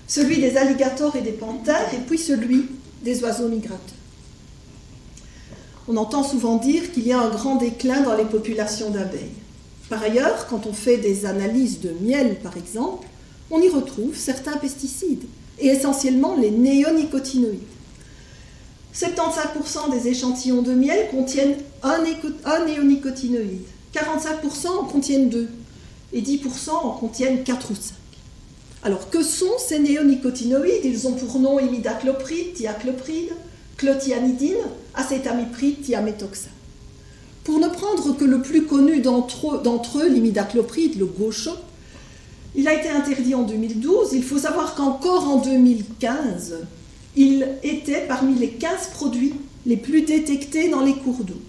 celui 0.07 0.37
des 0.37 0.55
alligators 0.55 1.17
et 1.17 1.21
des 1.21 1.33
panthères, 1.33 1.93
et 1.93 1.97
puis 1.97 2.17
celui 2.17 2.67
des 3.03 3.21
oiseaux 3.21 3.49
migrateurs. 3.49 3.77
On 5.89 5.97
entend 5.97 6.23
souvent 6.23 6.55
dire 6.55 6.93
qu'il 6.93 7.05
y 7.05 7.11
a 7.11 7.19
un 7.19 7.29
grand 7.29 7.57
déclin 7.57 8.01
dans 8.01 8.15
les 8.15 8.23
populations 8.23 8.89
d'abeilles. 8.89 9.35
Par 9.89 10.01
ailleurs, 10.01 10.47
quand 10.47 10.65
on 10.65 10.73
fait 10.73 10.97
des 10.97 11.25
analyses 11.25 11.81
de 11.81 11.91
miel, 12.01 12.37
par 12.41 12.55
exemple, 12.55 13.05
on 13.51 13.59
y 13.59 13.67
retrouve 13.67 14.15
certains 14.15 14.57
pesticides, 14.57 15.25
et 15.59 15.67
essentiellement 15.67 16.37
les 16.37 16.51
néonicotinoïdes. 16.51 17.59
75% 18.95 19.91
des 19.91 20.07
échantillons 20.07 20.61
de 20.61 20.73
miel 20.73 21.09
contiennent 21.11 21.55
un, 21.83 22.03
néonicotinoïde, 22.65 23.61
45% 23.93 24.67
en 24.67 24.83
contiennent 24.83 25.29
deux, 25.29 25.49
et 26.11 26.21
10% 26.21 26.71
en 26.71 26.91
contiennent 26.91 27.43
4 27.43 27.71
ou 27.71 27.75
5. 27.75 27.93
Alors, 28.83 29.09
que 29.09 29.21
sont 29.21 29.57
ces 29.59 29.79
néonicotinoïdes? 29.79 30.85
Ils 30.85 31.07
ont 31.07 31.11
pour 31.11 31.39
nom 31.39 31.59
imidaclopride, 31.59 32.53
thiaclopride, 32.53 33.29
clothianidine, 33.77 34.55
acétamipride, 34.95 35.81
thiamétoxane. 35.81 36.51
Pour 37.43 37.59
ne 37.59 37.67
prendre 37.67 38.15
que 38.15 38.25
le 38.25 38.41
plus 38.41 38.65
connu 38.65 39.01
d'entre 39.01 39.99
eux, 39.99 40.09
l'imidaclopride, 40.09 40.97
le 40.97 41.05
gaucho, 41.05 41.51
il 42.55 42.67
a 42.67 42.73
été 42.73 42.89
interdit 42.89 43.35
en 43.35 43.43
2012. 43.43 44.13
Il 44.13 44.23
faut 44.23 44.39
savoir 44.39 44.75
qu'encore 44.75 45.27
en 45.27 45.37
2015, 45.37 46.55
il 47.19 47.49
était 47.63 48.05
parmi 48.07 48.33
les 48.39 48.47
15 48.47 48.91
produits 48.93 49.33
les 49.65 49.75
plus 49.75 50.03
détectés 50.03 50.69
dans 50.69 50.79
les 50.79 50.93
cours 50.93 51.25
d'eau. 51.25 51.41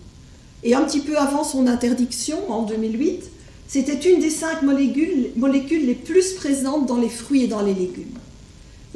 Et 0.64 0.74
un 0.74 0.82
petit 0.82 0.98
peu 0.98 1.16
avant 1.16 1.44
son 1.44 1.68
interdiction, 1.68 2.50
en 2.50 2.64
2008, 2.64 3.30
c'était 3.68 4.10
une 4.12 4.20
des 4.20 4.30
cinq 4.30 4.62
molécules, 4.62 5.30
les 5.86 5.94
plus 5.94 6.32
présentes 6.32 6.86
dans 6.86 6.96
les 6.96 7.08
fruits 7.08 7.44
et 7.44 7.46
dans 7.46 7.62
les 7.62 7.72
légumes. 7.72 8.18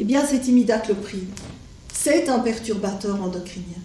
Eh 0.01 0.05
bien, 0.05 0.25
c'est 0.29 0.49
imidaclopride. 0.49 1.29
C'est 1.93 2.29
un 2.29 2.41
perturbateur 2.41 3.23
endocrinien. 3.23 3.83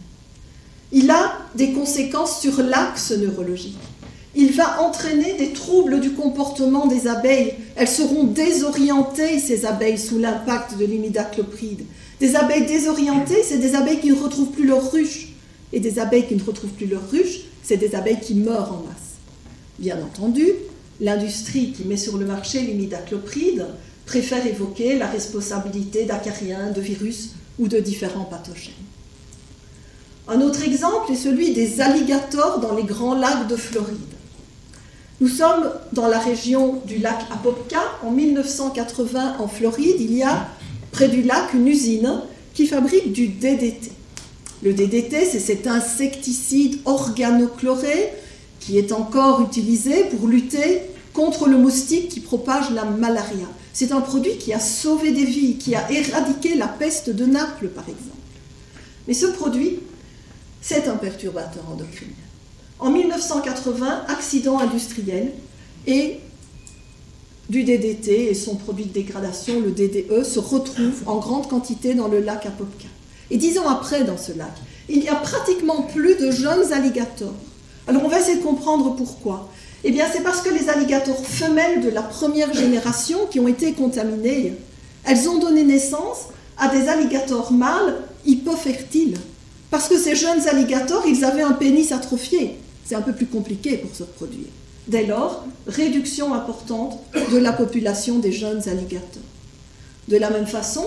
Il 0.91 1.11
a 1.11 1.37
des 1.53 1.73
conséquences 1.73 2.41
sur 2.41 2.63
l'axe 2.63 3.11
neurologique 3.11 3.77
il 4.35 4.51
va 4.51 4.81
entraîner 4.81 5.33
des 5.33 5.53
troubles 5.53 5.99
du 5.99 6.11
comportement 6.11 6.85
des 6.85 7.07
abeilles. 7.07 7.53
Elles 7.75 7.87
seront 7.87 8.23
désorientées, 8.25 9.39
ces 9.39 9.65
abeilles, 9.65 9.97
sous 9.97 10.19
l'impact 10.19 10.77
de 10.77 10.85
l'imidaclopride. 10.85 11.81
Des 12.19 12.35
abeilles 12.35 12.65
désorientées, 12.65 13.43
c'est 13.43 13.59
des 13.59 13.75
abeilles 13.75 13.99
qui 13.99 14.11
ne 14.11 14.21
retrouvent 14.21 14.51
plus 14.51 14.67
leur 14.67 14.91
ruche. 14.91 15.29
Et 15.71 15.79
des 15.79 15.99
abeilles 15.99 16.27
qui 16.27 16.35
ne 16.35 16.43
retrouvent 16.43 16.71
plus 16.71 16.87
leur 16.87 17.09
ruche, 17.09 17.41
c'est 17.63 17.77
des 17.77 17.95
abeilles 17.95 18.19
qui 18.19 18.35
meurent 18.35 18.71
en 18.71 18.83
masse. 18.87 19.15
Bien 19.77 19.97
entendu, 20.01 20.47
l'industrie 20.99 21.71
qui 21.71 21.85
met 21.85 21.97
sur 21.97 22.17
le 22.17 22.25
marché 22.25 22.61
l'imidaclopride 22.61 23.67
préfère 24.05 24.45
évoquer 24.45 24.97
la 24.97 25.07
responsabilité 25.07 26.05
d'acariens, 26.05 26.71
de 26.71 26.81
virus 26.81 27.35
ou 27.59 27.67
de 27.67 27.79
différents 27.79 28.25
pathogènes. 28.25 28.73
Un 30.27 30.41
autre 30.41 30.63
exemple 30.63 31.11
est 31.11 31.15
celui 31.15 31.53
des 31.53 31.79
alligators 31.79 32.59
dans 32.59 32.75
les 32.75 32.83
grands 32.83 33.15
lacs 33.15 33.47
de 33.47 33.55
Floride. 33.55 33.97
Nous 35.21 35.27
sommes 35.27 35.69
dans 35.91 36.07
la 36.07 36.19
région 36.19 36.81
du 36.85 36.97
lac 36.97 37.19
Apopka. 37.31 37.79
En 38.03 38.11
1980, 38.11 39.37
en 39.39 39.47
Floride, 39.47 39.95
il 39.99 40.13
y 40.13 40.23
a 40.23 40.47
près 40.91 41.07
du 41.07 41.23
lac 41.23 41.53
une 41.53 41.67
usine 41.67 42.21
qui 42.53 42.67
fabrique 42.67 43.11
du 43.11 43.27
DDT. 43.27 43.91
Le 44.61 44.73
DDT, 44.73 45.25
c'est 45.25 45.39
cet 45.39 45.67
insecticide 45.67 46.79
organochloré 46.85 48.13
qui 48.59 48.77
est 48.77 48.91
encore 48.91 49.41
utilisé 49.41 50.03
pour 50.05 50.27
lutter 50.27 50.81
contre 51.13 51.47
le 51.47 51.57
moustique 51.57 52.09
qui 52.09 52.19
propage 52.19 52.71
la 52.71 52.83
malaria. 52.85 53.47
C'est 53.73 53.91
un 53.91 54.01
produit 54.01 54.37
qui 54.37 54.53
a 54.53 54.59
sauvé 54.59 55.11
des 55.11 55.25
vies, 55.25 55.57
qui 55.57 55.75
a 55.75 55.89
éradiqué 55.91 56.55
la 56.55 56.67
peste 56.67 57.09
de 57.09 57.25
Naples, 57.25 57.69
par 57.69 57.85
exemple. 57.85 58.17
Mais 59.07 59.13
ce 59.13 59.27
produit, 59.27 59.79
c'est 60.61 60.87
un 60.87 60.97
perturbateur 60.97 61.63
endocrinien. 61.71 62.13
En 62.79 62.91
1980, 62.91 64.05
accident 64.07 64.59
industriel 64.59 65.31
et 65.87 66.19
du 67.49 67.63
DDT 67.63 68.29
et 68.29 68.33
son 68.33 68.55
produit 68.55 68.85
de 68.85 68.93
dégradation, 68.93 69.59
le 69.59 69.71
DDE, 69.71 70.23
se 70.23 70.39
retrouvent 70.39 71.03
en 71.07 71.17
grande 71.17 71.47
quantité 71.47 71.93
dans 71.93 72.07
le 72.07 72.19
lac 72.19 72.45
Apopka. 72.45 72.87
Et 73.31 73.37
dix 73.37 73.57
ans 73.57 73.67
après, 73.67 74.03
dans 74.03 74.17
ce 74.17 74.31
lac, 74.33 74.53
il 74.87 74.99
n'y 74.99 75.09
a 75.09 75.15
pratiquement 75.15 75.83
plus 75.83 76.15
de 76.15 76.31
jeunes 76.31 76.71
alligators. 76.73 77.33
Alors 77.87 78.03
on 78.05 78.07
va 78.07 78.19
essayer 78.19 78.37
de 78.37 78.43
comprendre 78.43 78.95
pourquoi. 78.95 79.49
Eh 79.83 79.91
bien, 79.91 80.05
c'est 80.11 80.23
parce 80.23 80.41
que 80.41 80.49
les 80.49 80.69
alligators 80.69 81.25
femelles 81.25 81.81
de 81.81 81.89
la 81.89 82.01
première 82.01 82.53
génération 82.53 83.19
qui 83.31 83.39
ont 83.39 83.47
été 83.47 83.73
contaminés, 83.73 84.53
elles 85.05 85.29
ont 85.29 85.39
donné 85.39 85.63
naissance 85.63 86.27
à 86.57 86.67
des 86.67 86.87
alligators 86.87 87.51
mâles 87.51 87.95
hypofertiles. 88.25 89.17
Parce 89.71 89.87
que 89.87 89.97
ces 89.97 90.15
jeunes 90.15 90.47
alligators, 90.47 91.03
ils 91.07 91.23
avaient 91.23 91.43
un 91.43 91.53
pénis 91.53 91.91
atrophié 91.91 92.57
c'est 92.89 92.95
un 92.95 93.01
peu 93.01 93.13
plus 93.13 93.27
compliqué 93.27 93.77
pour 93.77 93.95
se 93.95 94.01
reproduire. 94.01 94.47
Dès 94.89 95.05
lors, 95.05 95.45
réduction 95.67 96.33
importante 96.33 96.99
de 97.31 97.37
la 97.37 97.53
population 97.53 98.17
des 98.17 98.31
jeunes 98.31 98.67
alligators. 98.67 99.21
De 100.07 100.17
la 100.17 100.31
même 100.31 100.47
façon, 100.47 100.83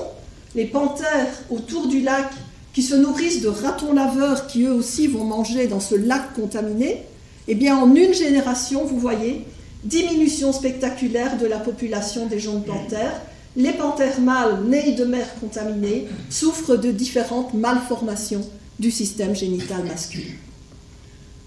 les 0.56 0.64
panthères 0.64 1.32
autour 1.50 1.86
du 1.86 2.00
lac 2.00 2.28
qui 2.74 2.82
se 2.82 2.96
nourrissent 2.96 3.42
de 3.42 3.48
ratons 3.48 3.92
laveurs 3.92 4.48
qui 4.48 4.64
eux 4.64 4.72
aussi 4.72 5.06
vont 5.06 5.24
manger 5.24 5.68
dans 5.68 5.78
ce 5.78 5.94
lac 5.94 6.34
contaminé, 6.34 7.04
eh 7.46 7.70
en 7.70 7.94
une 7.94 8.12
génération, 8.12 8.84
vous 8.84 8.98
voyez, 8.98 9.44
diminution 9.84 10.52
spectaculaire 10.52 11.38
de 11.38 11.46
la 11.46 11.58
population 11.58 12.26
des 12.26 12.40
jeunes 12.40 12.64
panthères. 12.64 13.22
Les 13.54 13.72
panthères 13.72 14.20
mâles 14.20 14.64
nées 14.64 14.92
de 14.92 15.04
mères 15.04 15.38
contaminées 15.40 16.08
souffrent 16.28 16.76
de 16.76 16.90
différentes 16.90 17.54
malformations 17.54 18.44
du 18.80 18.90
système 18.90 19.36
génital 19.36 19.84
masculin. 19.84 20.34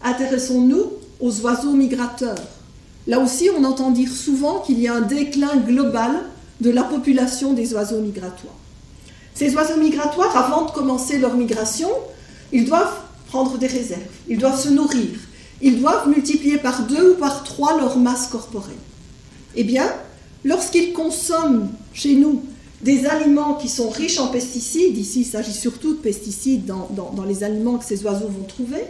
Intéressons-nous 0.03 0.91
aux 1.19 1.41
oiseaux 1.41 1.73
migrateurs. 1.73 2.35
Là 3.07 3.19
aussi, 3.19 3.49
on 3.55 3.63
entend 3.63 3.91
dire 3.91 4.11
souvent 4.11 4.59
qu'il 4.59 4.79
y 4.79 4.87
a 4.87 4.95
un 4.95 5.01
déclin 5.01 5.57
global 5.57 6.11
de 6.61 6.71
la 6.71 6.83
population 6.83 7.53
des 7.53 7.73
oiseaux 7.73 8.01
migratoires. 8.01 8.55
Ces 9.33 9.53
oiseaux 9.53 9.77
migratoires, 9.77 10.35
avant 10.35 10.65
de 10.65 10.71
commencer 10.71 11.17
leur 11.17 11.35
migration, 11.35 11.89
ils 12.51 12.65
doivent 12.65 12.95
prendre 13.27 13.57
des 13.57 13.67
réserves, 13.67 14.01
ils 14.27 14.37
doivent 14.37 14.59
se 14.59 14.69
nourrir, 14.69 15.09
ils 15.61 15.79
doivent 15.79 16.07
multiplier 16.07 16.57
par 16.57 16.83
deux 16.83 17.11
ou 17.11 17.15
par 17.15 17.43
trois 17.43 17.77
leur 17.77 17.97
masse 17.97 18.27
corporelle. 18.27 18.75
Eh 19.55 19.63
bien, 19.63 19.87
lorsqu'ils 20.43 20.93
consomment 20.93 21.69
chez 21.93 22.15
nous 22.15 22.43
des 22.81 23.05
aliments 23.05 23.55
qui 23.55 23.67
sont 23.67 23.89
riches 23.89 24.19
en 24.19 24.27
pesticides, 24.27 24.97
ici 24.97 25.21
il 25.21 25.25
s'agit 25.25 25.53
surtout 25.53 25.93
de 25.93 25.99
pesticides 25.99 26.65
dans, 26.65 26.89
dans 26.91 27.23
les 27.23 27.43
aliments 27.43 27.77
que 27.77 27.85
ces 27.85 28.03
oiseaux 28.03 28.29
vont 28.29 28.45
trouver, 28.47 28.83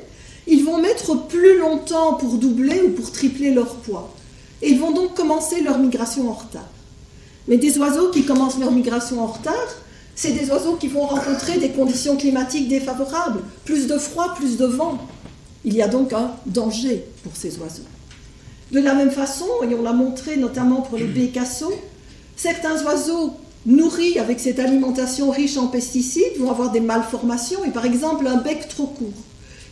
ils 0.48 0.64
vont 0.64 0.80
mettre 0.80 1.28
plus 1.28 1.58
longtemps 1.58 2.14
pour 2.14 2.36
doubler 2.36 2.82
ou 2.82 2.90
pour 2.92 3.12
tripler 3.12 3.52
leur 3.52 3.76
poids. 3.76 4.14
Et 4.62 4.70
ils 4.70 4.80
vont 4.80 4.92
donc 4.92 5.16
commencer 5.16 5.62
leur 5.62 5.78
migration 5.78 6.30
en 6.30 6.34
retard. 6.34 6.70
Mais 7.48 7.58
des 7.58 7.78
oiseaux 7.78 8.10
qui 8.10 8.26
commencent 8.26 8.60
leur 8.60 8.72
migration 8.72 9.24
en 9.24 9.28
retard, 9.28 9.76
c'est 10.16 10.32
des 10.32 10.50
oiseaux 10.50 10.76
qui 10.76 10.88
vont 10.88 11.06
rencontrer 11.06 11.60
des 11.60 11.70
conditions 11.70 12.16
climatiques 12.16 12.70
défavorables, 12.70 13.42
plus 13.66 13.88
de 13.88 13.98
froid, 13.98 14.34
plus 14.36 14.58
de 14.58 14.66
vent. 14.66 14.98
Il 15.66 15.76
y 15.76 15.82
a 15.82 15.88
donc 15.88 16.14
un 16.14 16.32
danger 16.46 17.06
pour 17.24 17.36
ces 17.36 17.58
oiseaux. 17.58 17.84
De 18.72 18.80
la 18.80 18.96
même 18.96 19.12
façon, 19.12 19.46
et 19.64 19.74
on 19.76 19.84
l'a 19.84 19.94
montré 19.94 20.38
notamment 20.38 20.82
pour 20.82 20.98
les 20.98 21.06
bécassos, 21.06 21.74
certains 22.36 22.84
oiseaux 22.84 23.34
nourris 23.66 24.20
avec 24.20 24.40
cette 24.40 24.60
alimentation 24.60 25.32
riche 25.32 25.58
en 25.58 25.68
pesticides 25.68 26.38
vont 26.38 26.52
avoir 26.52 26.72
des 26.72 26.80
malformations 26.80 27.64
et 27.66 27.72
par 27.72 27.86
exemple 27.86 28.28
un 28.28 28.38
bec 28.38 28.68
trop 28.68 28.88
court. 28.88 29.14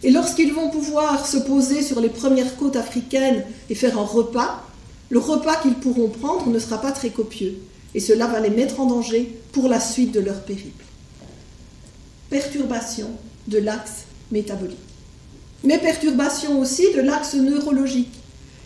Et 0.04 0.12
lorsqu'ils 0.12 0.54
vont 0.54 0.70
pouvoir 0.70 1.26
se 1.26 1.38
poser 1.38 1.82
sur 1.82 2.02
les 2.02 2.10
premières 2.10 2.58
côtes 2.58 2.76
africaines 2.76 3.44
et 3.70 3.76
faire 3.76 3.98
un 3.98 4.04
repas, 4.04 4.64
le 5.10 5.20
repas 5.20 5.56
qu'ils 5.58 5.76
pourront 5.76 6.10
prendre 6.10 6.48
ne 6.48 6.60
sera 6.60 6.80
pas 6.82 6.92
très 6.92 7.10
copieux. 7.10 7.56
Et 7.96 8.00
cela 8.00 8.28
va 8.28 8.40
les 8.40 8.50
mettre 8.50 8.80
en 8.80 8.86
danger 8.86 9.40
pour 9.54 9.70
la 9.70 9.80
suite 9.80 10.12
de 10.12 10.20
leur 10.20 10.42
périple. 10.42 10.84
Perturbation 12.30 13.12
de 13.48 13.60
l'axe 13.60 14.04
métabolique. 14.32 14.78
Mais 15.64 15.78
perturbation 15.78 16.60
aussi 16.60 16.92
de 16.94 17.02
l'axe 17.02 17.36
neurologique. 17.36 18.14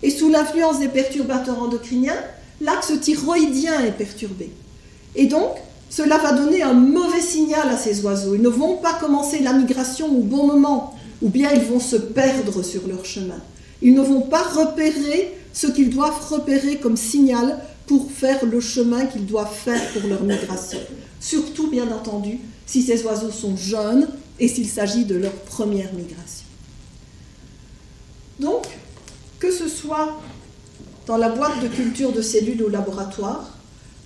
Et 0.01 0.09
sous 0.09 0.29
l'influence 0.29 0.79
des 0.79 0.87
perturbateurs 0.87 1.61
endocriniens, 1.61 2.17
l'axe 2.61 2.93
thyroïdien 2.99 3.83
est 3.83 3.91
perturbé. 3.91 4.49
Et 5.15 5.27
donc, 5.27 5.51
cela 5.89 6.17
va 6.17 6.33
donner 6.33 6.63
un 6.63 6.73
mauvais 6.73 7.21
signal 7.21 7.69
à 7.69 7.77
ces 7.77 8.03
oiseaux. 8.03 8.35
Ils 8.35 8.41
ne 8.41 8.49
vont 8.49 8.77
pas 8.77 8.93
commencer 8.93 9.39
la 9.39 9.53
migration 9.53 10.07
au 10.07 10.21
bon 10.21 10.47
moment, 10.47 10.96
ou 11.21 11.29
bien 11.29 11.51
ils 11.51 11.63
vont 11.63 11.79
se 11.79 11.95
perdre 11.95 12.63
sur 12.63 12.87
leur 12.87 13.05
chemin. 13.05 13.39
Ils 13.81 13.93
ne 13.93 14.01
vont 14.01 14.21
pas 14.21 14.43
repérer 14.43 15.37
ce 15.53 15.67
qu'ils 15.67 15.89
doivent 15.89 16.27
repérer 16.29 16.77
comme 16.77 16.97
signal 16.97 17.59
pour 17.87 18.11
faire 18.11 18.45
le 18.45 18.59
chemin 18.59 19.05
qu'ils 19.05 19.25
doivent 19.25 19.53
faire 19.53 19.81
pour 19.93 20.07
leur 20.07 20.23
migration. 20.23 20.79
Surtout, 21.19 21.69
bien 21.69 21.91
entendu, 21.91 22.39
si 22.65 22.81
ces 22.81 23.03
oiseaux 23.03 23.31
sont 23.31 23.55
jeunes 23.55 24.07
et 24.39 24.47
s'il 24.47 24.67
s'agit 24.67 25.05
de 25.05 25.15
leur 25.15 25.33
première 25.33 25.93
migration. 25.93 26.45
Donc, 28.39 28.67
que 29.39 29.51
ce 29.51 29.67
soit 29.67 30.19
dans 31.07 31.17
la 31.17 31.29
boîte 31.29 31.61
de 31.63 31.67
culture 31.67 32.11
de 32.11 32.21
cellules 32.21 32.61
au 32.61 32.69
laboratoire, 32.69 33.57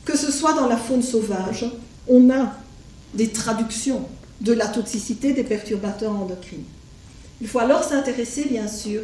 que 0.06 0.18
ce 0.18 0.32
soit 0.32 0.54
dans 0.54 0.68
la 0.68 0.78
faune 0.78 1.02
sauvage, 1.02 1.66
on 2.08 2.30
a 2.30 2.54
des 3.14 3.30
traductions 3.30 4.08
de 4.40 4.54
la 4.54 4.68
toxicité 4.68 5.34
des 5.34 5.44
perturbateurs 5.44 6.16
endocriniens. 6.16 6.64
Il 7.42 7.48
faut 7.48 7.60
alors 7.60 7.84
s'intéresser, 7.84 8.46
bien 8.46 8.68
sûr, 8.68 9.02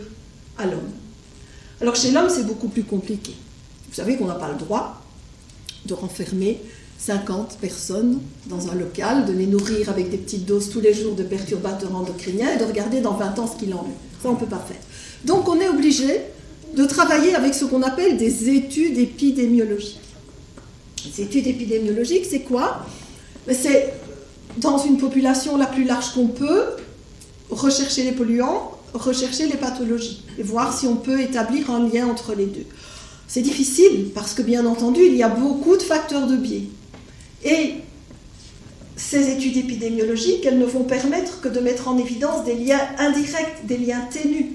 à 0.57 0.65
l'homme. 0.65 0.91
Alors 1.81 1.95
chez 1.95 2.11
l'homme, 2.11 2.29
c'est 2.29 2.45
beaucoup 2.45 2.69
plus 2.69 2.83
compliqué. 2.83 3.33
Vous 3.89 3.95
savez 3.95 4.15
qu'on 4.15 4.25
n'a 4.25 4.35
pas 4.35 4.49
le 4.49 4.57
droit 4.57 5.01
de 5.85 5.93
renfermer 5.93 6.59
50 6.99 7.57
personnes 7.59 8.19
dans 8.47 8.69
un 8.69 8.75
local, 8.75 9.25
de 9.25 9.33
les 9.33 9.45
nourrir 9.45 9.89
avec 9.89 10.09
des 10.09 10.17
petites 10.17 10.45
doses 10.45 10.69
tous 10.69 10.81
les 10.81 10.93
jours 10.93 11.15
de 11.15 11.23
perturbateurs 11.23 11.95
endocriniens 11.95 12.55
et 12.55 12.57
de 12.57 12.63
regarder 12.63 13.01
dans 13.01 13.13
20 13.13 13.39
ans 13.39 13.47
ce 13.47 13.57
qu'il 13.57 13.73
en 13.73 13.85
est. 13.85 14.21
Ça, 14.21 14.29
on 14.29 14.33
ne 14.33 14.39
peut 14.39 14.45
pas 14.45 14.63
faire. 14.67 14.77
Donc 15.25 15.47
on 15.47 15.59
est 15.59 15.69
obligé 15.69 16.21
de 16.75 16.85
travailler 16.85 17.35
avec 17.35 17.53
ce 17.53 17.65
qu'on 17.65 17.83
appelle 17.83 18.17
des 18.17 18.49
études 18.49 18.97
épidémiologiques. 18.97 19.99
Les 21.05 21.23
études 21.23 21.47
épidémiologiques, 21.47 22.25
c'est 22.25 22.41
quoi? 22.41 22.85
Ben, 23.45 23.55
C'est 23.59 23.93
dans 24.57 24.77
une 24.79 24.97
population 24.97 25.55
la 25.55 25.67
plus 25.67 25.83
large 25.83 26.13
qu'on 26.13 26.27
peut, 26.27 26.65
rechercher 27.49 28.03
les 28.03 28.11
polluants, 28.11 28.71
rechercher 28.93 29.47
les 29.47 29.57
pathologies 29.57 30.23
et 30.37 30.43
voir 30.43 30.77
si 30.77 30.87
on 30.87 30.95
peut 30.95 31.19
établir 31.21 31.71
un 31.71 31.87
lien 31.87 32.07
entre 32.07 32.33
les 32.35 32.45
deux. 32.45 32.65
C'est 33.27 33.41
difficile 33.41 34.11
parce 34.15 34.33
que 34.33 34.41
bien 34.41 34.65
entendu, 34.65 35.01
il 35.05 35.15
y 35.15 35.23
a 35.23 35.29
beaucoup 35.29 35.75
de 35.75 35.81
facteurs 35.81 36.27
de 36.27 36.37
biais. 36.37 36.63
Et 37.43 37.75
ces 38.95 39.29
études 39.29 39.57
épidémiologiques, 39.57 40.45
elles 40.45 40.57
ne 40.57 40.65
vont 40.65 40.83
permettre 40.83 41.41
que 41.41 41.49
de 41.49 41.59
mettre 41.59 41.87
en 41.87 41.97
évidence 41.97 42.45
des 42.45 42.55
liens 42.55 42.81
indirects, 42.97 43.65
des 43.65 43.77
liens 43.77 44.07
ténus 44.09 44.45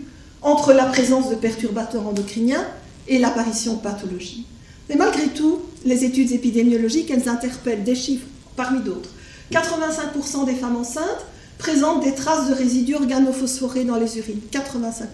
entre 0.40 0.72
la 0.72 0.86
présence 0.86 1.30
de 1.30 1.36
perturbateurs 1.36 2.06
endocriniens 2.06 2.66
et 3.08 3.18
l'apparition 3.18 3.74
de 3.74 3.80
pathologies. 3.80 4.46
Mais 4.88 4.96
malgré 4.96 5.28
tout, 5.28 5.60
les 5.84 6.04
études 6.04 6.32
épidémiologiques, 6.32 7.10
elles 7.10 7.28
interpellent 7.28 7.84
des 7.84 7.94
chiffres 7.94 8.26
parmi 8.56 8.80
d'autres. 8.80 9.10
85% 9.52 10.46
des 10.46 10.54
femmes 10.54 10.76
enceintes 10.76 11.26
présentent 11.62 12.02
des 12.02 12.14
traces 12.14 12.48
de 12.48 12.54
résidus 12.54 12.96
organophosphorés 12.96 13.84
dans 13.84 13.96
les 13.96 14.18
urines. 14.18 14.40
85%. 14.50 15.04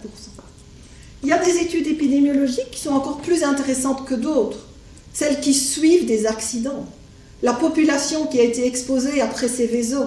Il 1.22 1.28
y 1.28 1.32
a 1.32 1.44
des 1.44 1.58
études 1.58 1.86
épidémiologiques 1.86 2.70
qui 2.70 2.80
sont 2.80 2.92
encore 2.92 3.18
plus 3.18 3.42
intéressantes 3.42 4.06
que 4.06 4.14
d'autres, 4.14 4.66
celles 5.12 5.40
qui 5.40 5.52
suivent 5.52 6.06
des 6.06 6.26
accidents. 6.26 6.86
La 7.42 7.52
population 7.52 8.26
qui 8.26 8.40
a 8.40 8.44
été 8.44 8.66
exposée 8.66 9.20
après 9.20 9.48
ces 9.48 9.66
vaisseaux, 9.66 10.06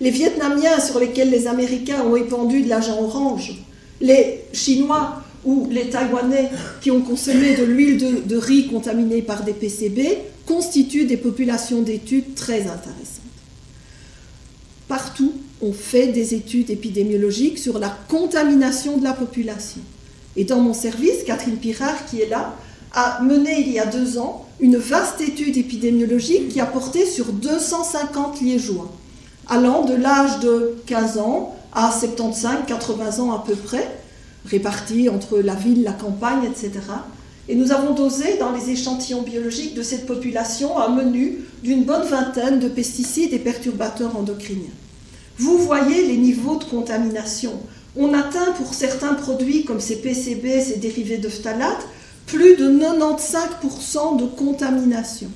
les 0.00 0.10
Vietnamiens 0.10 0.78
sur 0.78 1.00
lesquels 1.00 1.30
les 1.30 1.46
Américains 1.46 2.04
ont 2.04 2.16
épandu 2.16 2.62
de 2.62 2.68
l'agent 2.68 3.00
orange, 3.02 3.64
les 4.02 4.44
Chinois 4.52 5.22
ou 5.46 5.68
les 5.70 5.88
Taïwanais 5.88 6.50
qui 6.82 6.90
ont 6.90 7.00
consommé 7.00 7.56
de 7.56 7.64
l'huile 7.64 7.98
de, 7.98 8.28
de, 8.28 8.36
riz 8.36 8.66
contaminée 8.66 9.22
par 9.22 9.42
des 9.42 9.54
PCB 9.54 10.18
constituent 10.44 11.06
des 11.06 11.16
populations 11.16 11.80
d'études 11.80 12.34
très 12.34 12.62
intéressantes. 12.62 13.24
Partout, 14.86 15.32
on 15.62 15.72
fait 15.72 16.08
des 16.08 16.34
études 16.34 16.70
épidémiologiques 16.70 17.58
sur 17.58 17.78
la 17.78 17.96
contamination 18.08 18.98
de 18.98 19.04
la 19.04 19.12
population. 19.12 19.80
Et 20.36 20.44
dans 20.44 20.60
mon 20.60 20.74
service, 20.74 21.24
Catherine 21.26 21.56
Pirard, 21.56 22.06
qui 22.06 22.20
est 22.20 22.28
là, 22.28 22.54
a 22.92 23.22
mené 23.22 23.60
il 23.60 23.72
y 23.72 23.78
a 23.78 23.86
deux 23.86 24.18
ans 24.18 24.46
une 24.60 24.76
vaste 24.76 25.20
étude 25.20 25.56
épidémiologique 25.56 26.48
qui 26.48 26.60
a 26.60 26.66
porté 26.66 27.06
sur 27.06 27.32
250 27.32 28.40
liégeois, 28.40 28.90
allant 29.46 29.84
de 29.84 29.94
l'âge 29.94 30.40
de 30.40 30.76
15 30.86 31.18
ans 31.18 31.56
à 31.72 31.90
75-80 31.90 33.20
ans 33.20 33.32
à 33.32 33.44
peu 33.46 33.54
près, 33.54 33.88
répartis 34.46 35.08
entre 35.08 35.38
la 35.38 35.54
ville, 35.54 35.82
la 35.82 35.92
campagne, 35.92 36.44
etc. 36.44 36.70
Et 37.48 37.54
nous 37.54 37.72
avons 37.72 37.94
dosé 37.94 38.36
dans 38.38 38.52
les 38.52 38.70
échantillons 38.70 39.22
biologiques 39.22 39.74
de 39.74 39.82
cette 39.82 40.06
population 40.06 40.78
un 40.78 40.88
menu 40.88 41.38
d'une 41.62 41.84
bonne 41.84 42.06
vingtaine 42.06 42.58
de 42.58 42.68
pesticides 42.68 43.32
et 43.32 43.38
perturbateurs 43.38 44.16
endocriniens. 44.16 44.70
Vous 45.38 45.58
voyez 45.58 46.06
les 46.06 46.16
niveaux 46.16 46.56
de 46.56 46.64
contamination. 46.64 47.52
On 47.96 48.12
atteint 48.12 48.52
pour 48.56 48.74
certains 48.74 49.14
produits 49.14 49.64
comme 49.64 49.80
ces 49.80 49.96
PCB, 49.96 50.60
ces 50.60 50.76
dérivés 50.76 51.18
de 51.18 51.28
phtalate, 51.28 51.86
plus 52.26 52.56
de 52.56 52.68
95% 52.70 54.18
de 54.18 54.26
contamination. 54.26 55.30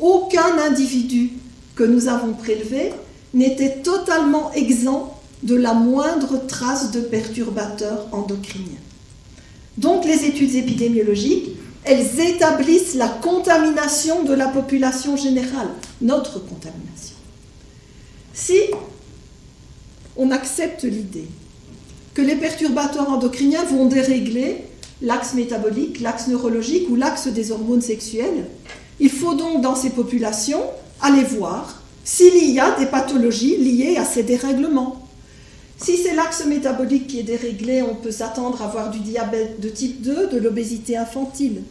Aucun 0.00 0.58
individu 0.66 1.32
que 1.74 1.84
nous 1.84 2.08
avons 2.08 2.32
prélevé 2.32 2.92
n'était 3.32 3.76
totalement 3.82 4.52
exempt 4.52 5.20
de 5.42 5.56
la 5.56 5.74
moindre 5.74 6.46
trace 6.46 6.90
de 6.92 7.00
perturbateurs 7.00 8.06
endocriniens. 8.12 8.80
Donc 9.76 10.04
les 10.04 10.24
études 10.24 10.54
épidémiologiques, 10.54 11.50
elles 11.84 12.20
établissent 12.20 12.94
la 12.94 13.08
contamination 13.08 14.22
de 14.22 14.32
la 14.32 14.48
population 14.48 15.16
générale, 15.16 15.68
notre 16.00 16.38
contamination. 16.38 17.16
Si 18.32 18.54
on 20.16 20.30
accepte 20.30 20.84
l'idée 20.84 21.28
que 22.14 22.22
les 22.22 22.36
perturbateurs 22.36 23.10
endocriniens 23.10 23.64
vont 23.64 23.86
dérégler 23.86 24.58
l'axe 25.02 25.34
métabolique, 25.34 26.00
l'axe 26.00 26.28
neurologique 26.28 26.88
ou 26.88 26.96
l'axe 26.96 27.28
des 27.28 27.50
hormones 27.50 27.82
sexuelles, 27.82 28.46
il 29.00 29.10
faut 29.10 29.34
donc 29.34 29.60
dans 29.60 29.74
ces 29.74 29.90
populations 29.90 30.62
aller 31.00 31.24
voir 31.24 31.82
s'il 32.04 32.52
y 32.52 32.60
a 32.60 32.76
des 32.78 32.86
pathologies 32.86 33.56
liées 33.56 33.96
à 33.96 34.04
ces 34.04 34.22
dérèglements. 34.22 35.08
Si 35.76 35.96
c'est 35.96 36.14
l'axe 36.14 36.46
métabolique 36.46 37.08
qui 37.08 37.18
est 37.18 37.24
déréglé, 37.24 37.82
on 37.82 37.96
peut 37.96 38.12
s'attendre 38.12 38.62
à 38.62 38.66
avoir 38.66 38.90
du 38.90 39.00
diabète 39.00 39.60
de 39.60 39.68
type 39.68 40.02
2, 40.02 40.28
de 40.28 40.38
l'obésité 40.38 40.96
infantile. 40.96 41.62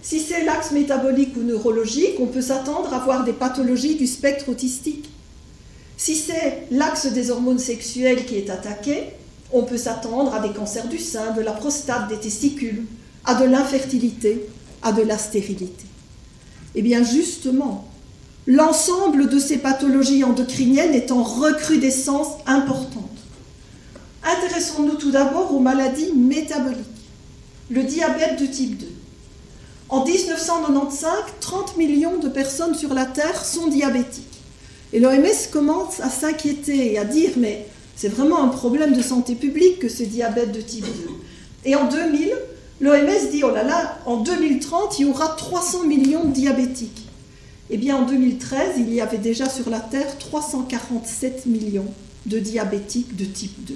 Si 0.00 0.20
c'est 0.20 0.44
l'axe 0.44 0.70
métabolique 0.70 1.36
ou 1.36 1.42
neurologique, 1.42 2.18
on 2.20 2.26
peut 2.26 2.40
s'attendre 2.40 2.94
à 2.94 2.96
avoir 2.96 3.24
des 3.24 3.34
pathologies 3.34 3.96
du 3.96 4.06
spectre 4.06 4.48
autistique. 4.48 5.10
Si 5.98 6.14
c'est 6.14 6.68
l'axe 6.70 7.06
des 7.06 7.32
hormones 7.32 7.58
sexuelles 7.58 8.24
qui 8.24 8.36
est 8.36 8.50
attaqué, 8.50 9.08
on 9.52 9.64
peut 9.64 9.76
s'attendre 9.76 10.32
à 10.32 10.38
des 10.38 10.54
cancers 10.54 10.86
du 10.86 10.98
sein, 10.98 11.32
de 11.32 11.40
la 11.40 11.50
prostate, 11.50 12.08
des 12.08 12.18
testicules, 12.18 12.86
à 13.24 13.34
de 13.34 13.44
l'infertilité, 13.44 14.48
à 14.80 14.92
de 14.92 15.02
la 15.02 15.18
stérilité. 15.18 15.86
Eh 16.76 16.82
bien 16.82 17.02
justement, 17.02 17.88
l'ensemble 18.46 19.28
de 19.28 19.40
ces 19.40 19.58
pathologies 19.58 20.22
endocriniennes 20.22 20.94
est 20.94 21.10
en 21.10 21.24
recrudescence 21.24 22.28
importante. 22.46 23.04
Intéressons-nous 24.22 24.94
tout 24.94 25.10
d'abord 25.10 25.52
aux 25.52 25.60
maladies 25.60 26.12
métaboliques. 26.14 26.86
Le 27.70 27.82
diabète 27.82 28.40
de 28.40 28.46
type 28.46 28.78
2. 28.78 28.86
En 29.88 30.04
1995, 30.04 31.10
30 31.40 31.76
millions 31.76 32.18
de 32.18 32.28
personnes 32.28 32.76
sur 32.76 32.94
la 32.94 33.04
Terre 33.04 33.44
sont 33.44 33.66
diabétiques. 33.66 34.27
Et 34.92 35.00
l'OMS 35.00 35.50
commence 35.52 36.00
à 36.00 36.08
s'inquiéter 36.08 36.92
et 36.92 36.98
à 36.98 37.04
dire 37.04 37.30
mais 37.36 37.66
c'est 37.96 38.08
vraiment 38.08 38.42
un 38.42 38.48
problème 38.48 38.94
de 38.94 39.02
santé 39.02 39.34
publique 39.34 39.80
que 39.80 39.88
ce 39.88 40.02
diabète 40.02 40.52
de 40.52 40.60
type 40.60 40.84
2. 40.84 40.90
Et 41.64 41.74
en 41.74 41.88
2000, 41.88 42.32
l'OMS 42.80 43.30
dit 43.30 43.42
oh 43.44 43.50
là 43.50 43.64
là, 43.64 43.98
en 44.06 44.18
2030, 44.18 44.98
il 44.98 45.06
y 45.06 45.10
aura 45.10 45.28
300 45.28 45.84
millions 45.84 46.24
de 46.24 46.32
diabétiques. 46.32 47.06
Eh 47.70 47.76
bien, 47.76 47.96
en 47.96 48.06
2013, 48.06 48.76
il 48.78 48.94
y 48.94 49.00
avait 49.00 49.18
déjà 49.18 49.48
sur 49.48 49.68
la 49.68 49.80
Terre 49.80 50.16
347 50.18 51.46
millions 51.46 51.92
de 52.26 52.38
diabétiques 52.38 53.14
de 53.16 53.24
type 53.24 53.64
2 53.64 53.74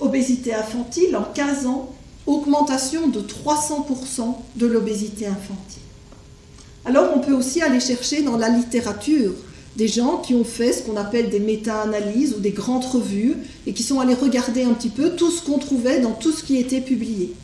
obésité 0.00 0.54
infantile, 0.54 1.16
en 1.16 1.24
15 1.24 1.66
ans, 1.66 1.90
augmentation 2.26 3.08
de 3.08 3.20
300% 3.20 4.34
de 4.56 4.66
l'obésité 4.66 5.26
infantile. 5.26 5.82
Alors 6.84 7.12
on 7.14 7.20
peut 7.20 7.32
aussi 7.32 7.60
aller 7.60 7.80
chercher 7.80 8.22
dans 8.22 8.36
la 8.36 8.48
littérature 8.48 9.32
des 9.76 9.88
gens 9.88 10.18
qui 10.18 10.34
ont 10.34 10.44
fait 10.44 10.72
ce 10.72 10.82
qu'on 10.82 10.96
appelle 10.96 11.30
des 11.30 11.38
méta-analyses 11.38 12.34
ou 12.36 12.40
des 12.40 12.50
grandes 12.50 12.84
revues 12.84 13.36
et 13.66 13.72
qui 13.72 13.82
sont 13.82 14.00
allés 14.00 14.14
regarder 14.14 14.64
un 14.64 14.72
petit 14.72 14.88
peu 14.88 15.10
tout 15.10 15.30
ce 15.30 15.42
qu'on 15.42 15.58
trouvait 15.58 16.00
dans 16.00 16.12
tout 16.12 16.32
ce 16.32 16.42
qui 16.42 16.56
était 16.56 16.80
publié. 16.80 17.34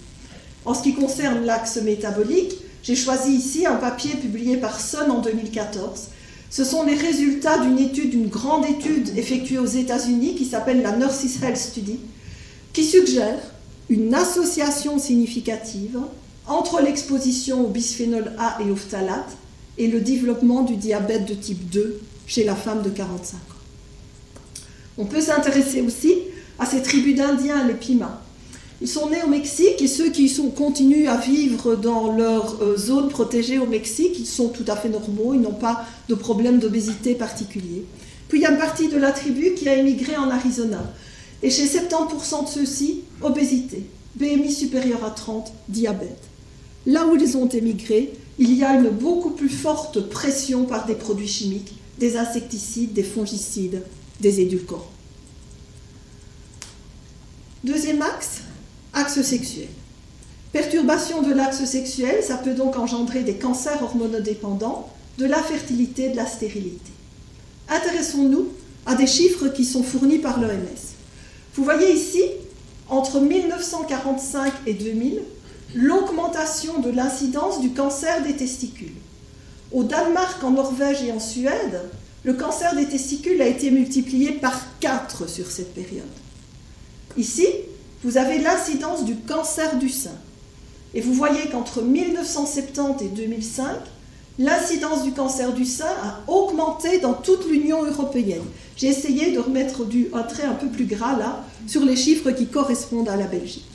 En 0.65 0.75
ce 0.75 0.83
qui 0.83 0.95
concerne 0.95 1.45
l'axe 1.45 1.77
métabolique, 1.77 2.55
j'ai 2.83 2.97
choisi 2.97 3.33
ici 3.33 3.67
un 3.67 3.77
papier 3.77 4.15
publié 4.15 4.57
par 4.57 4.81
Sun 4.81 5.11
en 5.11 5.21
2014. 5.21 6.09
Ce 6.51 6.65
sont 6.65 6.85
les 6.85 6.95
résultats 6.95 7.59
d'une 7.59 7.79
étude, 7.79 8.11
d'une 8.11 8.29
grande 8.29 8.65
étude 8.67 9.17
effectuée 9.17 9.59
aux 9.59 9.67
États-Unis 9.67 10.35
qui 10.35 10.45
s'appelle 10.45 10.83
la 10.83 10.97
Nurses 10.97 11.43
Health 11.43 11.57
Study, 11.57 11.99
qui 12.73 12.85
suggère 12.85 13.39
une 13.89 14.15
association 14.15 14.99
significative 14.99 15.99
entre 16.47 16.81
l'exposition 16.81 17.65
au 17.65 17.69
bisphénol 17.69 18.33
A 18.39 18.59
et 18.61 18.71
au 18.71 18.77
phtalate 18.77 19.37
et 19.79 19.89
le 19.89 20.01
développement 20.01 20.63
du 20.63 20.77
diabète 20.77 21.27
de 21.27 21.35
type 21.35 21.71
2 21.71 22.01
chez 22.27 22.45
la 22.45 22.55
femme 22.55 22.83
de 22.83 22.91
45 22.91 23.37
ans. 23.37 23.41
On 24.99 25.07
peut 25.07 25.21
s'intéresser 25.21 25.81
aussi 25.81 26.15
à 26.59 26.67
ces 26.67 26.83
tribus 26.83 27.17
d'Indiens, 27.17 27.67
les 27.67 27.75
Pima. 27.75 28.21
Ils 28.81 28.89
sont 28.89 29.09
nés 29.09 29.23
au 29.25 29.29
Mexique 29.29 29.81
et 29.81 29.89
ceux 29.89 30.11
qui 30.11 30.29
sont, 30.29 30.51
continuent 30.51 31.09
à 31.09 31.17
vivre 31.17 31.75
dans 31.75 32.13
leur 32.13 32.63
euh, 32.63 32.77
zone 32.77 33.09
protégée 33.09 33.59
au 33.59 33.67
Mexique, 33.67 34.17
ils 34.19 34.27
sont 34.27 34.49
tout 34.49 34.65
à 34.69 34.77
fait 34.77 34.89
normaux, 34.89 35.33
ils 35.35 35.41
n'ont 35.41 35.53
pas 35.53 35.85
de 36.09 36.15
problème 36.15 36.59
d'obésité 36.59 37.15
particulier. 37.15 37.85
Puis 38.29 38.39
il 38.39 38.43
y 38.43 38.47
a 38.47 38.51
une 38.51 38.59
partie 38.59 38.89
de 38.89 38.99
la 38.99 39.13
tribu 39.13 39.55
qui 39.55 39.69
a 39.69 39.77
émigré 39.77 40.17
en 40.17 40.31
Arizona. 40.31 40.83
Et 41.43 41.51
chez 41.51 41.67
70% 41.67 42.45
de 42.45 42.49
ceux-ci, 42.49 43.03
obésité, 43.23 43.85
BMI 44.17 44.53
supérieur 44.53 45.05
à 45.05 45.11
30, 45.11 45.53
diabète. 45.69 46.34
Là 46.87 47.07
où 47.07 47.17
ils 47.17 47.37
ont 47.37 47.49
émigré, 47.49 48.13
il 48.39 48.55
y 48.55 48.65
a 48.65 48.75
une 48.75 48.91
beaucoup 48.91 49.31
plus 49.31 49.49
forte 49.49 50.01
pression 50.01 50.65
par 50.65 50.87
des 50.87 50.95
produits 50.95 51.29
chimiques, 51.29 51.75
des 51.99 52.17
insecticides, 52.17 52.93
des 52.93 53.03
fongicides, 53.03 53.83
des 54.21 54.41
édulcorants. 54.41 54.91
Deuxième 57.63 58.03
axe, 58.03 58.43
axe 58.93 59.23
sexuel. 59.23 59.69
Perturbation 60.53 61.23
de 61.23 61.33
l'axe 61.33 61.65
sexuel, 61.65 62.23
ça 62.23 62.37
peut 62.37 62.55
donc 62.55 62.77
engendrer 62.77 63.23
des 63.23 63.37
cancers 63.37 63.83
hormonodépendants, 63.83 64.91
de 65.19 65.27
la 65.27 65.43
fertilité, 65.43 66.11
de 66.11 66.17
la 66.17 66.27
stérilité. 66.27 66.93
Intéressons-nous 67.69 68.49
à 68.85 68.95
des 68.95 69.07
chiffres 69.07 69.49
qui 69.49 69.65
sont 69.65 69.83
fournis 69.83 70.19
par 70.19 70.41
l'OMS. 70.41 70.51
Vous 71.55 71.65
voyez 71.65 71.93
ici, 71.93 72.23
entre 72.89 73.21
1945 73.21 74.53
et 74.67 74.75
2000, 74.75 75.23
l'augmentation 75.75 76.81
de 76.81 76.91
l'incidence 76.91 77.61
du 77.61 77.71
cancer 77.71 78.23
des 78.23 78.35
testicules. 78.35 78.95
Au 79.73 79.83
Danemark, 79.83 80.43
en 80.45 80.51
Norvège 80.51 81.03
et 81.03 81.13
en 81.13 81.21
Suède, 81.21 81.81
le 82.23 82.35
cancer 82.35 82.75
des 82.75 82.87
testicules 82.87 83.43
a 83.43 83.47
été 83.47 83.71
multiplié 83.71 84.33
par 84.33 84.61
4 84.81 85.29
sur 85.29 85.51
cette 85.51 85.75
période. 85.75 86.05
Ici, 87.17 87.47
vous 88.03 88.17
avez 88.17 88.39
l'incidence 88.39 89.05
du 89.05 89.17
cancer 89.17 89.77
du 89.79 89.89
sein. 89.89 90.17
Et 90.95 91.01
vous 91.01 91.13
voyez 91.13 91.49
qu'entre 91.51 91.83
1970 91.83 93.05
et 93.05 93.09
2005, 93.09 93.67
l'incidence 94.39 95.03
du 95.03 95.13
cancer 95.13 95.53
du 95.53 95.65
sein 95.65 95.93
a 96.03 96.31
augmenté 96.31 96.99
dans 96.99 97.15
toute 97.15 97.49
l'Union 97.49 97.85
européenne. 97.85 98.43
J'ai 98.77 98.89
essayé 98.89 99.33
de 99.33 99.41
remettre 99.41 99.85
du, 99.85 100.09
un 100.13 100.23
trait 100.23 100.45
un 100.45 100.55
peu 100.55 100.69
plus 100.69 100.87
gras 100.87 101.19
là 101.19 101.45
sur 101.67 101.85
les 101.85 101.97
chiffres 101.97 102.31
qui 102.31 102.47
correspondent 102.47 103.09
à 103.09 103.17
la 103.17 103.27
Belgique. 103.27 103.67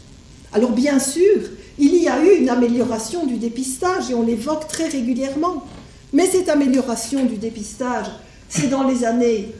Alors 0.54 0.72
bien 0.72 1.00
sûr, 1.00 1.41
il 1.80 1.96
y 1.96 2.08
a 2.08 2.24
eu 2.24 2.38
une 2.40 2.50
amélioration 2.50 3.26
du 3.26 3.38
dépistage 3.38 4.12
et 4.12 4.14
on 4.14 4.24
l'évoque 4.24 4.68
très 4.68 4.88
régulièrement. 4.88 5.64
Mais 6.12 6.26
cette 6.26 6.50
amélioration 6.50 7.26
du 7.26 7.38
dépistage, 7.38 8.08
c'est 8.50 8.68
dans 8.68 8.84
les 8.84 9.06
années 9.06 9.54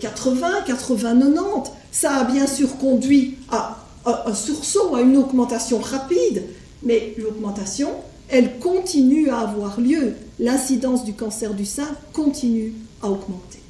80, 0.00 0.62
80, 0.66 1.14
90. 1.14 1.70
Ça 1.92 2.16
a 2.16 2.24
bien 2.24 2.46
sûr 2.46 2.76
conduit 2.78 3.38
à 3.50 3.78
un 4.06 4.34
sursaut, 4.34 4.94
à 4.94 5.00
une 5.00 5.16
augmentation 5.16 5.78
rapide, 5.78 6.44
mais 6.82 7.14
l'augmentation, 7.18 7.90
elle 8.28 8.58
continue 8.58 9.28
à 9.30 9.40
avoir 9.40 9.80
lieu. 9.80 10.14
L'incidence 10.38 11.04
du 11.04 11.14
cancer 11.14 11.54
du 11.54 11.64
sein 11.64 11.88
continue 12.12 12.72
à 13.02 13.08
augmenter. 13.08 13.60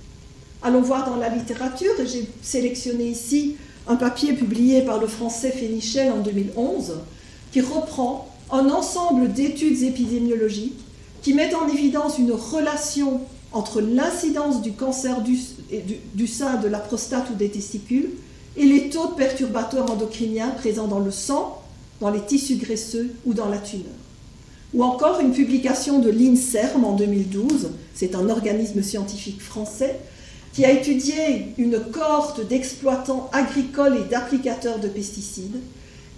Allons 0.63 0.83
voir 0.83 1.09
dans 1.09 1.17
la 1.17 1.29
littérature, 1.29 1.93
j'ai 2.05 2.29
sélectionné 2.43 3.05
ici 3.05 3.57
un 3.87 3.97
papier 3.97 4.33
publié 4.33 4.83
par 4.83 5.01
le 5.01 5.07
français 5.07 5.51
Fénichel 5.51 6.11
en 6.11 6.19
2011, 6.19 6.95
qui 7.53 7.61
reprend 7.61 8.29
un 8.51 8.71
ensemble 8.71 9.33
d'études 9.33 9.83
épidémiologiques 9.83 10.79
qui 11.23 11.35
mettent 11.35 11.55
en 11.55 11.69
évidence 11.69 12.19
une 12.19 12.33
relation 12.33 13.21
entre 13.53 13.81
l'incidence 13.81 14.63
du 14.63 14.73
cancer 14.73 15.23
du, 15.23 16.27
sein, 16.27 16.57
de 16.57 16.69
la 16.69 16.79
prostate 16.79 17.31
ou 17.31 17.35
des 17.35 17.49
testicules 17.49 18.11
et 18.57 18.65
les 18.65 18.91
taux 18.91 19.09
de 19.09 19.15
perturbateurs 19.15 19.91
endocriniens 19.91 20.51
présents 20.51 20.87
dans 20.87 20.99
le 20.99 21.11
sang, 21.11 21.63
dans 22.01 22.11
les 22.11 22.21
tissus 22.21 22.57
graisseux 22.57 23.15
ou 23.25 23.35
dans 23.35 23.49
la 23.49 23.59
tumeur. 23.59 23.87
Ou 24.75 24.85
encore 24.85 25.21
une 25.21 25.33
publication 25.33 26.01
de 26.01 26.11
l'INSERM 26.11 26.85
en 26.85 26.93
2012, 26.93 27.71
c'est 27.95 28.15
un 28.15 28.29
organisme 28.29 28.83
scientifique 28.83 29.41
français, 29.41 29.99
qui 30.53 30.65
a 30.65 30.73
étudié 30.73 31.49
une 31.59 31.79
cohorte 31.79 32.47
d'exploitants 32.47 33.29
agricoles 33.33 33.99
et 33.99 34.11
d'applicateurs 34.11 34.79
de 34.79 34.89
pesticides 34.89 35.61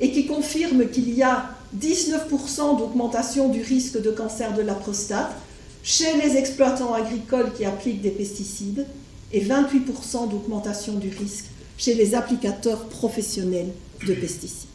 et 0.01 0.13
qui 0.13 0.27
confirme 0.27 0.89
qu'il 0.89 1.13
y 1.15 1.23
a 1.23 1.51
19% 1.79 2.79
d'augmentation 2.79 3.49
du 3.49 3.63
risque 3.63 4.01
de 4.01 4.11
cancer 4.11 4.55
de 4.55 4.63
la 4.63 4.75
prostate 4.75 5.35
chez 5.83 6.17
les 6.23 6.37
exploitants 6.37 6.95
agricoles 6.95 7.53
qui 7.55 7.65
appliquent 7.65 8.03
des 8.03 8.11
pesticides 8.11 8.87
et 9.33 9.45
28% 9.45 10.31
d'augmentation 10.31 10.95
du 10.95 11.09
risque 11.09 11.47
chez 11.77 11.95
les 11.95 12.15
applicateurs 12.15 12.85
professionnels 12.89 13.71
de 14.07 14.15
pesticides. 14.15 14.69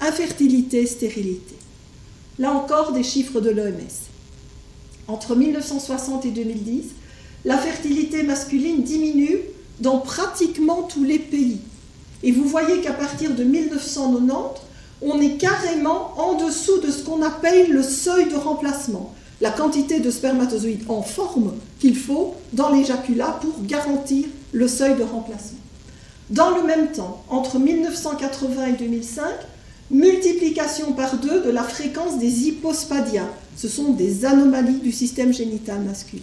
Infertilité, 0.00 0.86
stérilité. 0.86 1.56
Là 2.38 2.52
encore, 2.52 2.92
des 2.92 3.02
chiffres 3.02 3.40
de 3.40 3.50
l'OMS. 3.50 4.08
Entre 5.08 5.34
1960 5.34 6.24
et 6.26 6.30
2010, 6.30 6.84
la 7.44 7.58
fertilité 7.58 8.22
masculine 8.22 8.82
diminue 8.82 9.40
dans 9.80 9.98
pratiquement 9.98 10.82
tous 10.82 11.04
les 11.04 11.18
pays. 11.18 11.60
Et 12.22 12.32
vous 12.32 12.44
voyez 12.44 12.80
qu'à 12.80 12.92
partir 12.92 13.34
de 13.34 13.44
1990, 13.44 14.60
on 15.02 15.20
est 15.20 15.38
carrément 15.38 16.12
en 16.18 16.34
dessous 16.34 16.78
de 16.80 16.90
ce 16.90 17.02
qu'on 17.02 17.22
appelle 17.22 17.70
le 17.70 17.82
seuil 17.82 18.28
de 18.28 18.36
remplacement, 18.36 19.14
la 19.40 19.50
quantité 19.50 20.00
de 20.00 20.10
spermatozoïdes 20.10 20.84
en 20.88 21.02
forme 21.02 21.54
qu'il 21.78 21.96
faut 21.96 22.34
dans 22.52 22.70
l'éjaculat 22.70 23.38
pour 23.40 23.64
garantir 23.64 24.26
le 24.52 24.68
seuil 24.68 24.96
de 24.96 25.02
remplacement. 25.02 25.58
Dans 26.28 26.56
le 26.56 26.62
même 26.62 26.92
temps, 26.92 27.24
entre 27.28 27.58
1980 27.58 28.66
et 28.66 28.72
2005, 28.72 29.24
multiplication 29.90 30.92
par 30.92 31.16
deux 31.16 31.42
de 31.42 31.50
la 31.50 31.64
fréquence 31.64 32.18
des 32.18 32.48
hypospadias. 32.48 33.28
Ce 33.56 33.68
sont 33.68 33.92
des 33.92 34.24
anomalies 34.24 34.78
du 34.78 34.92
système 34.92 35.32
génital 35.32 35.80
masculin. 35.80 36.22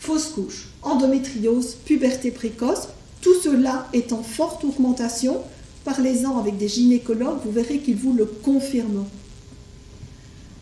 Fausse 0.00 0.26
couche, 0.26 0.68
endométriose, 0.82 1.76
puberté 1.84 2.30
précoce, 2.30 2.88
tout 3.20 3.34
cela 3.42 3.88
est 3.92 4.12
en 4.12 4.22
forte 4.22 4.64
augmentation. 4.64 5.38
Parlez-en 5.84 6.38
avec 6.38 6.58
des 6.58 6.68
gynécologues, 6.68 7.40
vous 7.44 7.52
verrez 7.52 7.78
qu'ils 7.78 7.96
vous 7.96 8.12
le 8.12 8.26
confirmeront. 8.26 9.06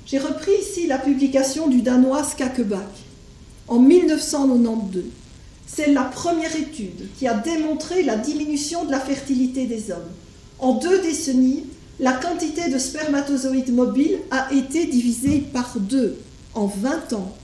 J'ai 0.07 0.19
repris 0.19 0.53
ici 0.61 0.87
la 0.87 0.99
publication 0.99 1.67
du 1.67 1.83
Danois 1.83 2.23
Skakebak 2.23 2.89
en 3.67 3.81
1992. 3.81 5.05
C'est 5.67 5.93
la 5.93 6.05
première 6.05 6.55
étude 6.55 7.09
qui 7.19 7.27
a 7.27 7.35
démontré 7.35 8.05
la 8.05 8.17
diminution 8.17 8.85
de 8.85 8.93
la 8.93 9.01
fertilité 9.01 9.67
des 9.67 9.91
hommes. 9.91 10.09
En 10.61 10.75
deux 10.75 11.03
décennies, 11.03 11.65
la 11.99 12.13
quantité 12.13 12.71
de 12.71 12.79
spermatozoïdes 12.79 13.75
mobiles 13.75 14.19
a 14.31 14.53
été 14.53 14.87
divisée 14.87 15.45
par 15.53 15.77
deux 15.81 16.17
en 16.55 16.67
20 16.67 17.15
ans. 17.15 17.37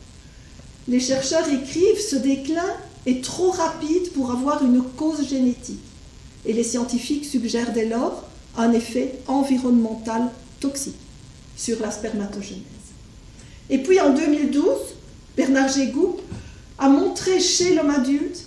Les 0.87 1.01
chercheurs 1.01 1.49
écrivent 1.49 2.01
ce 2.01 2.17
déclin 2.17 2.71
est 3.07 3.23
trop 3.23 3.51
rapide 3.51 4.13
pour 4.13 4.31
avoir 4.31 4.65
une 4.65 4.83
cause 4.83 5.29
génétique. 5.29 5.81
Et 6.45 6.53
les 6.53 6.65
scientifiques 6.65 7.25
suggèrent 7.25 7.73
dès 7.73 7.89
lors 7.89 8.25
un 8.57 8.73
effet 8.73 9.19
environnemental 9.27 10.31
toxique 10.61 10.97
sur 11.57 11.81
la 11.81 11.91
spermatogenèse. 11.91 12.63
Et 13.71 13.79
puis 13.79 14.01
en 14.01 14.11
2012, 14.11 14.65
Bernard 15.37 15.69
Gégou 15.69 16.17
a 16.79 16.89
montré 16.89 17.41
chez 17.41 17.75
l'homme 17.75 17.91
adulte 17.91 18.45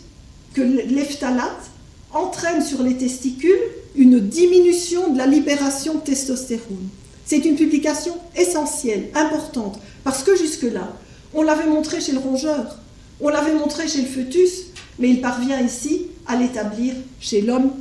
que 0.54 0.62
l'ephtalate 0.62 1.72
entraîne 2.14 2.62
sur 2.64 2.84
les 2.84 2.96
testicules 2.96 3.60
une 3.96 4.20
diminution 4.20 5.12
de 5.12 5.18
la 5.18 5.26
libération 5.26 5.96
de 5.96 6.00
testostérone. 6.02 6.90
C'est 7.26 7.46
une 7.46 7.56
publication 7.56 8.18
essentielle, 8.36 9.10
importante, 9.16 9.80
parce 10.04 10.24
que 10.24 10.36
jusque-là, 10.36 10.94
on 11.34 11.42
l'avait 11.42 11.68
montré 11.68 12.00
chez 12.02 12.12
le 12.12 12.20
rongeur, 12.20 12.78
on 13.22 13.30
l'avait 13.30 13.54
montré 13.54 13.88
chez 13.88 14.02
le 14.02 14.08
fœtus, 14.08 14.68
mais 15.00 15.10
il 15.10 15.22
parvient 15.22 15.62
ici 15.62 16.08
à 16.28 16.36
l'établir 16.36 16.94
chez 17.20 17.42
l'homme 17.42 17.72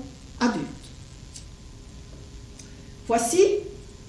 adulte. 0.41 0.65
Voici 3.07 3.39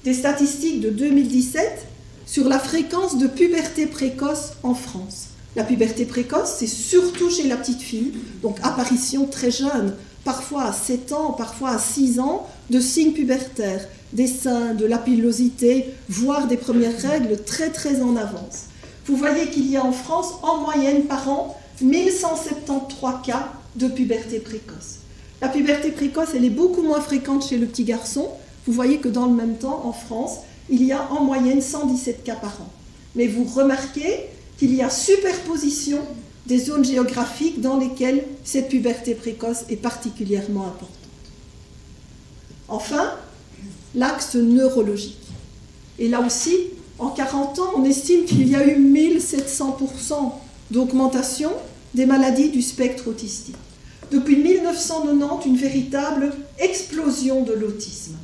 des 0.04 0.14
statistiques 0.14 0.82
de 0.82 0.90
2017 0.90 1.88
sur 2.26 2.48
la 2.48 2.60
fréquence 2.60 3.18
de 3.18 3.28
puberté 3.28 3.86
précoce 3.88 4.54
en 4.64 4.74
France. 4.74 5.28
La 5.56 5.64
puberté 5.64 6.06
précoce, 6.06 6.56
c'est 6.60 6.68
surtout 6.68 7.30
chez 7.30 7.48
la 7.48 7.58
petite 7.58 7.82
fille, 7.82 8.14
donc 8.42 8.58
apparition 8.62 9.26
très 9.26 9.52
jeune, 9.52 9.96
parfois 10.24 10.64
à 10.64 10.74
7 10.74 11.14
ans, 11.14 11.32
parfois 11.32 11.72
à 11.72 11.80
6 11.80 12.20
ans, 12.20 12.48
de 12.70 12.80
signes 12.80 13.14
pubertaires, 13.14 13.88
des 14.12 14.28
seins, 14.28 14.74
de 14.74 14.86
la 14.86 14.98
pilosité, 14.98 15.94
voire 16.10 16.48
des 16.48 16.58
premières 16.58 17.00
règles 17.00 17.42
très 17.44 17.70
très 17.70 18.02
en 18.02 18.16
avance. 18.16 18.66
Vous 19.08 19.18
voyez 19.18 19.50
qu'il 19.50 19.70
y 19.70 19.78
a 19.78 19.86
en 19.86 19.92
France 19.92 20.34
en 20.42 20.62
moyenne 20.62 21.04
par 21.04 21.30
an 21.30 21.56
1173 21.82 23.16
cas 23.24 23.52
de 23.76 23.88
puberté 23.88 24.40
précoce. 24.40 25.00
La 25.42 25.50
puberté 25.50 25.92
précoce, 25.92 26.30
elle 26.36 26.46
est 26.46 26.50
beaucoup 26.50 26.82
moins 26.82 27.02
fréquente 27.02 27.46
chez 27.48 27.58
le 27.58 27.68
petit 27.68 27.84
garçon. 27.84 28.30
Vous 28.66 28.74
voyez 28.74 28.98
que 28.98 29.10
dans 29.10 29.26
le 29.26 29.34
même 29.34 29.58
temps, 29.58 29.86
en 29.86 29.94
France, 29.94 30.40
il 30.70 30.84
y 30.84 30.92
a 30.92 31.12
en 31.12 31.24
moyenne 31.24 31.62
117 31.62 32.24
cas 32.24 32.36
par 32.36 32.60
an. 32.62 32.70
Mais 33.16 33.28
vous 33.28 33.44
remarquez 33.44 34.22
qu'il 34.58 34.74
y 34.74 34.82
a 34.82 34.90
superposition 34.90 36.00
des 36.48 36.58
zones 36.58 36.86
géographiques 36.86 37.62
dans 37.62 37.78
lesquelles 37.78 38.24
cette 38.44 38.70
puberté 38.70 39.14
précoce 39.14 39.66
est 39.70 39.76
particulièrement 39.76 40.68
importante. 40.68 40.90
Enfin, 42.68 43.14
l'axe 43.94 44.36
neurologique. 44.36 45.18
Et 46.00 46.08
là 46.08 46.22
aussi, 46.22 46.56
en 46.98 47.10
40 47.10 47.60
ans, 47.60 47.72
on 47.76 47.84
estime 47.84 48.26
qu'il 48.26 48.48
y 48.48 48.56
a 48.56 48.66
eu 48.66 48.80
1700% 48.80 50.32
d'augmentation 50.72 51.52
des 51.94 52.06
maladies 52.06 52.50
du 52.50 52.62
spectre 52.62 53.10
autistique. 53.10 53.56
Depuis 54.12 54.38
1990, 54.38 55.46
une 55.46 55.58
véritable 55.58 56.34
explosion 56.60 57.44
de 57.44 57.54
l'autisme. 57.54 58.16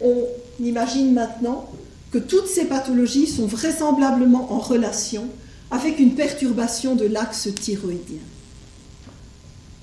On 0.00 0.26
imagine 0.60 1.12
maintenant 1.12 1.68
que 2.10 2.18
toutes 2.18 2.46
ces 2.46 2.66
pathologies 2.66 3.26
sont 3.26 3.46
vraisemblablement 3.46 4.52
en 4.52 4.58
relation 4.58 5.24
avec 5.70 5.98
une 5.98 6.14
perturbation 6.14 6.94
de 6.94 7.06
l'axe 7.06 7.48
thyroïdien. 7.54 8.20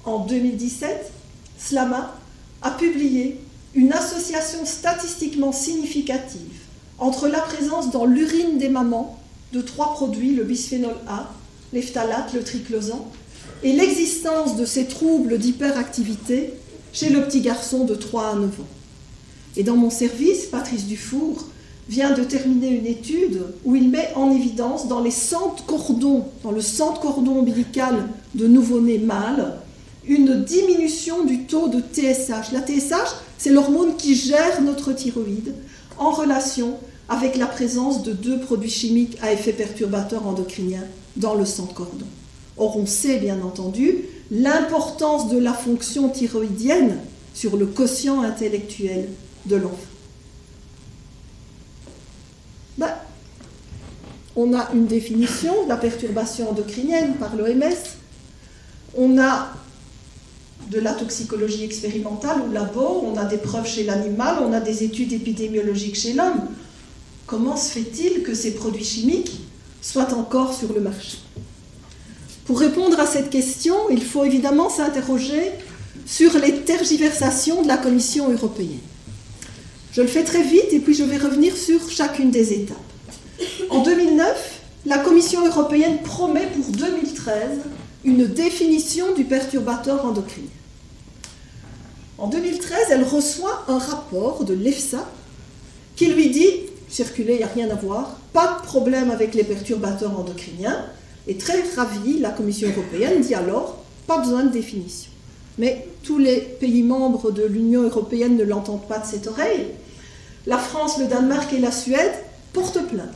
En 0.06 0.26
2017, 0.26 1.12
SLAMA 1.58 2.16
a 2.62 2.72
publié 2.72 3.40
une 3.76 3.94
association 3.94 4.66
statistiquement 4.66 5.52
significative 5.52 6.59
entre 7.00 7.28
la 7.28 7.40
présence 7.40 7.92
dans 7.92 8.06
l'urine 8.06 8.58
des 8.58 8.70
mamans 8.70 9.18
de 9.54 9.62
trois 9.62 9.94
produits, 9.94 10.36
le 10.36 10.44
bisphénol 10.44 10.96
A, 11.08 11.32
les 11.74 11.82
phtalates, 11.82 12.34
le 12.34 12.44
triclosan, 12.44 13.10
et 13.64 13.74
l'existence 13.74 14.56
de 14.56 14.66
ces 14.66 14.86
troubles 14.86 15.38
d'hyperactivité 15.38 16.54
chez 16.94 17.10
le 17.10 17.24
petit 17.24 17.42
garçon 17.42 17.86
de 17.86 17.96
3 17.96 18.32
à 18.32 18.36
9 18.36 18.46
ans. 18.46 18.68
Et 19.58 19.64
dans 19.64 19.76
mon 19.76 19.90
service, 19.90 20.46
Patrice 20.46 20.86
Dufour 20.86 21.46
vient 21.90 22.12
de 22.12 22.24
terminer 22.24 22.70
une 22.70 22.86
étude 22.86 23.42
où 23.66 23.76
il 23.76 23.90
met 23.90 24.10
en 24.16 24.32
évidence 24.32 24.88
dans 24.88 25.02
dans 25.02 26.52
le 26.52 26.62
centre 26.62 27.02
cordon 27.02 27.40
ombilical 27.40 28.08
de 28.36 28.48
nouveau-nés 28.48 29.00
mâles, 29.00 29.56
une 30.08 30.44
diminution 30.44 31.26
du 31.26 31.46
taux 31.46 31.68
de 31.68 31.80
TSH. 31.80 32.52
La 32.54 32.62
TSH, 32.62 33.16
c'est 33.38 33.50
l'hormone 33.50 33.96
qui 33.98 34.16
gère 34.16 34.62
notre 34.62 34.94
thyroïde 34.94 35.54
en 35.98 36.12
relation 36.12 36.78
avec 37.10 37.36
la 37.36 37.48
présence 37.48 38.04
de 38.04 38.14
deux 38.14 38.40
produits 38.40 38.70
chimiques 38.70 39.18
à 39.22 39.34
effet 39.34 39.52
perturbateur 39.52 40.28
endocrinien 40.28 40.84
dans 41.18 41.34
le 41.34 41.44
sang 41.44 41.66
cordon. 41.66 42.06
Or, 42.58 42.78
on 42.78 42.86
sait 42.86 43.18
bien 43.18 43.42
entendu 43.42 44.06
l'importance 44.32 45.30
de 45.30 45.38
la 45.40 45.54
fonction 45.54 46.10
thyroïdienne 46.10 47.00
sur 47.34 47.58
le 47.58 47.66
quotient 47.66 48.22
intellectuel 48.22 49.10
de 49.48 49.56
l'enfant. 49.56 49.76
Ben, 52.78 52.94
on 54.36 54.54
a 54.54 54.70
une 54.74 54.86
définition 54.86 55.64
de 55.64 55.70
la 55.70 55.78
perturbation 55.78 56.52
endocrinienne 56.52 57.16
par 57.16 57.36
l'OMS. 57.36 57.76
On 58.96 59.20
a 59.20 59.50
de 60.70 60.80
la 60.80 60.94
toxicologie 60.94 61.64
expérimentale 61.64 62.42
au 62.48 62.54
labo, 62.54 63.04
on 63.04 63.18
a 63.18 63.26
des 63.26 63.38
preuves 63.38 63.68
chez 63.68 63.84
l'animal, 63.84 64.38
on 64.42 64.54
a 64.54 64.60
des 64.60 64.84
études 64.84 65.14
épidémiologiques 65.14 65.96
chez 65.96 66.14
l'homme. 66.14 66.42
Comment 67.30 67.56
se 67.56 67.74
fait-il 67.74 68.24
que 68.24 68.34
ces 68.34 68.56
produits 68.56 68.84
chimiques 68.84 69.42
soient 69.84 70.16
encore 70.16 70.52
sur 70.52 70.74
le 70.74 70.82
marché? 70.82 71.20
Pour 72.46 72.60
répondre 72.60 73.00
à 73.00 73.06
cette 73.06 73.30
question, 73.30 73.76
il 73.92 74.04
faut 74.04 74.26
évidemment 74.26 74.68
s'interroger 74.68 75.52
sur 76.08 76.36
les 76.40 76.62
tergiversations 76.62 77.62
de 77.62 77.68
la 77.68 77.78
Commission 77.78 78.32
européenne. 78.32 78.80
Je 79.94 80.02
le 80.02 80.08
fais 80.08 80.24
très 80.24 80.42
vite 80.42 80.72
et 80.72 80.80
puis 80.80 80.96
je 80.96 81.04
vais 81.04 81.18
revenir 81.18 81.56
sur 81.56 81.88
chacune 81.92 82.32
des 82.32 82.52
étapes. 82.52 82.78
En 83.70 83.84
2009, 83.84 84.62
la 84.88 84.98
Commission 84.98 85.46
européenne 85.46 86.00
promet 86.04 86.48
pour 86.48 86.66
2013 86.66 87.60
une 88.06 88.26
définition 88.26 89.14
du 89.14 89.24
perturbateur 89.24 90.04
endocrinien. 90.04 90.50
En 92.18 92.28
2013, 92.28 92.88
elle 92.90 93.04
reçoit 93.04 93.66
un 93.68 93.78
rapport 93.78 94.46
de 94.46 94.56
l'EFSA 94.56 95.08
qui 95.96 96.08
lui 96.08 96.32
dit 96.32 96.69
circuler, 96.90 97.34
il 97.34 97.38
n'y 97.38 97.44
a 97.44 97.48
rien 97.48 97.70
à 97.70 97.76
voir, 97.76 98.20
pas 98.34 98.60
de 98.60 98.66
problème 98.66 99.12
avec 99.12 99.36
les 99.36 99.44
perturbateurs 99.44 100.20
endocriniens. 100.20 100.86
Et 101.28 101.38
très 101.38 101.62
ravie, 101.76 102.20
la 102.20 102.32
Commission 102.32 102.70
européenne 102.70 103.22
dit 103.22 103.36
alors 103.36 103.84
pas 104.08 104.18
besoin 104.18 104.44
de 104.44 104.50
définition. 104.50 105.12
Mais 105.60 105.88
tous 106.04 106.18
les 106.18 106.38
pays 106.38 106.82
membres 106.82 107.32
de 107.32 107.44
l'Union 107.44 107.84
européenne 107.84 108.38
ne 108.38 108.44
l'entendent 108.44 108.88
pas 108.88 109.00
de 109.00 109.06
cette 109.06 109.28
oreille. 109.28 109.68
La 110.48 110.58
France, 110.58 110.98
le 110.98 111.06
Danemark 111.06 111.54
et 111.54 111.60
la 111.60 111.72
Suède 111.72 112.14
portent 112.54 112.88
plainte 112.88 113.10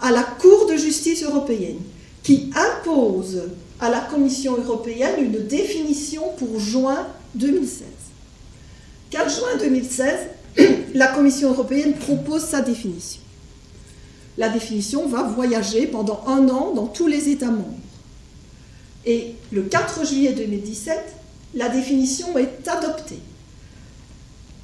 à 0.00 0.12
la 0.12 0.22
Cour 0.22 0.66
de 0.66 0.76
justice 0.76 1.24
européenne 1.24 1.80
qui 2.22 2.50
impose 2.54 3.42
à 3.80 3.90
la 3.90 4.00
Commission 4.00 4.56
européenne 4.56 5.24
une 5.24 5.46
définition 5.46 6.22
pour 6.38 6.60
juin 6.60 7.06
2016. 7.34 7.84
4 9.10 9.30
juin 9.30 9.56
2016, 9.60 10.14
la 10.94 11.08
Commission 11.08 11.50
européenne 11.50 11.94
propose 11.94 12.44
sa 12.44 12.60
définition. 12.60 13.20
La 14.38 14.48
définition 14.48 15.08
va 15.08 15.22
voyager 15.22 15.86
pendant 15.86 16.22
un 16.26 16.48
an 16.48 16.72
dans 16.74 16.86
tous 16.86 17.06
les 17.06 17.28
États 17.28 17.50
membres. 17.50 17.78
Et 19.04 19.34
le 19.52 19.62
4 19.62 20.06
juillet 20.06 20.32
2017, 20.32 20.98
la 21.54 21.68
définition 21.68 22.36
est 22.36 22.66
adoptée. 22.68 23.20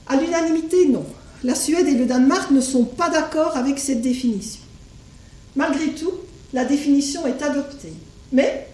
À 0.07 0.17
l'unanimité, 0.17 0.89
non. 0.89 1.07
La 1.45 1.55
Suède 1.55 1.89
et 1.89 1.95
le 1.95 2.07
Danemark 2.07 2.51
ne 2.51 2.61
sont 2.61 2.85
pas 2.85 3.09
d'accord 3.09 3.57
avec 3.57 3.79
cette 3.79 4.03
définition. 4.03 4.61
Malgré 5.57 5.89
tout, 5.93 6.13
la 6.53 6.65
définition 6.65 7.27
est 7.27 7.43
adoptée. 7.43 7.93
Mais, 8.33 8.69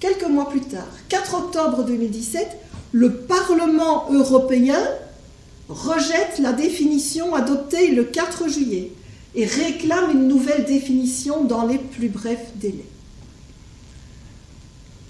quelques 0.00 0.28
mois 0.28 0.48
plus 0.48 0.60
tard, 0.60 0.88
4 1.08 1.34
octobre 1.34 1.84
2017, 1.84 2.46
le 2.92 3.12
Parlement 3.12 4.10
européen 4.12 4.78
rejette 5.68 6.38
la 6.40 6.52
définition 6.52 7.34
adoptée 7.34 7.90
le 7.90 8.04
4 8.04 8.48
juillet 8.48 8.92
et 9.34 9.46
réclame 9.46 10.10
une 10.12 10.28
nouvelle 10.28 10.64
définition 10.64 11.44
dans 11.44 11.66
les 11.66 11.78
plus 11.78 12.08
brefs 12.08 12.52
délais. 12.56 12.84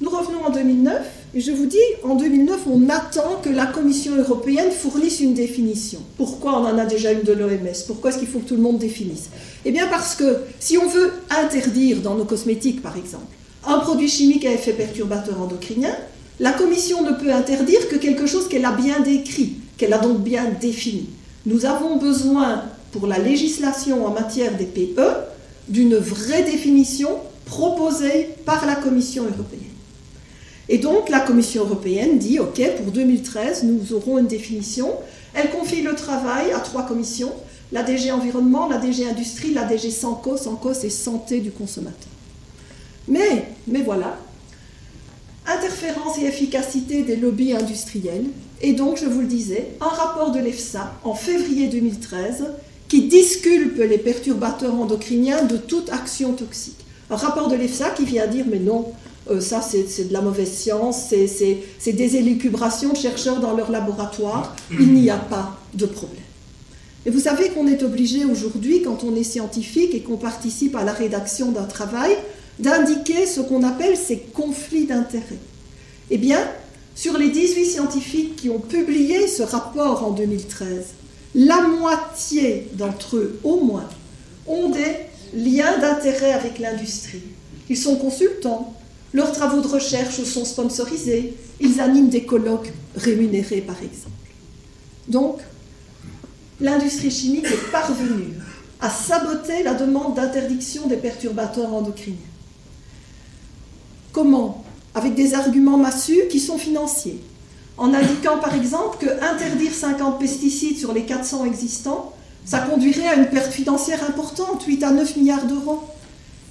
Nous 0.00 0.10
revenons 0.10 0.44
en 0.44 0.50
2009 0.50 1.02
et 1.34 1.40
je 1.40 1.50
vous 1.50 1.66
dis, 1.66 1.78
en 2.02 2.14
2009, 2.14 2.60
on 2.70 2.88
attend 2.88 3.40
que 3.42 3.48
la 3.48 3.66
Commission 3.66 4.14
européenne 4.16 4.70
fournisse 4.70 5.20
une 5.20 5.34
définition. 5.34 6.00
Pourquoi 6.16 6.60
on 6.60 6.64
en 6.64 6.78
a 6.78 6.84
déjà 6.84 7.12
une 7.12 7.22
de 7.22 7.32
l'OMS 7.32 7.84
Pourquoi 7.86 8.10
est-ce 8.10 8.18
qu'il 8.18 8.28
faut 8.28 8.38
que 8.40 8.48
tout 8.48 8.56
le 8.56 8.62
monde 8.62 8.78
définisse? 8.78 9.30
Eh 9.64 9.72
bien 9.72 9.86
parce 9.88 10.14
que 10.14 10.42
si 10.60 10.78
on 10.78 10.86
veut 10.86 11.12
interdire 11.30 11.98
dans 12.02 12.14
nos 12.14 12.24
cosmétiques, 12.24 12.82
par 12.82 12.96
exemple, 12.96 13.26
un 13.66 13.78
produit 13.78 14.08
chimique 14.08 14.44
à 14.44 14.52
effet 14.52 14.72
perturbateur 14.72 15.40
endocrinien, 15.40 15.96
la 16.40 16.52
Commission 16.52 17.02
ne 17.02 17.12
peut 17.12 17.32
interdire 17.32 17.88
que 17.88 17.96
quelque 17.96 18.26
chose 18.26 18.48
qu'elle 18.48 18.64
a 18.64 18.72
bien 18.72 19.00
décrit, 19.00 19.54
qu'elle 19.76 19.92
a 19.92 19.98
donc 19.98 20.20
bien 20.20 20.50
défini. 20.60 21.08
Nous 21.46 21.66
avons 21.66 21.96
besoin, 21.96 22.64
pour 22.92 23.06
la 23.06 23.18
législation 23.18 24.06
en 24.06 24.10
matière 24.10 24.56
des 24.56 24.66
PE, 24.66 25.02
d'une 25.68 25.96
vraie 25.96 26.42
définition 26.42 27.10
proposée 27.44 28.30
par 28.44 28.66
la 28.66 28.76
Commission 28.76 29.24
européenne. 29.24 29.60
Et 30.68 30.78
donc 30.78 31.08
la 31.10 31.20
Commission 31.20 31.64
européenne 31.64 32.18
dit, 32.18 32.38
OK, 32.38 32.60
pour 32.82 32.92
2013, 32.92 33.64
nous 33.64 33.92
aurons 33.92 34.18
une 34.18 34.26
définition. 34.26 34.92
Elle 35.34 35.50
confie 35.50 35.82
le 35.82 35.94
travail 35.94 36.52
à 36.52 36.60
trois 36.60 36.86
commissions, 36.86 37.32
la 37.72 37.82
DG 37.82 38.10
Environnement, 38.12 38.68
la 38.68 38.78
DG 38.78 39.06
Industrie, 39.06 39.52
la 39.52 39.64
DG 39.64 39.90
Sanco. 39.90 40.36
Sanco, 40.36 40.72
c'est 40.72 40.90
Santé 40.90 41.40
du 41.40 41.50
consommateur. 41.50 42.08
Mais, 43.08 43.48
mais 43.66 43.82
voilà, 43.82 44.16
interférence 45.46 46.18
et 46.18 46.24
efficacité 46.24 47.02
des 47.02 47.16
lobbies 47.16 47.52
industriels, 47.52 48.26
et 48.66 48.72
donc, 48.72 48.96
je 48.96 49.04
vous 49.04 49.20
le 49.20 49.26
disais, 49.26 49.68
un 49.82 49.88
rapport 49.88 50.32
de 50.32 50.38
l'EFSA 50.38 50.94
en 51.04 51.12
février 51.12 51.66
2013 51.66 52.46
qui 52.88 53.08
disculpe 53.08 53.76
les 53.76 53.98
perturbateurs 53.98 54.74
endocriniens 54.74 55.44
de 55.44 55.58
toute 55.58 55.90
action 55.90 56.32
toxique. 56.32 56.78
Un 57.10 57.16
rapport 57.16 57.48
de 57.48 57.56
l'EFSA 57.56 57.90
qui 57.90 58.06
vient 58.06 58.26
dire, 58.26 58.46
mais 58.50 58.58
non, 58.58 58.90
euh, 59.30 59.42
ça 59.42 59.60
c'est 59.60 60.08
de 60.08 60.12
la 60.14 60.22
mauvaise 60.22 60.50
science, 60.50 61.08
c'est 61.10 61.92
des 61.92 62.16
élucubrations 62.16 62.94
de 62.94 62.96
chercheurs 62.96 63.38
dans 63.38 63.54
leur 63.54 63.70
laboratoire, 63.70 64.56
il 64.70 64.94
n'y 64.94 65.10
a 65.10 65.18
pas 65.18 65.58
de 65.74 65.84
problème. 65.84 66.22
Et 67.04 67.10
vous 67.10 67.20
savez 67.20 67.50
qu'on 67.50 67.66
est 67.66 67.82
obligé 67.82 68.24
aujourd'hui, 68.24 68.80
quand 68.80 69.04
on 69.04 69.14
est 69.14 69.24
scientifique 69.24 69.94
et 69.94 70.00
qu'on 70.00 70.16
participe 70.16 70.74
à 70.74 70.84
la 70.84 70.92
rédaction 70.92 71.52
d'un 71.52 71.64
travail, 71.64 72.16
d'indiquer 72.58 73.26
ce 73.26 73.42
qu'on 73.42 73.62
appelle 73.62 73.98
ces 73.98 74.20
conflits 74.20 74.86
d'intérêts. 74.86 75.42
Eh 76.10 76.16
bien, 76.16 76.38
sur 76.94 77.18
les 77.18 77.30
18 77.30 77.64
scientifiques 77.64 78.36
qui 78.36 78.50
ont 78.50 78.60
publié 78.60 79.26
ce 79.26 79.42
rapport 79.42 80.04
en 80.04 80.10
2013, 80.10 80.86
la 81.34 81.62
moitié 81.62 82.68
d'entre 82.74 83.16
eux, 83.16 83.40
au 83.42 83.60
moins, 83.60 83.88
ont 84.46 84.70
des 84.70 84.96
liens 85.34 85.78
d'intérêt 85.78 86.32
avec 86.32 86.58
l'industrie. 86.58 87.22
Ils 87.68 87.76
sont 87.76 87.96
consultants, 87.96 88.74
leurs 89.12 89.32
travaux 89.32 89.60
de 89.60 89.66
recherche 89.66 90.22
sont 90.22 90.44
sponsorisés, 90.44 91.34
ils 91.60 91.80
animent 91.80 92.08
des 92.08 92.24
colloques 92.24 92.72
rémunérés, 92.96 93.60
par 93.60 93.76
exemple. 93.82 94.10
Donc, 95.08 95.40
l'industrie 96.60 97.10
chimique 97.10 97.46
est 97.46 97.70
parvenue 97.72 98.34
à 98.80 98.90
saboter 98.90 99.62
la 99.62 99.74
demande 99.74 100.14
d'interdiction 100.14 100.86
des 100.86 100.96
perturbateurs 100.96 101.72
endocriniens. 101.72 102.18
Comment 104.12 104.63
Avec 104.94 105.14
des 105.14 105.34
arguments 105.34 105.76
massus 105.76 106.28
qui 106.30 106.40
sont 106.40 106.58
financiers. 106.58 107.20
En 107.76 107.92
indiquant 107.92 108.38
par 108.38 108.54
exemple 108.54 109.04
que 109.04 109.10
interdire 109.24 109.72
50 109.72 110.20
pesticides 110.20 110.78
sur 110.78 110.92
les 110.92 111.02
400 111.02 111.44
existants, 111.44 112.12
ça 112.44 112.60
conduirait 112.60 113.08
à 113.08 113.14
une 113.14 113.26
perte 113.26 113.52
financière 113.52 114.04
importante, 114.08 114.62
8 114.64 114.82
à 114.84 114.90
9 114.90 115.16
milliards 115.16 115.46
d'euros. 115.46 115.82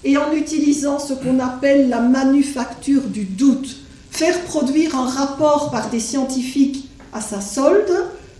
Et 0.03 0.17
en 0.17 0.33
utilisant 0.33 0.99
ce 0.99 1.13
qu'on 1.13 1.39
appelle 1.39 1.87
la 1.87 2.01
manufacture 2.01 3.03
du 3.03 3.23
doute, 3.23 3.77
faire 4.11 4.41
produire 4.41 4.95
un 4.97 5.05
rapport 5.05 5.71
par 5.71 5.89
des 5.89 5.99
scientifiques 5.99 6.89
à 7.13 7.21
sa 7.21 7.39
solde 7.39 7.91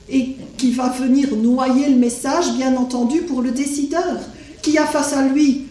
et 0.10 0.36
qui 0.58 0.72
va 0.72 0.90
venir 0.90 1.36
noyer 1.36 1.90
le 1.90 1.96
message, 1.96 2.54
bien 2.54 2.76
entendu, 2.76 3.22
pour 3.22 3.42
le 3.42 3.52
décideur, 3.52 4.20
qui 4.62 4.78
a 4.78 4.86
face 4.86 5.14
à 5.14 5.26
lui 5.28 5.68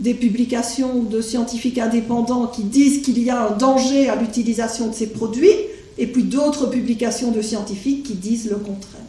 des 0.00 0.14
publications 0.14 1.02
de 1.02 1.20
scientifiques 1.20 1.78
indépendants 1.78 2.46
qui 2.46 2.62
disent 2.62 3.02
qu'il 3.02 3.22
y 3.22 3.30
a 3.30 3.48
un 3.48 3.56
danger 3.56 4.08
à 4.08 4.16
l'utilisation 4.16 4.88
de 4.88 4.94
ces 4.94 5.08
produits, 5.08 5.50
et 5.98 6.06
puis 6.06 6.22
d'autres 6.22 6.66
publications 6.66 7.32
de 7.32 7.42
scientifiques 7.42 8.04
qui 8.04 8.14
disent 8.14 8.48
le 8.48 8.56
contraire. 8.56 9.02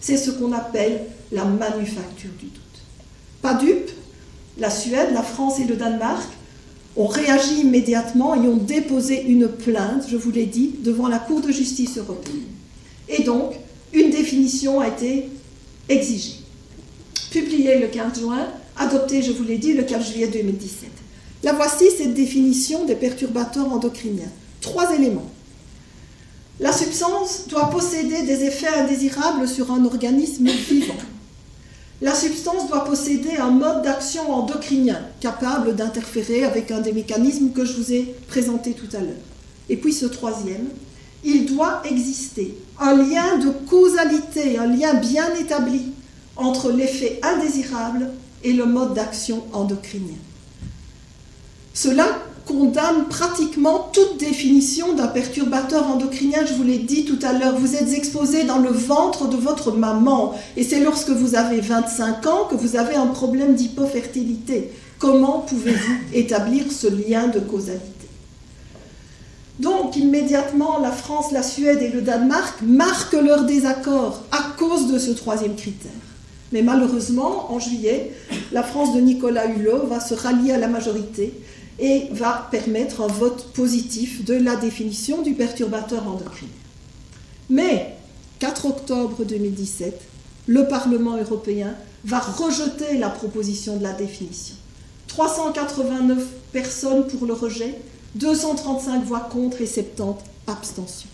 C'est 0.00 0.16
ce 0.16 0.30
qu'on 0.30 0.52
appelle 0.52 1.02
la 1.30 1.44
manufacture 1.44 2.30
du 2.38 2.46
doute. 2.46 2.60
Pas 3.42 3.54
dupe, 3.54 3.90
la 4.58 4.70
Suède, 4.70 5.10
la 5.12 5.22
France 5.22 5.60
et 5.60 5.64
le 5.64 5.76
Danemark 5.76 6.28
ont 6.96 7.06
réagi 7.06 7.60
immédiatement 7.60 8.34
et 8.34 8.48
ont 8.48 8.56
déposé 8.56 9.22
une 9.22 9.48
plainte, 9.48 10.04
je 10.08 10.16
vous 10.16 10.30
l'ai 10.30 10.46
dit, 10.46 10.74
devant 10.82 11.08
la 11.08 11.18
Cour 11.18 11.40
de 11.40 11.52
justice 11.52 11.98
européenne. 11.98 12.40
Et 13.08 13.22
donc, 13.22 13.52
une 13.92 14.10
définition 14.10 14.80
a 14.80 14.88
été 14.88 15.28
exigée. 15.88 16.36
Publiée 17.30 17.78
le 17.78 17.88
15 17.88 18.20
juin, 18.20 18.48
adoptée, 18.80 19.22
je 19.22 19.32
vous 19.32 19.44
l'ai 19.44 19.58
dit, 19.58 19.74
le 19.74 19.84
15 19.84 20.10
juillet 20.12 20.28
2017. 20.28 20.88
La 21.42 21.52
voici, 21.52 21.84
cette 21.96 22.14
définition 22.14 22.84
des 22.84 22.96
perturbateurs 22.96 23.72
endocriniens. 23.72 24.30
Trois 24.60 24.94
éléments. 24.94 25.30
La 26.58 26.72
substance 26.72 27.46
doit 27.48 27.70
posséder 27.70 28.22
des 28.22 28.44
effets 28.44 28.68
indésirables 28.68 29.48
sur 29.48 29.70
un 29.70 29.84
organisme 29.84 30.48
vivant. 30.48 30.94
La 32.02 32.14
substance 32.14 32.68
doit 32.68 32.84
posséder 32.84 33.36
un 33.36 33.50
mode 33.50 33.82
d'action 33.82 34.30
endocrinien 34.30 35.00
capable 35.20 35.76
d'interférer 35.76 36.44
avec 36.44 36.70
un 36.70 36.80
des 36.80 36.92
mécanismes 36.92 37.52
que 37.52 37.64
je 37.64 37.74
vous 37.74 37.92
ai 37.92 38.14
présentés 38.28 38.72
tout 38.72 38.94
à 38.96 39.00
l'heure. 39.00 39.14
Et 39.68 39.76
puis 39.76 39.92
ce 39.92 40.06
troisième, 40.06 40.68
il 41.24 41.46
doit 41.46 41.82
exister 41.84 42.54
un 42.78 42.94
lien 42.96 43.38
de 43.38 43.50
causalité, 43.68 44.58
un 44.58 44.66
lien 44.66 44.94
bien 44.94 45.34
établi 45.34 45.92
entre 46.36 46.72
l'effet 46.72 47.20
indésirable 47.22 48.08
et 48.44 48.52
le 48.52 48.66
mode 48.66 48.94
d'action 48.94 49.44
endocrinien. 49.52 50.18
Cela 51.74 52.06
condamne 52.46 53.06
pratiquement 53.08 53.90
toute 53.92 54.18
définition 54.18 54.94
d'un 54.94 55.06
perturbateur 55.06 55.86
endocrinien. 55.86 56.44
Je 56.46 56.54
vous 56.54 56.64
l'ai 56.64 56.78
dit 56.78 57.04
tout 57.04 57.18
à 57.22 57.32
l'heure, 57.32 57.56
vous 57.56 57.76
êtes 57.76 57.92
exposé 57.92 58.44
dans 58.44 58.58
le 58.58 58.70
ventre 58.70 59.28
de 59.28 59.36
votre 59.36 59.72
maman 59.72 60.34
et 60.56 60.64
c'est 60.64 60.80
lorsque 60.80 61.10
vous 61.10 61.36
avez 61.36 61.60
25 61.60 62.26
ans 62.26 62.44
que 62.50 62.56
vous 62.56 62.76
avez 62.76 62.96
un 62.96 63.06
problème 63.06 63.54
d'hypofertilité. 63.54 64.72
Comment 64.98 65.40
pouvez-vous 65.40 65.94
établir 66.12 66.64
ce 66.72 66.88
lien 66.88 67.28
de 67.28 67.38
causalité? 67.40 68.08
Donc 69.60 69.96
immédiatement, 69.96 70.78
la 70.78 70.90
France, 70.90 71.32
la 71.32 71.42
Suède 71.42 71.82
et 71.82 71.88
le 71.88 72.00
Danemark 72.00 72.62
marquent 72.62 73.12
leur 73.12 73.44
désaccord 73.44 74.22
à 74.32 74.56
cause 74.58 74.90
de 74.90 74.98
ce 74.98 75.10
troisième 75.10 75.54
critère. 75.54 75.90
Mais 76.52 76.62
malheureusement, 76.62 77.52
en 77.52 77.58
juillet, 77.58 78.12
la 78.52 78.62
France 78.62 78.94
de 78.94 79.00
Nicolas 79.00 79.46
Hulot 79.46 79.86
va 79.86 80.00
se 80.00 80.14
rallier 80.14 80.52
à 80.52 80.58
la 80.58 80.68
majorité 80.68 81.32
et 81.78 82.08
va 82.12 82.48
permettre 82.50 83.00
un 83.00 83.06
vote 83.06 83.52
positif 83.52 84.24
de 84.24 84.34
la 84.34 84.56
définition 84.56 85.22
du 85.22 85.32
perturbateur 85.32 86.06
endocrinien. 86.06 86.52
Mais 87.48 87.94
4 88.40 88.66
octobre 88.66 89.24
2017, 89.24 90.00
le 90.46 90.66
Parlement 90.66 91.16
européen 91.16 91.74
va 92.04 92.18
rejeter 92.18 92.98
la 92.98 93.08
proposition 93.08 93.76
de 93.76 93.82
la 93.82 93.92
définition. 93.92 94.56
389 95.08 96.26
personnes 96.52 97.06
pour 97.06 97.26
le 97.26 97.32
rejet, 97.32 97.74
235 98.16 99.04
voix 99.04 99.28
contre 99.30 99.60
et 99.60 99.66
70 99.66 100.24
abstentions. 100.46 101.08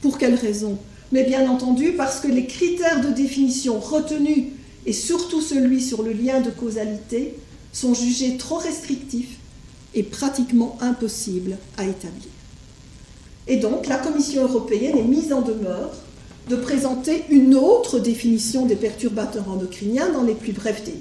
Pour 0.00 0.18
quelles 0.18 0.34
raisons 0.34 0.78
Mais 1.12 1.24
bien 1.24 1.48
entendu 1.48 1.92
parce 1.92 2.20
que 2.20 2.28
les 2.28 2.46
critères 2.46 3.00
de 3.00 3.10
définition 3.10 3.78
retenus, 3.78 4.48
et 4.86 4.92
surtout 4.92 5.40
celui 5.40 5.80
sur 5.80 6.02
le 6.02 6.12
lien 6.12 6.40
de 6.40 6.50
causalité, 6.50 7.36
sont 7.72 7.94
jugés 7.94 8.36
trop 8.36 8.56
restrictifs 8.56 9.38
et 9.94 10.02
pratiquement 10.02 10.76
impossibles 10.80 11.56
à 11.76 11.84
établir. 11.84 12.28
Et 13.48 13.56
donc 13.56 13.86
la 13.86 13.96
Commission 13.96 14.42
européenne 14.42 14.98
est 14.98 15.04
mise 15.04 15.32
en 15.32 15.42
demeure 15.42 15.92
de 16.48 16.56
présenter 16.56 17.24
une 17.30 17.54
autre 17.54 17.98
définition 17.98 18.66
des 18.66 18.76
perturbateurs 18.76 19.48
endocriniens 19.48 20.10
dans 20.10 20.22
les 20.22 20.34
plus 20.34 20.52
brefs 20.52 20.84
délais. 20.84 20.98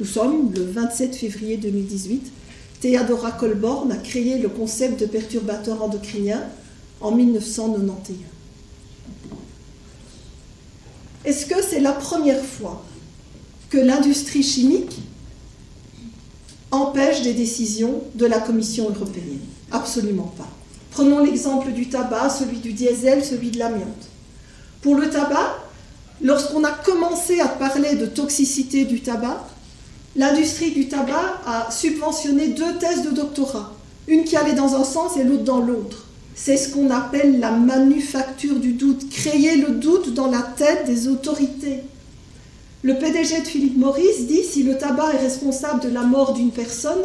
Nous 0.00 0.06
sommes 0.06 0.52
le 0.54 0.62
27 0.62 1.14
février 1.16 1.56
2018 1.56 2.32
Theodora 2.80 3.32
Colborn 3.32 3.90
a 3.90 3.96
créé 3.96 4.38
le 4.38 4.48
concept 4.48 5.00
de 5.00 5.06
perturbateur 5.06 5.82
endocrinien 5.82 6.42
en 7.00 7.10
1991. 7.12 8.16
Est-ce 11.24 11.46
que 11.46 11.60
c'est 11.60 11.80
la 11.80 11.92
première 11.92 12.44
fois 12.44 12.84
que 13.70 13.78
l'industrie 13.78 14.42
chimique 14.42 14.96
empêche 16.70 17.22
des 17.22 17.34
décisions 17.34 18.02
de 18.14 18.26
la 18.26 18.40
Commission 18.40 18.88
européenne 18.88 19.38
Absolument 19.70 20.32
pas. 20.36 20.48
Prenons 20.90 21.22
l'exemple 21.22 21.72
du 21.72 21.88
tabac, 21.88 22.30
celui 22.30 22.58
du 22.58 22.72
diesel, 22.72 23.24
celui 23.24 23.50
de 23.50 23.58
l'amiante. 23.58 24.08
Pour 24.80 24.94
le 24.94 25.10
tabac, 25.10 25.58
lorsqu'on 26.22 26.64
a 26.64 26.70
commencé 26.70 27.40
à 27.40 27.48
parler 27.48 27.94
de 27.94 28.06
toxicité 28.06 28.84
du 28.84 29.00
tabac, 29.00 29.46
l'industrie 30.16 30.70
du 30.70 30.88
tabac 30.88 31.40
a 31.46 31.70
subventionné 31.70 32.48
deux 32.48 32.78
thèses 32.78 33.02
de 33.02 33.10
doctorat, 33.10 33.72
une 34.06 34.24
qui 34.24 34.36
allait 34.36 34.54
dans 34.54 34.74
un 34.74 34.84
sens 34.84 35.16
et 35.18 35.24
l'autre 35.24 35.44
dans 35.44 35.60
l'autre. 35.60 36.06
C'est 36.34 36.56
ce 36.56 36.70
qu'on 36.70 36.90
appelle 36.90 37.40
la 37.40 37.50
manufacture 37.50 38.58
du 38.58 38.72
doute, 38.72 39.10
créer 39.10 39.56
le 39.56 39.70
doute 39.70 40.14
dans 40.14 40.30
la 40.30 40.42
tête 40.42 40.86
des 40.86 41.08
autorités. 41.08 41.82
Le 42.84 42.96
PDG 42.96 43.40
de 43.40 43.46
Philippe 43.46 43.76
Maurice 43.76 44.28
dit 44.28 44.44
si 44.44 44.62
le 44.62 44.78
tabac 44.78 45.14
est 45.14 45.18
responsable 45.18 45.80
de 45.82 45.88
la 45.88 46.02
mort 46.02 46.32
d'une 46.32 46.52
personne 46.52 47.00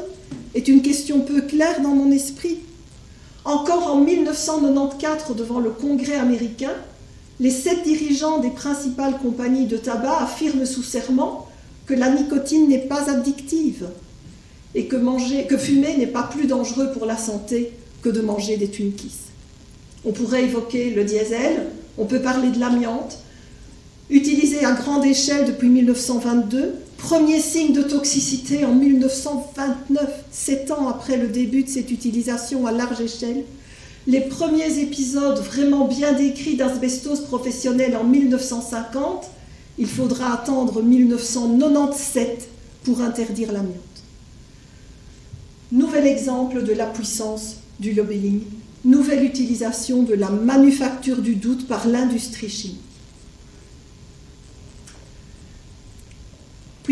est 0.53 0.67
une 0.67 0.83
question 0.83 1.21
peu 1.21 1.41
claire 1.41 1.81
dans 1.81 1.95
mon 1.95 2.11
esprit. 2.11 2.59
Encore 3.43 3.87
en 3.87 4.01
1994, 4.01 5.35
devant 5.35 5.59
le 5.59 5.71
Congrès 5.71 6.13
américain, 6.13 6.73
les 7.39 7.49
sept 7.49 7.81
dirigeants 7.83 8.37
des 8.37 8.51
principales 8.51 9.17
compagnies 9.17 9.65
de 9.65 9.77
tabac 9.77 10.19
affirment 10.21 10.67
sous 10.67 10.83
serment 10.83 11.47
que 11.87 11.95
la 11.95 12.11
nicotine 12.11 12.69
n'est 12.69 12.77
pas 12.87 13.09
addictive 13.09 13.89
et 14.75 14.85
que, 14.85 15.47
que 15.47 15.57
fumer 15.57 15.97
n'est 15.97 16.05
pas 16.05 16.23
plus 16.23 16.45
dangereux 16.45 16.91
pour 16.93 17.07
la 17.07 17.17
santé 17.17 17.73
que 18.03 18.09
de 18.09 18.21
manger 18.21 18.57
des 18.57 18.69
Twinkies. 18.69 19.31
On 20.05 20.11
pourrait 20.11 20.43
évoquer 20.43 20.91
le 20.91 21.03
diesel, 21.03 21.67
on 21.97 22.05
peut 22.05 22.21
parler 22.21 22.51
de 22.51 22.59
l'amiante, 22.59 23.22
utilisé 24.13 24.63
à 24.63 24.73
grande 24.73 25.03
échelle 25.05 25.47
depuis 25.47 25.69
1922, 25.69 26.75
premier 26.97 27.39
signe 27.39 27.73
de 27.73 27.81
toxicité 27.81 28.63
en 28.63 28.73
1929, 28.75 30.25
sept 30.31 30.69
ans 30.69 30.87
après 30.87 31.17
le 31.17 31.29
début 31.29 31.63
de 31.63 31.69
cette 31.69 31.89
utilisation 31.89 32.67
à 32.67 32.71
large 32.71 33.01
échelle, 33.01 33.43
les 34.05 34.21
premiers 34.21 34.79
épisodes 34.79 35.39
vraiment 35.39 35.87
bien 35.87 36.13
décrits 36.13 36.55
d'asbestose 36.55 37.21
professionnelle 37.21 37.97
en 37.97 38.03
1950, 38.03 39.29
il 39.79 39.87
faudra 39.87 40.33
attendre 40.33 40.83
1997 40.83 42.49
pour 42.83 43.01
interdire 43.01 43.51
l'amiante. 43.51 43.73
Nouvel 45.71 46.05
exemple 46.05 46.61
de 46.63 46.73
la 46.73 46.85
puissance 46.85 47.55
du 47.79 47.93
lobbying, 47.93 48.41
nouvelle 48.85 49.23
utilisation 49.23 50.03
de 50.03 50.13
la 50.13 50.29
manufacture 50.29 51.23
du 51.23 51.33
doute 51.33 51.67
par 51.67 51.87
l'industrie 51.87 52.49
chimique. 52.49 52.92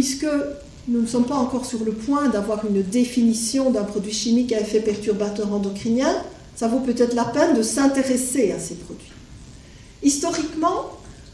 Puisque 0.02 0.26
nous 0.88 1.02
ne 1.02 1.06
sommes 1.06 1.28
pas 1.28 1.36
encore 1.36 1.64
sur 1.64 1.84
le 1.86 1.92
point 1.92 2.28
d'avoir 2.30 2.66
une 2.66 2.82
définition 2.82 3.70
d'un 3.70 3.84
produit 3.84 4.12
chimique 4.12 4.52
à 4.52 4.60
effet 4.60 4.80
perturbateur 4.80 5.54
endocrinien, 5.54 6.12
ça 6.56 6.68
vaut 6.68 6.80
peut-être 6.80 7.14
la 7.14 7.26
peine 7.26 7.56
de 7.56 7.62
s'intéresser 7.62 8.52
à 8.52 8.58
ces 8.58 8.74
produits. 8.74 9.12
Historiquement, 10.02 10.90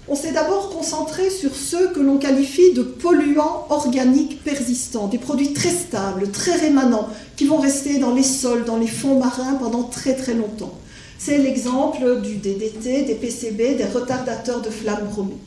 on 0.09 0.15
s'est 0.15 0.34
d'abord 0.34 0.72
concentré 0.72 1.30
sur 1.30 1.55
ceux 1.55 1.93
que 1.93 2.01
l'on 2.01 2.18
qualifie 2.18 2.74
de 2.74 2.84
polluants 2.84 3.68
organiques 3.70 4.43
persistants, 4.43 5.07
des 5.07 5.18
produits 5.18 5.53
très 5.53 5.70
stables, 5.70 6.30
très 6.32 6.57
rémanents, 6.57 7.07
qui 7.38 7.45
vont 7.45 7.61
rester 7.61 7.99
dans 7.99 8.13
les 8.13 8.22
sols, 8.22 8.65
dans 8.65 8.76
les 8.76 8.88
fonds 8.88 9.18
marins 9.18 9.53
pendant 9.53 9.84
très 9.84 10.13
très 10.13 10.34
longtemps. 10.34 10.74
C'est 11.18 11.38
l'exemple 11.38 12.20
du 12.20 12.36
DDT, 12.36 13.03
des 13.03 13.15
PCB, 13.15 13.76
des 13.76 13.86
retardateurs 13.86 14.61
de 14.61 14.70
flammes 14.70 15.07
bromées. 15.09 15.38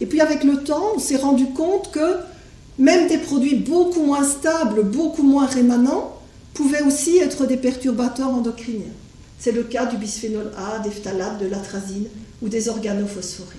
Et 0.00 0.06
puis 0.06 0.22
avec 0.22 0.42
le 0.42 0.64
temps, 0.64 0.92
on 0.96 0.98
s'est 0.98 1.16
rendu 1.16 1.48
compte 1.48 1.90
que 1.90 2.16
même 2.78 3.08
des 3.08 3.18
produits 3.18 3.56
beaucoup 3.56 4.02
moins 4.02 4.24
stables, 4.24 4.82
beaucoup 4.82 5.22
moins 5.22 5.46
rémanents, 5.46 6.20
pouvaient 6.54 6.82
aussi 6.82 7.18
être 7.18 7.46
des 7.46 7.56
perturbateurs 7.56 8.30
endocriniens. 8.30 8.92
C'est 9.38 9.52
le 9.52 9.62
cas 9.62 9.86
du 9.86 9.96
bisphénol 9.96 10.50
A, 10.56 10.78
des 10.80 10.90
phtalates, 10.90 11.38
de 11.38 11.46
l'atrazine 11.46 12.06
ou 12.42 12.48
des 12.48 12.68
organophosphorés. 12.68 13.56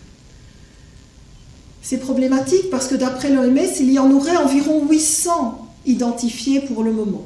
C'est 1.82 1.98
problématique 1.98 2.70
parce 2.70 2.88
que 2.88 2.96
d'après 2.96 3.30
l'OMS, 3.30 3.80
il 3.80 3.92
y 3.92 4.00
en 4.00 4.12
aurait 4.12 4.36
environ 4.36 4.88
800 4.88 5.68
identifiés 5.86 6.62
pour 6.62 6.84
le 6.84 6.92
moment. 6.92 7.26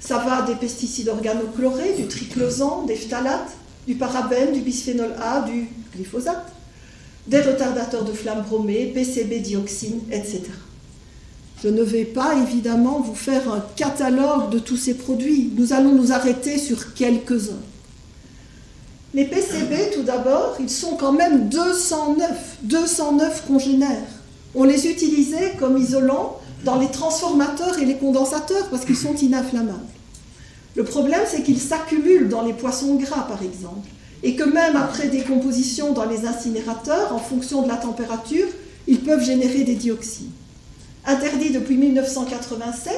Ça 0.00 0.18
va 0.18 0.42
des 0.42 0.54
pesticides 0.54 1.08
organochlorés, 1.08 1.94
du 1.96 2.06
triclosan, 2.06 2.84
des 2.86 2.96
phtalates, 2.96 3.52
du 3.86 3.94
parabène, 3.94 4.52
du 4.52 4.60
bisphénol 4.60 5.14
A, 5.20 5.42
du 5.42 5.68
glyphosate, 5.94 6.52
des 7.26 7.40
retardateurs 7.40 8.04
de 8.04 8.12
flamme 8.12 8.42
bromée, 8.42 8.86
PCB 8.94 9.40
dioxine, 9.40 10.00
etc. 10.10 10.42
Je 11.62 11.68
ne 11.68 11.82
vais 11.82 12.06
pas 12.06 12.36
évidemment 12.36 13.00
vous 13.00 13.14
faire 13.14 13.52
un 13.52 13.62
catalogue 13.76 14.50
de 14.50 14.58
tous 14.58 14.78
ces 14.78 14.94
produits. 14.94 15.52
Nous 15.56 15.74
allons 15.74 15.92
nous 15.92 16.10
arrêter 16.10 16.58
sur 16.58 16.94
quelques-uns. 16.94 17.60
Les 19.12 19.26
PCB, 19.26 19.90
tout 19.94 20.02
d'abord, 20.02 20.56
ils 20.58 20.70
sont 20.70 20.96
quand 20.96 21.12
même 21.12 21.50
209, 21.50 22.58
209 22.62 23.46
congénères. 23.46 24.08
On 24.54 24.64
les 24.64 24.86
utilisait 24.86 25.54
comme 25.58 25.76
isolants 25.76 26.38
dans 26.64 26.78
les 26.78 26.88
transformateurs 26.88 27.78
et 27.78 27.84
les 27.84 27.96
condensateurs 27.96 28.68
parce 28.70 28.86
qu'ils 28.86 28.96
sont 28.96 29.14
inflammables. 29.14 29.78
Le 30.76 30.84
problème, 30.84 31.22
c'est 31.26 31.42
qu'ils 31.42 31.60
s'accumulent 31.60 32.28
dans 32.28 32.42
les 32.42 32.54
poissons 32.54 32.94
gras, 32.94 33.26
par 33.26 33.42
exemple, 33.42 33.88
et 34.22 34.34
que 34.34 34.44
même 34.44 34.76
après 34.76 35.08
décomposition 35.08 35.92
dans 35.92 36.06
les 36.06 36.24
incinérateurs, 36.24 37.14
en 37.14 37.18
fonction 37.18 37.62
de 37.62 37.68
la 37.68 37.76
température, 37.76 38.46
ils 38.86 39.00
peuvent 39.00 39.24
générer 39.24 39.64
des 39.64 39.74
dioxines. 39.74 40.30
Interdits 41.06 41.50
depuis 41.50 41.76
1987, 41.76 42.92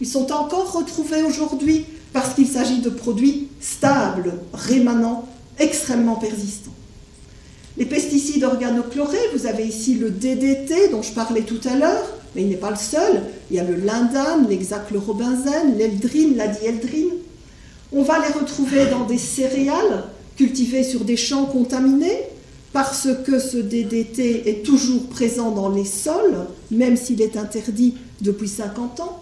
ils 0.00 0.06
sont 0.06 0.30
encore 0.32 0.72
retrouvés 0.72 1.22
aujourd'hui 1.22 1.86
parce 2.12 2.34
qu'il 2.34 2.46
s'agit 2.46 2.80
de 2.80 2.90
produits 2.90 3.48
stables, 3.60 4.34
rémanents, 4.52 5.26
extrêmement 5.58 6.16
persistants. 6.16 6.72
Les 7.78 7.86
pesticides 7.86 8.44
organochlorés, 8.44 9.18
vous 9.34 9.46
avez 9.46 9.66
ici 9.66 9.94
le 9.94 10.10
DDT 10.10 10.88
dont 10.90 11.02
je 11.02 11.12
parlais 11.12 11.42
tout 11.42 11.60
à 11.68 11.76
l'heure, 11.76 12.10
mais 12.34 12.42
il 12.42 12.48
n'est 12.48 12.56
pas 12.56 12.70
le 12.70 12.76
seul. 12.76 13.22
Il 13.50 13.56
y 13.56 13.60
a 13.60 13.64
le 13.64 13.76
lindane, 13.76 14.48
l'hexachlorobenzène, 14.48 15.76
l'eldrine, 15.76 16.36
la 16.36 16.48
dieldrine. 16.48 17.10
On 17.92 18.02
va 18.02 18.18
les 18.18 18.32
retrouver 18.32 18.86
dans 18.86 19.04
des 19.04 19.18
céréales 19.18 20.04
cultivées 20.36 20.84
sur 20.84 21.04
des 21.04 21.16
champs 21.16 21.46
contaminés, 21.46 22.22
parce 22.76 23.08
que 23.24 23.38
ce 23.38 23.56
DDT 23.56 24.50
est 24.50 24.62
toujours 24.62 25.06
présent 25.06 25.50
dans 25.50 25.70
les 25.70 25.86
sols, 25.86 26.44
même 26.70 26.98
s'il 26.98 27.22
est 27.22 27.38
interdit 27.38 27.94
depuis 28.20 28.48
50 28.48 29.00
ans. 29.00 29.18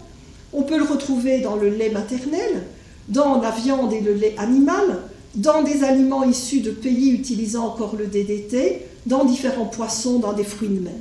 On 0.52 0.64
peut 0.64 0.76
le 0.76 0.82
retrouver 0.82 1.38
dans 1.38 1.54
le 1.54 1.68
lait 1.68 1.90
maternel, 1.90 2.64
dans 3.08 3.40
la 3.40 3.52
viande 3.52 3.92
et 3.92 4.00
le 4.00 4.12
lait 4.12 4.34
animal, 4.38 5.02
dans 5.36 5.62
des 5.62 5.84
aliments 5.84 6.24
issus 6.24 6.62
de 6.62 6.72
pays 6.72 7.10
utilisant 7.10 7.66
encore 7.66 7.94
le 7.94 8.08
DDT, 8.08 8.86
dans 9.06 9.24
différents 9.24 9.66
poissons, 9.66 10.18
dans 10.18 10.32
des 10.32 10.42
fruits 10.42 10.66
de 10.66 10.80
mer. 10.80 10.92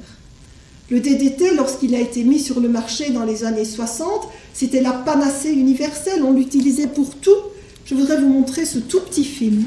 Le 0.92 1.00
DDT, 1.00 1.56
lorsqu'il 1.56 1.96
a 1.96 2.00
été 2.00 2.24
mis 2.24 2.40
sur 2.40 2.60
le 2.60 2.70
marché 2.70 3.10
dans 3.10 3.26
les 3.26 3.46
années 3.46 3.66
60, 3.66 4.30
c'était 4.54 4.82
la 4.82 4.92
panacée 4.92 5.54
universelle, 5.54 6.22
on 6.24 6.34
l'utilisait 6.34 6.86
pour 6.86 7.16
tout. 7.16 7.32
Je 7.88 7.96
voudrais 7.96 8.22
vous 8.22 8.30
montrer 8.30 8.66
ce 8.66 8.78
tout 8.78 9.00
petit 9.00 9.26
film. 9.26 9.66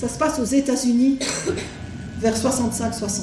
Ça 0.00 0.08
se 0.08 0.16
passe 0.16 0.38
aux 0.38 0.44
États-Unis 0.44 1.18
vers 2.20 2.34
65-66. 2.34 3.20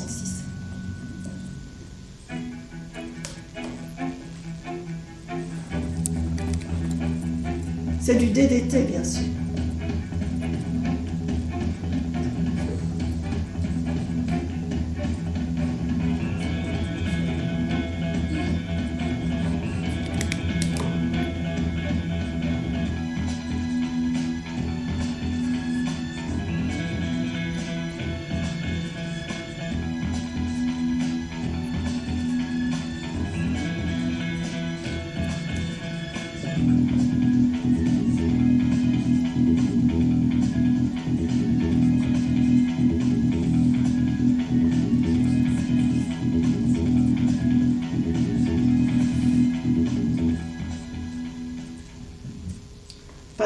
C'est 8.00 8.14
du 8.14 8.28
DDT, 8.28 8.84
bien 8.84 9.04
sûr. 9.04 9.24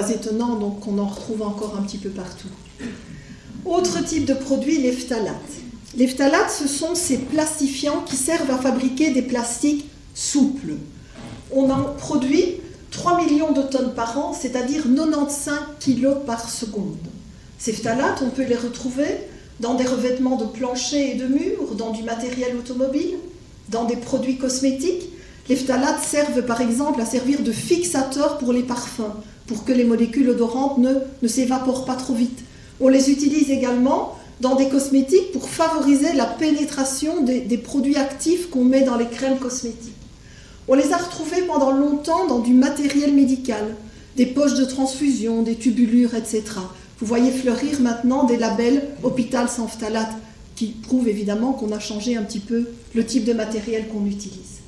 Étonnant 0.10 0.56
donc 0.56 0.80
qu'on 0.80 0.97
en 0.97 1.08
retrouve 1.08 1.41
encore 1.41 1.76
un 1.78 1.84
petit 1.84 1.97
peu 1.97 2.10
partout. 2.10 2.47
Autre 3.66 4.04
type 4.04 4.26
de 4.26 4.34
produit, 4.34 4.82
les 4.82 4.91
phtalates. 4.91 5.36
Les 5.95 6.08
phtalates, 6.08 6.52
ce 6.52 6.68
sont 6.68 6.95
ces 6.95 7.18
plastifiants 7.18 8.02
qui 8.06 8.16
servent 8.16 8.49
à 8.49 8.58
fabriquer 8.58 9.12
des 9.12 9.22
plastiques 9.22 9.86
souples. 10.16 10.76
On 11.54 11.70
en 11.70 11.84
produit 11.97 12.56
3 12.91 13.24
millions 13.24 13.52
de 13.52 13.62
tonnes 13.62 13.93
par 13.93 14.18
an, 14.18 14.34
c'est-à-dire 14.34 14.84
95 14.84 15.54
kilos 15.80 16.18
par 16.26 16.49
seconde. 16.49 16.97
Ces 17.58 17.74
phtalates, 17.74 18.24
on 18.26 18.30
peut 18.30 18.45
les 18.45 18.56
retrouver 18.56 19.06
dans 19.60 19.76
des 19.76 19.86
revêtements 19.86 20.38
de 20.38 20.45
planchers 20.45 21.12
et 21.12 21.16
de 21.16 21.28
murs, 21.28 21.76
dans 21.78 21.91
du 21.91 22.04
matériel 22.04 22.56
automobile, 22.58 23.16
dans 23.70 23.86
des 23.86 23.97
produits 23.97 24.38
cosmétiques. 24.38 25.10
Les 25.49 25.56
phtalates 25.56 26.04
servent 26.04 26.43
par 26.43 26.62
exemple 26.62 27.02
à 27.02 27.06
servir 27.06 27.41
de 27.41 27.52
fixateur 27.52 28.38
pour 28.38 28.54
les 28.54 28.64
parfums 28.64 29.14
pour 29.47 29.65
que 29.65 29.71
les 29.71 29.83
molécules 29.83 30.29
odorantes 30.29 30.77
ne, 30.77 31.27
s'évaporent 31.27 31.85
pas 31.85 31.95
trop 31.95 32.13
vite. 32.13 32.39
On 32.79 32.87
les 32.87 33.09
utilise 33.09 33.49
également 33.49 34.15
dans 34.39 34.55
des 34.55 34.69
cosmétiques 34.69 35.31
pour 35.31 35.49
favoriser 35.49 36.13
la 36.13 36.25
pénétration 36.25 37.21
des, 37.21 37.41
des 37.41 37.57
produits 37.57 37.97
actifs 37.97 38.49
qu'on 38.49 38.63
met 38.63 38.81
dans 38.81 38.97
les 38.97 39.07
crèmes 39.07 39.37
cosmétiques. 39.37 39.93
On 40.67 40.73
les 40.73 40.93
a 40.93 40.97
retrouvés 40.97 41.41
pendant 41.43 41.71
longtemps 41.71 42.27
dans 42.27 42.39
du 42.39 42.53
matériel 42.53 43.13
médical, 43.13 43.75
des 44.15 44.25
poches 44.25 44.55
de 44.55 44.65
transfusion, 44.65 45.43
des 45.43 45.55
tubulures, 45.55 46.15
etc. 46.15 46.43
Vous 46.99 47.07
voyez 47.07 47.31
fleurir 47.31 47.81
maintenant 47.81 48.25
des 48.25 48.37
labels 48.37 48.83
hôpital 49.03 49.49
sans 49.49 49.67
phtalate 49.67 50.13
qui 50.55 50.67
prouvent 50.67 51.07
évidemment 51.07 51.53
qu'on 51.53 51.71
a 51.71 51.79
changé 51.79 52.15
un 52.15 52.21
petit 52.21 52.39
peu 52.39 52.69
le 52.93 53.05
type 53.05 53.25
de 53.25 53.33
matériel 53.33 53.87
qu'on 53.87 54.05
utilise. 54.05 54.59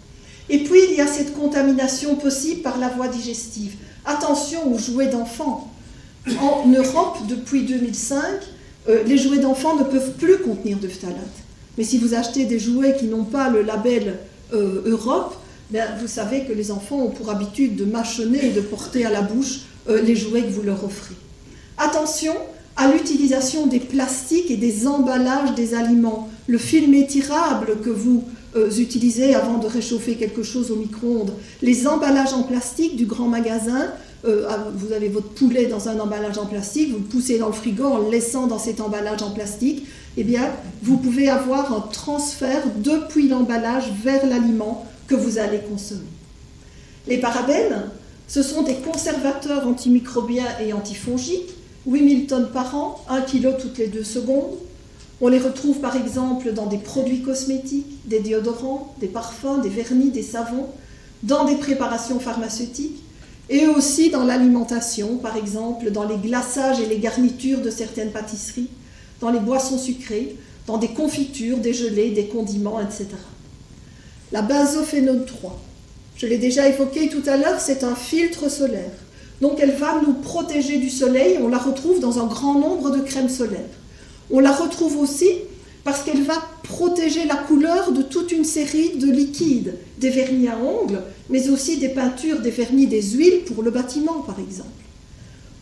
Et 0.50 0.64
puis 0.64 0.80
il 0.90 0.96
y 0.96 1.02
a 1.02 1.08
cette 1.08 1.36
contamination 1.36 2.16
possible 2.16 2.62
par 2.62 2.80
la 2.80 2.90
voie 2.90 3.08
digestive. 3.08 3.76
Attention 4.06 4.74
aux 4.74 4.78
jouets 4.78 5.08
d'enfants. 5.08 5.72
En 6.40 6.68
Europe, 6.68 7.18
depuis 7.28 7.64
2005, 7.64 8.18
euh, 8.90 9.04
les 9.04 9.18
jouets 9.18 9.40
d'enfants 9.40 9.76
ne 9.76 9.84
peuvent 9.84 10.14
plus 10.14 10.40
contenir 10.40 10.78
de 10.78 10.88
phtalate. 10.88 11.18
Mais 11.78 11.84
si 11.84 11.98
vous 11.98 12.14
achetez 12.14 12.46
des 12.46 12.60
jouets 12.60 12.96
qui 12.98 13.06
n'ont 13.06 13.24
pas 13.24 13.50
le 13.50 13.62
label 13.62 14.20
euh, 14.54 14.84
Europe, 14.86 15.36
ben, 15.72 15.88
vous 16.00 16.08
savez 16.08 16.44
que 16.44 16.54
les 16.54 16.72
enfants 16.72 17.00
ont 17.00 17.10
pour 17.10 17.30
habitude 17.30 17.76
de 17.76 17.86
mâchonner 17.86 18.46
et 18.46 18.52
de 18.52 18.62
porter 18.62 19.06
à 19.06 19.10
la 19.10 19.22
bouche 19.22 19.62
euh, 19.90 20.02
les 20.02 20.16
jouets 20.16 20.44
que 20.44 20.52
vous 20.52 20.62
leur 20.62 20.84
offrez. 20.84 21.16
Attention 21.78 22.36
à 22.76 22.92
l'utilisation 22.92 23.68
des 23.68 23.80
plastiques 23.80 24.52
et 24.52 24.58
des 24.58 24.88
emballages 24.88 25.56
des 25.56 25.74
aliments. 25.74 26.30
Le 26.48 26.58
film 26.58 26.94
étirable 26.94 27.78
que 27.84 27.90
vous 27.90 28.24
euh, 28.56 28.70
utilisez 28.70 29.36
avant 29.36 29.58
de 29.58 29.68
réchauffer 29.68 30.16
quelque 30.16 30.44
chose 30.44 30.72
au 30.72 30.76
micro-ondes. 30.76 31.34
Les 31.62 31.88
emballages 31.88 32.34
en 32.34 32.44
plastique 32.44 32.96
du 32.96 33.06
grand 33.06 33.28
magasin, 33.28 33.88
euh, 34.26 34.46
ah, 34.50 34.68
vous 34.76 34.94
avez 34.94 35.10
votre 35.10 35.30
poulet 35.30 35.66
dans 35.66 35.90
un 35.90 36.00
emballage 36.00 36.38
en 36.38 36.46
plastique, 36.46 36.92
vous 36.92 37.00
le 37.00 37.04
poussez 37.04 37.40
dans 37.40 37.48
le 37.48 37.54
frigo 37.54 37.86
en 37.86 37.98
le 38.00 38.10
laissant 38.10 38.48
dans 38.48 38.60
cet 38.60 38.80
emballage 38.80 39.22
en 39.22 39.32
plastique, 39.32 39.86
eh 40.16 40.24
bien, 40.24 40.50
vous 40.82 40.98
pouvez 40.98 41.30
avoir 41.30 41.74
un 41.74 41.82
transfert 41.82 42.64
depuis 42.78 43.28
l'emballage 43.28 43.92
vers 44.04 44.26
l'aliment 44.26 44.86
que 45.08 45.16
vous 45.16 45.40
allez 45.40 45.60
consommer. 45.60 46.02
Les 47.08 47.18
parabènes, 47.18 47.90
ce 48.28 48.42
sont 48.42 48.64
des 48.64 48.76
conservateurs 48.76 49.68
antimicrobiens 49.68 50.48
et 50.66 50.74
antifongiques, 50.74 51.50
8000 51.86 52.28
tonnes 52.28 52.50
par 52.52 52.76
an, 52.76 53.04
1 53.10 53.22
kg 53.22 53.58
toutes 53.60 53.78
les 53.78 53.88
deux 53.88 54.04
secondes. 54.04 54.58
On 55.26 55.30
les 55.30 55.40
retrouve 55.40 55.80
par 55.80 55.96
exemple 55.96 56.52
dans 56.52 56.66
des 56.66 56.78
produits 56.78 57.22
cosmétiques, 57.22 58.06
des 58.06 58.20
déodorants, 58.20 58.94
des 59.00 59.08
parfums, 59.08 59.62
des 59.64 59.70
vernis, 59.70 60.10
des 60.10 60.22
savons, 60.22 60.68
dans 61.24 61.46
des 61.46 61.56
préparations 61.56 62.20
pharmaceutiques 62.20 63.02
et 63.50 63.66
aussi 63.68 64.10
dans 64.10 64.26
l'alimentation, 64.26 65.16
par 65.16 65.38
exemple 65.38 65.92
dans 65.92 66.04
les 66.04 66.18
glaçages 66.18 66.82
et 66.82 66.88
les 66.88 66.98
garnitures 66.98 67.62
de 67.62 67.70
certaines 67.70 68.12
pâtisseries, 68.12 68.68
dans 69.22 69.32
les 69.32 69.40
boissons 69.40 69.78
sucrées, 69.78 70.36
dans 70.68 70.78
des 70.78 70.90
confitures, 70.90 71.60
des 71.60 71.74
gelées, 71.74 72.12
des 72.12 72.26
condiments, 72.26 72.82
etc. 72.82 73.08
La 74.34 74.42
benzophénone 74.42 75.24
3. 75.24 75.58
Je 76.18 76.28
l'ai 76.28 76.38
déjà 76.38 76.68
évoqué 76.68 77.08
tout 77.08 77.24
à 77.28 77.38
l'heure, 77.38 77.62
c'est 77.62 77.86
un 77.86 77.96
filtre 77.96 78.52
solaire. 78.52 78.92
Donc 79.40 79.60
elle 79.62 79.72
va 79.72 80.02
nous 80.06 80.16
protéger 80.16 80.80
du 80.80 80.90
soleil, 80.90 81.38
on 81.42 81.48
la 81.48 81.60
retrouve 81.60 82.02
dans 82.02 82.20
un 82.20 82.28
grand 82.28 82.60
nombre 82.60 82.92
de 82.92 83.00
crèmes 83.00 83.30
solaires. 83.30 83.62
On 84.32 84.40
la 84.40 84.52
retrouve 84.52 84.98
aussi 84.98 85.30
parce 85.84 86.04
qu'elle 86.04 86.24
va 86.24 86.42
protéger 86.64 87.26
la 87.26 87.36
couleur 87.36 87.92
de 87.92 88.02
toute 88.02 88.32
une 88.32 88.46
série 88.46 88.98
de 88.98 89.12
liquides, 89.12 89.76
des 89.98 90.10
vernis 90.10 90.48
à 90.48 90.58
ongles, 90.58 91.02
mais 91.30 91.50
aussi 91.50 91.78
des 91.78 91.90
peintures, 91.90 92.40
des 92.40 92.52
vernis, 92.52 92.88
des 92.88 93.02
huiles 93.02 93.44
pour 93.46 93.64
le 93.64 93.72
bâtiment 93.72 94.22
par 94.22 94.40
exemple. 94.40 94.70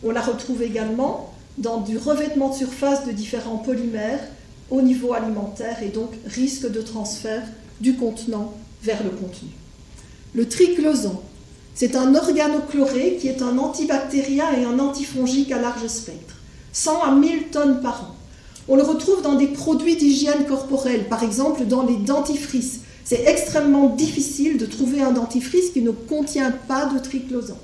On 0.04 0.10
la 0.10 0.20
retrouve 0.20 0.62
également 0.62 1.32
dans 1.58 1.80
du 1.80 1.98
revêtement 1.98 2.50
de 2.50 2.54
surface 2.54 3.06
de 3.06 3.12
différents 3.12 3.58
polymères 3.58 4.20
au 4.70 4.80
niveau 4.80 5.12
alimentaire 5.12 5.82
et 5.82 5.88
donc 5.88 6.10
risque 6.26 6.70
de 6.70 6.80
transfert 6.80 7.42
du 7.80 7.94
contenant 7.96 8.54
vers 8.82 9.02
le 9.02 9.10
contenu. 9.10 9.50
Le 10.34 10.48
triclosan, 10.48 11.22
c'est 11.74 11.96
un 11.96 12.14
organochloré 12.14 13.18
qui 13.20 13.28
est 13.28 13.42
un 13.42 13.58
antibactérien 13.58 14.46
et 14.56 14.64
un 14.64 14.78
antifongique 14.78 15.52
à 15.52 15.60
large 15.60 15.86
spectre, 15.88 16.36
100 16.72 17.02
à 17.02 17.10
1000 17.12 17.48
tonnes 17.50 17.80
par 17.80 18.02
an. 18.02 18.21
On 18.68 18.76
le 18.76 18.82
retrouve 18.82 19.22
dans 19.22 19.34
des 19.34 19.48
produits 19.48 19.96
d'hygiène 19.96 20.46
corporelle, 20.46 21.08
par 21.08 21.22
exemple 21.24 21.64
dans 21.66 21.84
les 21.84 21.96
dentifrices. 21.96 22.80
C'est 23.04 23.24
extrêmement 23.26 23.88
difficile 23.88 24.58
de 24.58 24.66
trouver 24.66 25.02
un 25.02 25.12
dentifrice 25.12 25.70
qui 25.70 25.82
ne 25.82 25.90
contient 25.90 26.52
pas 26.68 26.86
de 26.86 26.98
triclosan. 27.00 27.58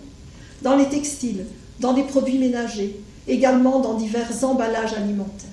Dans 0.63 0.77
les 0.77 0.89
textiles, 0.89 1.45
dans 1.79 1.93
des 1.93 2.03
produits 2.03 2.39
ménagers, 2.39 3.01
également 3.29 3.79
dans 3.79 3.95
divers 3.95 4.43
emballages 4.43 4.95
alimentaires. 4.95 5.49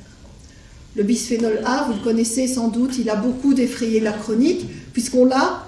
Le 0.95 1.03
bisphénol 1.03 1.59
A, 1.65 1.83
vous 1.87 1.93
le 1.93 2.03
connaissez 2.03 2.47
sans 2.47 2.69
doute, 2.69 2.97
il 2.97 3.09
a 3.09 3.15
beaucoup 3.15 3.53
défrayé 3.53 3.99
la 3.99 4.13
chronique, 4.13 4.65
puisqu'on 4.93 5.25
l'a, 5.25 5.65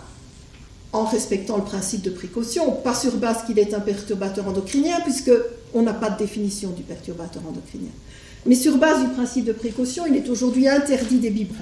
en 0.93 1.03
respectant 1.03 1.57
le 1.57 1.63
principe 1.63 2.01
de 2.01 2.09
précaution, 2.09 2.71
pas 2.71 2.95
sur 2.95 3.17
base 3.17 3.45
qu'il 3.45 3.59
est 3.59 3.73
un 3.73 3.81
perturbateur 3.81 4.47
endocrinien, 4.47 5.01
puisqu'on 5.01 5.81
n'a 5.81 5.93
pas 5.93 6.09
de 6.09 6.17
définition 6.17 6.69
du 6.69 6.81
perturbateur 6.81 7.43
endocrinien. 7.47 7.91
Mais 8.45 8.55
sur 8.55 8.77
base 8.77 9.01
du 9.01 9.09
principe 9.09 9.45
de 9.45 9.51
précaution, 9.51 10.05
il 10.07 10.15
est 10.15 10.29
aujourd'hui 10.29 10.67
interdit 10.67 11.17
des 11.17 11.29
biberons. 11.29 11.55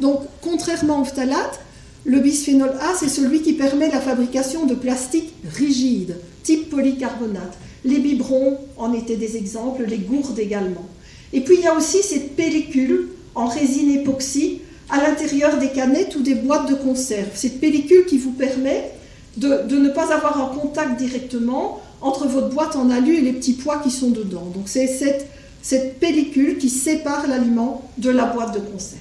Donc, 0.00 0.20
contrairement 0.40 1.00
au 1.00 1.04
phtalate, 1.04 1.60
le 2.04 2.20
bisphénol 2.20 2.70
A, 2.80 2.94
c'est 2.98 3.08
celui 3.08 3.42
qui 3.42 3.54
permet 3.54 3.90
la 3.90 4.00
fabrication 4.00 4.66
de 4.66 4.74
plastiques 4.74 5.34
rigides, 5.54 6.16
type 6.42 6.70
polycarbonate. 6.70 7.58
Les 7.84 7.98
biberons 7.98 8.58
en 8.76 8.92
étaient 8.92 9.16
des 9.16 9.36
exemples, 9.36 9.84
les 9.84 9.98
gourdes 9.98 10.38
également. 10.38 10.86
Et 11.32 11.40
puis 11.40 11.56
il 11.56 11.62
y 11.62 11.66
a 11.66 11.74
aussi 11.74 12.02
cette 12.02 12.36
pellicule 12.36 13.08
en 13.34 13.46
résine 13.46 13.90
époxy 13.90 14.60
à 14.88 15.02
l'intérieur 15.02 15.58
des 15.58 15.70
canettes 15.70 16.14
ou 16.16 16.22
des 16.22 16.34
boîtes 16.34 16.68
de 16.68 16.74
conserve. 16.74 17.30
Cette 17.34 17.60
pellicule 17.60 18.06
qui 18.06 18.18
vous 18.18 18.32
permet 18.32 18.92
de, 19.36 19.76
ne 19.76 19.88
pas 19.88 20.12
avoir 20.12 20.40
un 20.40 20.54
contact 20.56 20.98
directement 20.98 21.80
entre 22.00 22.26
votre 22.26 22.50
boîte 22.50 22.76
en 22.76 22.90
alu 22.90 23.16
et 23.16 23.20
les 23.20 23.32
petits 23.32 23.54
pois 23.54 23.78
qui 23.78 23.90
sont 23.90 24.10
dedans. 24.10 24.50
Donc 24.54 24.64
c'est 24.66 24.86
cette, 24.86 25.26
cette 25.66 25.98
pellicule 25.98 26.58
qui 26.58 26.70
sépare 26.70 27.26
l'aliment 27.26 27.90
de 27.98 28.10
la 28.10 28.26
boîte 28.26 28.54
de 28.54 28.60
conserve. 28.60 29.00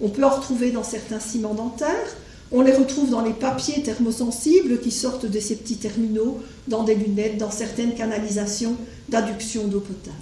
On 0.00 0.08
peut 0.08 0.22
en 0.22 0.30
retrouver 0.30 0.70
dans 0.70 0.84
certains 0.84 1.18
ciments 1.18 1.54
dentaires, 1.54 2.16
on 2.52 2.60
les 2.60 2.70
retrouve 2.70 3.10
dans 3.10 3.22
les 3.22 3.32
papiers 3.32 3.82
thermosensibles 3.82 4.78
qui 4.78 4.92
sortent 4.92 5.26
de 5.26 5.40
ces 5.40 5.56
petits 5.56 5.78
terminaux, 5.78 6.38
dans 6.68 6.84
des 6.84 6.94
lunettes, 6.94 7.38
dans 7.38 7.50
certaines 7.50 7.96
canalisations 7.96 8.76
d'adduction 9.08 9.66
d'eau 9.66 9.80
potable. 9.80 10.16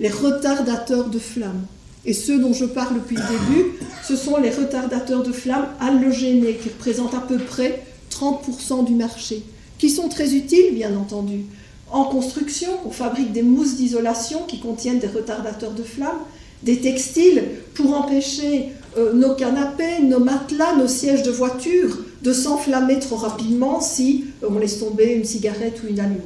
Les 0.00 0.10
retardateurs 0.10 1.08
de 1.08 1.20
flamme, 1.20 1.64
et 2.04 2.12
ceux 2.12 2.40
dont 2.40 2.52
je 2.52 2.64
parle 2.64 2.96
depuis 2.96 3.14
le 3.14 3.22
début, 3.22 3.78
ce 4.02 4.16
sont 4.16 4.38
les 4.38 4.50
retardateurs 4.50 5.22
de 5.22 5.30
flamme 5.30 5.68
halogénés 5.78 6.56
qui 6.56 6.70
représentent 6.70 7.14
à 7.14 7.20
peu 7.20 7.38
près 7.38 7.84
30% 8.10 8.86
du 8.86 8.94
marché, 8.94 9.44
qui 9.78 9.88
sont 9.88 10.08
très 10.08 10.34
utiles 10.34 10.74
bien 10.74 10.96
entendu. 10.96 11.44
En 11.90 12.04
construction, 12.04 12.68
on 12.84 12.90
fabrique 12.90 13.32
des 13.32 13.42
mousses 13.42 13.76
d'isolation 13.76 14.42
qui 14.46 14.60
contiennent 14.60 14.98
des 14.98 15.06
retardateurs 15.06 15.72
de 15.72 15.82
flamme, 15.82 16.18
des 16.62 16.78
textiles 16.78 17.44
pour 17.74 17.96
empêcher 17.96 18.72
euh, 18.96 19.12
nos 19.12 19.34
canapés, 19.34 20.02
nos 20.02 20.18
matelas, 20.20 20.76
nos 20.76 20.88
sièges 20.88 21.22
de 21.22 21.30
voiture 21.30 21.98
de 22.22 22.32
s'enflammer 22.32 22.98
trop 22.98 23.16
rapidement 23.16 23.80
si 23.80 24.24
euh, 24.42 24.48
on 24.50 24.58
laisse 24.58 24.80
tomber 24.80 25.12
une 25.12 25.24
cigarette 25.24 25.80
ou 25.84 25.88
une 25.88 26.00
allumette. 26.00 26.24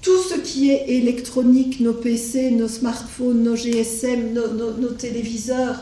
Tout 0.00 0.18
ce 0.18 0.34
qui 0.34 0.70
est 0.70 0.88
électronique, 0.88 1.78
nos 1.78 1.92
PC, 1.92 2.50
nos 2.50 2.66
smartphones, 2.66 3.42
nos 3.42 3.54
GSM, 3.54 4.32
nos, 4.32 4.88
téléviseurs, 4.88 5.80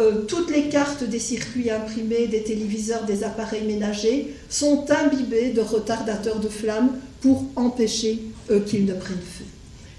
euh, 0.00 0.22
toutes 0.26 0.50
les 0.50 0.68
cartes 0.68 1.04
des 1.04 1.18
circuits 1.18 1.70
imprimés, 1.70 2.26
des 2.26 2.42
téléviseurs, 2.42 3.04
des 3.04 3.22
appareils 3.22 3.64
ménagers 3.64 4.34
sont 4.48 4.86
imbibés 4.90 5.50
de 5.50 5.60
retardateurs 5.60 6.40
de 6.40 6.48
flamme 6.48 6.90
pour 7.20 7.44
empêcher 7.54 8.22
qu'ils 8.66 8.86
ne 8.86 8.94
prennent 8.94 9.16
feu. 9.18 9.44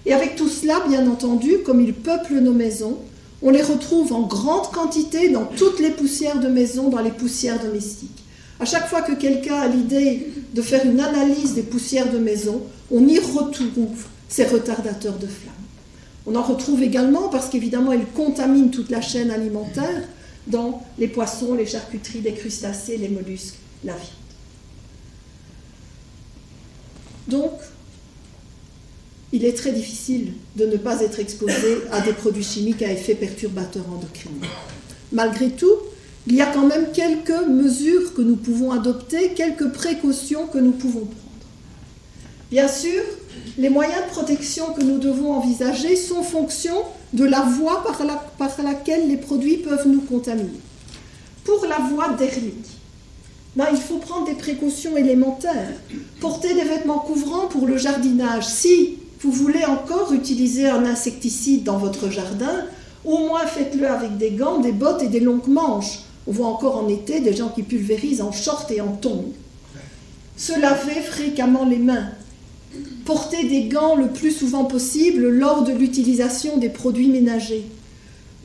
Et 0.06 0.14
avec 0.14 0.36
tout 0.36 0.50
cela, 0.50 0.82
bien 0.90 1.08
entendu, 1.08 1.60
comme 1.60 1.80
ils 1.80 1.94
peuplent 1.94 2.40
nos 2.40 2.54
maisons, 2.54 2.98
on 3.44 3.50
les 3.50 3.62
retrouve 3.62 4.14
en 4.14 4.22
grande 4.22 4.72
quantité 4.72 5.30
dans 5.30 5.46
toutes 5.46 5.80
les 5.80 5.92
poussières 5.92 6.40
de 6.40 6.48
maison, 6.48 6.90
dans 6.90 7.02
les 7.02 7.12
poussières 7.12 7.62
domestiques. 7.62 8.24
À 8.60 8.66
chaque 8.66 8.88
fois 8.88 9.02
que 9.02 9.14
quelqu'un 9.14 9.56
a 9.56 9.68
l'idée 9.68 10.32
de 10.54 10.62
faire 10.62 10.86
une 10.86 11.00
analyse 11.00 11.56
des 11.56 11.64
poussières 11.64 12.12
de 12.12 12.20
maison, 12.20 12.62
on 12.92 13.08
y 13.08 13.18
retrouve 13.18 14.06
ces 14.30 14.46
retardateurs 14.46 15.18
de 15.18 15.26
flamme. 15.26 15.61
On 16.26 16.36
en 16.36 16.44
retrouve 16.44 16.84
également 16.84 17.30
parce 17.30 17.50
qu'évidemment, 17.50 17.94
ils 17.94 18.06
contaminent 18.06 18.70
toute 18.70 18.90
la 18.90 19.02
chaîne 19.02 19.32
alimentaire 19.32 20.08
dans 20.48 20.84
les 20.98 21.08
poissons, 21.08 21.54
les 21.54 21.66
charcuteries, 21.66 22.22
les 22.22 22.34
crustacés, 22.34 22.98
les 22.98 23.10
mollusques, 23.10 23.56
la 23.84 23.94
viande. 23.94 24.08
Donc, 27.28 27.52
il 29.32 29.46
est 29.46 29.54
très 29.54 29.72
difficile 29.72 30.34
de 30.58 30.66
ne 30.66 30.78
pas 30.78 31.02
être 31.02 31.20
exposé 31.20 31.78
à 31.92 32.02
des 32.02 32.14
produits 32.14 32.44
chimiques 32.44 32.82
à 32.82 32.92
effet 32.92 33.16
perturbateur 33.16 33.86
endocrinien. 33.90 34.48
Malgré 35.12 35.50
tout, 35.52 35.78
il 36.28 36.36
y 36.36 36.42
a 36.42 36.48
quand 36.48 36.68
même 36.68 36.92
quelques 36.94 37.48
mesures 37.48 38.14
que 38.14 38.22
nous 38.22 38.36
pouvons 38.36 38.72
adopter, 38.72 39.34
quelques 39.34 39.72
précautions 39.72 40.48
que 40.48 40.58
nous 40.58 40.72
pouvons 40.72 41.06
prendre. 41.06 41.16
Bien 42.52 42.68
sûr, 42.68 43.02
les 43.58 43.70
moyens 43.70 44.02
de 44.08 44.12
protection 44.12 44.74
que 44.74 44.84
nous 44.84 44.98
devons 44.98 45.34
envisager 45.34 45.96
sont 45.96 46.24
fonction 46.24 46.76
de 47.14 47.26
la 47.26 47.42
voie 47.42 47.84
par, 48.38 48.64
laquelle 48.64 49.08
les 49.08 49.18
produits 49.18 49.58
peuvent 49.58 49.88
nous 49.88 50.02
contaminer. 50.02 50.60
Pour 51.44 51.66
la 51.66 51.78
voie 51.78 52.10
dermique, 52.14 52.68
ben, 53.56 53.68
il 53.72 53.80
faut 53.80 53.98
prendre 53.98 54.26
des 54.26 54.36
précautions 54.36 54.96
élémentaires. 54.96 55.74
Porter 56.22 56.54
des 56.54 56.64
vêtements 56.64 57.00
couvrants 57.00 57.48
pour 57.48 57.68
le 57.68 57.78
jardinage. 57.78 58.46
Si 58.46 58.98
vous 59.20 59.32
voulez 59.32 59.66
encore 59.66 60.14
utiliser 60.14 60.70
un 60.70 60.86
insecticide 60.86 61.64
dans 61.64 61.78
votre 61.78 62.10
jardin, 62.10 62.66
au 63.04 63.18
moins 63.28 63.46
faites-le 63.46 63.88
avec 63.88 64.18
des 64.18 64.32
gants, 64.32 64.60
des 64.60 64.72
bottes 64.72 65.04
et 65.04 65.08
des 65.08 65.20
longues 65.20 65.48
manches. 65.48 66.00
On 66.28 66.32
voit 66.32 66.48
encore 66.48 66.78
en 66.78 66.88
été 66.88 67.20
des 67.20 67.36
gens 67.36 67.50
qui 67.50 67.64
pulvérisent 67.64 68.22
en 68.22 68.32
short 68.32 68.72
et 68.72 68.80
en 68.80 68.94
tongs. 68.94 69.34
Se 70.38 70.58
laver 70.60 71.02
fréquemment 71.02 71.66
les 71.66 71.78
mains. 71.78 72.12
Porter 73.06 73.48
des 73.48 73.64
gants 73.64 73.96
le 73.96 74.08
plus 74.08 74.32
souvent 74.32 74.66
possible 74.66 75.28
lors 75.28 75.64
de 75.64 75.74
l'utilisation 75.74 76.58
des 76.58 76.70
produits 76.70 77.10
ménagers. 77.10 77.66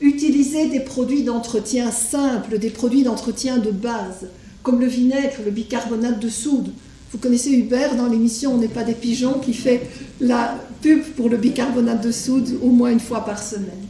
Utiliser 0.01 0.67
des 0.67 0.81
produits 0.81 1.23
d'entretien 1.23 1.91
simples, 1.91 2.59
des 2.59 2.69
produits 2.69 3.03
d'entretien 3.03 3.57
de 3.57 3.71
base, 3.71 4.27
comme 4.63 4.81
le 4.81 4.87
vinaigre, 4.87 5.37
le 5.45 5.51
bicarbonate 5.51 6.19
de 6.19 6.29
soude. 6.29 6.71
Vous 7.11 7.17
connaissez 7.17 7.51
Hubert 7.51 7.95
dans 7.95 8.07
l'émission 8.07 8.53
On 8.53 8.57
n'est 8.57 8.67
pas 8.67 8.83
des 8.83 8.93
pigeons 8.93 9.39
qui 9.39 9.53
fait 9.53 9.87
la 10.19 10.59
pub 10.81 11.03
pour 11.15 11.29
le 11.29 11.37
bicarbonate 11.37 12.03
de 12.03 12.11
soude 12.11 12.59
au 12.61 12.69
moins 12.69 12.91
une 12.91 12.99
fois 12.99 13.23
par 13.23 13.41
semaine. 13.41 13.87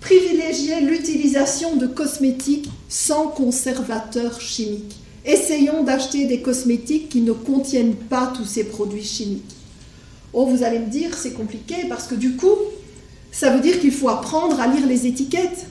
Privilégier 0.00 0.80
l'utilisation 0.82 1.74
de 1.74 1.88
cosmétiques 1.88 2.70
sans 2.88 3.26
conservateurs 3.26 4.40
chimiques. 4.40 4.94
Essayons 5.24 5.82
d'acheter 5.82 6.26
des 6.26 6.40
cosmétiques 6.40 7.08
qui 7.08 7.22
ne 7.22 7.32
contiennent 7.32 7.96
pas 7.96 8.32
tous 8.36 8.44
ces 8.44 8.62
produits 8.62 9.02
chimiques. 9.02 9.55
Oh, 10.36 10.46
vous 10.46 10.62
allez 10.62 10.78
me 10.78 10.86
dire, 10.86 11.16
c'est 11.16 11.32
compliqué 11.32 11.86
parce 11.88 12.06
que 12.06 12.14
du 12.14 12.36
coup, 12.36 12.54
ça 13.32 13.50
veut 13.50 13.60
dire 13.60 13.80
qu'il 13.80 13.90
faut 13.90 14.08
apprendre 14.08 14.60
à 14.60 14.68
lire 14.68 14.86
les 14.86 15.06
étiquettes. 15.06 15.66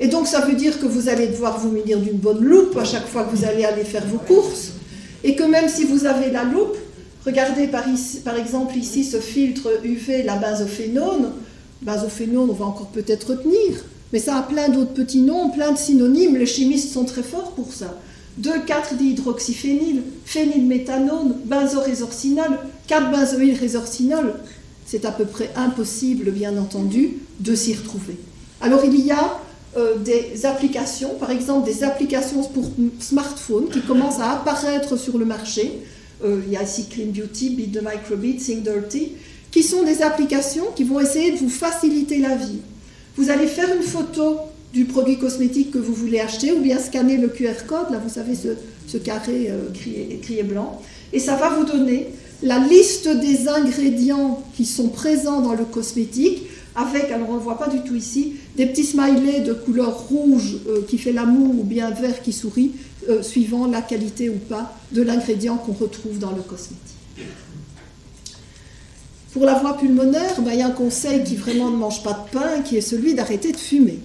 Et 0.00 0.08
donc, 0.08 0.26
ça 0.26 0.40
veut 0.40 0.54
dire 0.54 0.80
que 0.80 0.86
vous 0.86 1.08
allez 1.08 1.28
devoir 1.28 1.60
vous 1.60 1.70
munir 1.70 2.00
d'une 2.00 2.16
bonne 2.16 2.42
loupe 2.42 2.76
à 2.76 2.84
chaque 2.84 3.06
fois 3.06 3.22
que 3.22 3.36
vous 3.36 3.44
allez 3.44 3.64
aller 3.64 3.84
faire 3.84 4.04
vos 4.06 4.18
courses. 4.18 4.72
Et 5.22 5.36
que 5.36 5.44
même 5.44 5.68
si 5.68 5.84
vous 5.84 6.06
avez 6.06 6.30
la 6.30 6.42
loupe, 6.42 6.76
Regardez 7.24 7.68
par, 7.68 7.86
exemple 8.36 8.76
ici 8.76 9.04
ce 9.04 9.18
filtre 9.18 9.80
UV, 9.84 10.24
la 10.24 10.36
benzophénone. 10.36 11.32
Benzophénone, 11.82 12.50
on 12.50 12.54
va 12.54 12.64
encore 12.64 12.88
peut-être 12.88 13.30
retenir, 13.30 13.84
mais 14.12 14.18
ça 14.18 14.36
a 14.36 14.42
plein 14.42 14.68
d'autres 14.68 14.92
petits 14.92 15.20
noms, 15.20 15.50
plein 15.50 15.72
de 15.72 15.78
synonymes. 15.78 16.36
Les 16.36 16.46
chimistes 16.46 16.92
sont 16.92 17.04
très 17.04 17.22
forts 17.22 17.52
pour 17.52 17.72
ça. 17.72 17.96
2,4-dihydroxyphényl, 18.40 20.02
phénylméthanone, 20.24 21.34
benzorésorcinol, 21.44 22.70
4-benzoylrésorcinol. 22.88 24.40
C'est 24.86 25.04
à 25.04 25.10
peu 25.10 25.24
près 25.24 25.50
impossible, 25.56 26.30
bien 26.30 26.56
entendu, 26.56 27.18
de 27.40 27.54
s'y 27.54 27.74
retrouver. 27.74 28.18
Alors 28.60 28.84
il 28.84 29.04
y 29.04 29.10
a 29.10 29.40
euh, 29.76 29.96
des 29.96 30.46
applications, 30.46 31.14
par 31.18 31.30
exemple 31.30 31.66
des 31.66 31.82
applications 31.82 32.42
pour 32.44 32.70
smartphone 33.00 33.68
qui 33.70 33.80
commencent 33.80 34.20
à 34.20 34.32
apparaître 34.32 34.96
sur 34.96 35.18
le 35.18 35.24
marché. 35.24 35.80
Euh, 36.24 36.40
il 36.46 36.52
y 36.52 36.56
a 36.56 36.62
ici 36.62 36.86
Clean 36.90 37.06
Beauty, 37.06 37.50
Beat 37.50 37.72
the 37.72 37.82
Microbeat, 37.82 38.38
Think 38.38 38.62
Dirty, 38.62 39.12
qui 39.50 39.62
sont 39.62 39.82
des 39.82 40.02
applications 40.02 40.66
qui 40.76 40.84
vont 40.84 41.00
essayer 41.00 41.32
de 41.32 41.38
vous 41.38 41.50
faciliter 41.50 42.18
la 42.18 42.36
vie. 42.36 42.60
Vous 43.16 43.30
allez 43.30 43.46
faire 43.46 43.74
une 43.74 43.82
photo 43.82 44.36
du 44.72 44.84
produit 44.84 45.18
cosmétique 45.18 45.70
que 45.70 45.78
vous 45.78 45.94
voulez 45.94 46.20
acheter 46.20 46.52
ou 46.52 46.60
bien 46.60 46.78
scanner 46.78 47.16
le 47.16 47.28
QR 47.28 47.66
code, 47.66 47.90
là 47.90 47.98
vous 48.02 48.12
savez 48.12 48.34
ce, 48.34 48.96
carré 48.98 49.50
écrit 50.10 50.42
blanc, 50.42 50.80
et 51.12 51.18
ça 51.18 51.36
va 51.36 51.50
vous 51.50 51.64
donner 51.64 52.08
la 52.42 52.58
liste 52.58 53.08
des 53.08 53.48
ingrédients 53.48 54.42
qui 54.54 54.64
sont 54.64 54.88
présents 54.88 55.40
dans 55.40 55.54
le 55.54 55.64
cosmétique, 55.64 56.42
avec, 56.74 57.10
alors 57.10 57.30
on 57.30 57.34
ne 57.34 57.40
voit 57.40 57.58
pas 57.58 57.68
du 57.68 57.80
tout 57.80 57.94
ici, 57.94 58.34
des 58.56 58.66
petits 58.66 58.84
smileys 58.84 59.40
de 59.40 59.52
couleur 59.52 60.08
rouge 60.08 60.56
euh, 60.68 60.82
qui 60.88 60.98
fait 60.98 61.12
l'amour 61.12 61.54
ou 61.60 61.64
bien 61.64 61.90
vert 61.90 62.22
qui 62.22 62.32
sourit, 62.32 62.72
euh, 63.08 63.22
suivant 63.22 63.66
la 63.66 63.82
qualité 63.82 64.30
ou 64.30 64.36
pas 64.36 64.74
de 64.92 65.02
l'ingrédient 65.02 65.56
qu'on 65.56 65.72
retrouve 65.72 66.18
dans 66.18 66.30
le 66.30 66.42
cosmétique. 66.42 66.78
Pour 69.32 69.44
la 69.44 69.54
voie 69.54 69.76
pulmonaire, 69.78 70.40
ben, 70.40 70.52
il 70.52 70.58
y 70.58 70.62
a 70.62 70.66
un 70.66 70.70
conseil 70.70 71.24
qui 71.24 71.36
vraiment 71.36 71.70
ne 71.70 71.76
mange 71.76 72.02
pas 72.02 72.12
de 72.12 72.38
pain, 72.38 72.60
qui 72.62 72.76
est 72.76 72.82
celui 72.82 73.14
d'arrêter 73.14 73.52
de 73.52 73.56
fumer. 73.56 73.98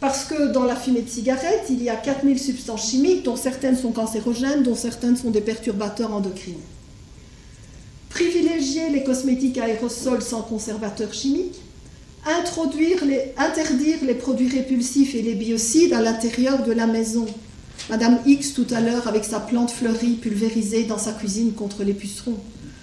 Parce 0.00 0.24
que 0.24 0.52
dans 0.52 0.64
la 0.64 0.76
fumée 0.76 1.02
de 1.02 1.08
cigarette, 1.08 1.64
il 1.70 1.82
y 1.82 1.88
a 1.88 1.96
4000 1.96 2.38
substances 2.38 2.90
chimiques, 2.90 3.22
dont 3.24 3.36
certaines 3.36 3.76
sont 3.76 3.92
cancérogènes, 3.92 4.62
dont 4.62 4.74
certaines 4.74 5.16
sont 5.16 5.30
des 5.30 5.40
perturbateurs 5.40 6.12
endocriniens. 6.12 6.58
Privilégier 8.10 8.90
les 8.90 9.04
cosmétiques 9.04 9.58
aérosols 9.58 10.22
sans 10.22 10.42
conservateurs 10.42 11.14
chimiques, 11.14 11.60
interdire 12.26 13.98
les 14.04 14.14
produits 14.14 14.48
répulsifs 14.48 15.14
et 15.14 15.22
les 15.22 15.34
biocides 15.34 15.92
à 15.92 16.02
l'intérieur 16.02 16.62
de 16.62 16.72
la 16.72 16.86
maison. 16.86 17.26
Madame 17.88 18.18
X 18.26 18.52
tout 18.52 18.66
à 18.70 18.80
l'heure 18.80 19.06
avec 19.06 19.24
sa 19.24 19.38
plante 19.38 19.70
fleurie 19.70 20.14
pulvérisée 20.14 20.84
dans 20.84 20.98
sa 20.98 21.12
cuisine 21.12 21.52
contre 21.52 21.84
les 21.84 21.94
pucerons. 21.94 22.38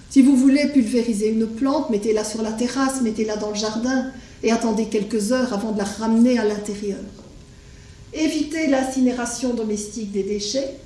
Si 0.08 0.22
vous 0.22 0.36
voulez 0.36 0.68
pulvériser 0.68 1.28
une 1.28 1.46
plante, 1.46 1.90
mettez-la 1.90 2.24
sur 2.24 2.40
la 2.40 2.52
terrasse, 2.52 3.02
mettez-la 3.02 3.36
dans 3.36 3.50
le 3.50 3.56
jardin 3.56 4.06
et 4.44 4.52
attendez 4.52 4.86
quelques 4.86 5.32
heures 5.32 5.52
avant 5.52 5.72
de 5.72 5.78
la 5.78 5.84
ramener 5.84 6.38
à 6.38 6.44
l'intérieur. 6.44 6.98
Évitez 8.12 8.68
l'incinération 8.68 9.54
domestique 9.54 10.12
des 10.12 10.22
déchets. 10.22 10.76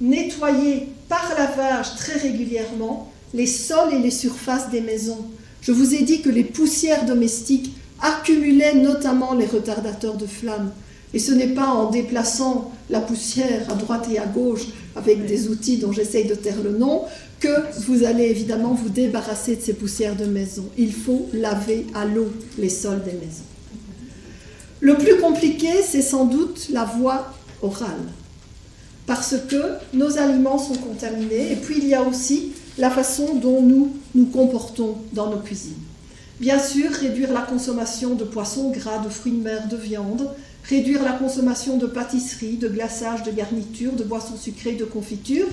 Nettoyez 0.00 0.88
par 1.08 1.32
lavage 1.38 1.94
très 1.96 2.18
régulièrement 2.18 3.10
les 3.32 3.46
sols 3.46 3.94
et 3.94 3.98
les 4.00 4.10
surfaces 4.10 4.70
des 4.70 4.80
maisons. 4.80 5.24
Je 5.62 5.72
vous 5.72 5.94
ai 5.94 6.02
dit 6.02 6.22
que 6.22 6.28
les 6.28 6.44
poussières 6.44 7.06
domestiques 7.06 7.72
accumulaient 8.02 8.74
notamment 8.74 9.32
les 9.34 9.46
retardateurs 9.46 10.16
de 10.16 10.26
flammes. 10.26 10.72
Et 11.14 11.18
ce 11.18 11.32
n'est 11.32 11.54
pas 11.54 11.68
en 11.68 11.90
déplaçant 11.90 12.72
la 12.90 13.00
poussière 13.00 13.70
à 13.70 13.74
droite 13.74 14.08
et 14.12 14.18
à 14.18 14.26
gauche 14.26 14.66
avec 14.94 15.24
des 15.24 15.48
outils 15.48 15.78
dont 15.78 15.92
j'essaye 15.92 16.26
de 16.26 16.34
taire 16.34 16.62
le 16.62 16.76
nom 16.76 17.04
que 17.40 17.80
vous 17.86 18.04
allez 18.04 18.24
évidemment 18.24 18.74
vous 18.74 18.88
débarrasser 18.88 19.56
de 19.56 19.62
ces 19.62 19.74
poussières 19.74 20.16
de 20.16 20.24
maison. 20.24 20.64
Il 20.76 20.92
faut 20.92 21.28
laver 21.32 21.86
à 21.94 22.04
l'eau 22.04 22.32
les 22.58 22.68
sols 22.68 23.02
des 23.04 23.12
maisons. 23.12 23.44
Le 24.80 24.96
plus 24.96 25.16
compliqué, 25.16 25.68
c'est 25.86 26.02
sans 26.02 26.24
doute 26.24 26.68
la 26.72 26.84
voie 26.84 27.32
orale, 27.62 28.06
parce 29.06 29.34
que 29.48 29.62
nos 29.92 30.18
aliments 30.18 30.58
sont 30.58 30.76
contaminés, 30.76 31.52
et 31.52 31.56
puis 31.56 31.76
il 31.78 31.88
y 31.88 31.94
a 31.94 32.02
aussi 32.02 32.52
la 32.76 32.90
façon 32.90 33.34
dont 33.34 33.60
nous 33.60 33.96
nous 34.14 34.26
comportons 34.26 34.96
dans 35.12 35.30
nos 35.30 35.38
cuisines. 35.38 35.74
Bien 36.38 36.60
sûr, 36.60 36.92
réduire 36.92 37.32
la 37.32 37.40
consommation 37.40 38.14
de 38.14 38.22
poissons 38.22 38.70
gras, 38.70 38.98
de 38.98 39.08
fruits 39.08 39.32
de 39.32 39.42
mer, 39.42 39.66
de 39.68 39.76
viande, 39.76 40.30
réduire 40.62 41.02
la 41.02 41.12
consommation 41.12 41.76
de 41.78 41.86
pâtisseries, 41.86 42.56
de 42.56 42.68
glaçage, 42.68 43.24
de 43.24 43.32
garnitures, 43.32 43.94
de 43.94 44.04
boissons 44.04 44.36
sucrées, 44.36 44.74
de 44.74 44.84
confitures, 44.84 45.48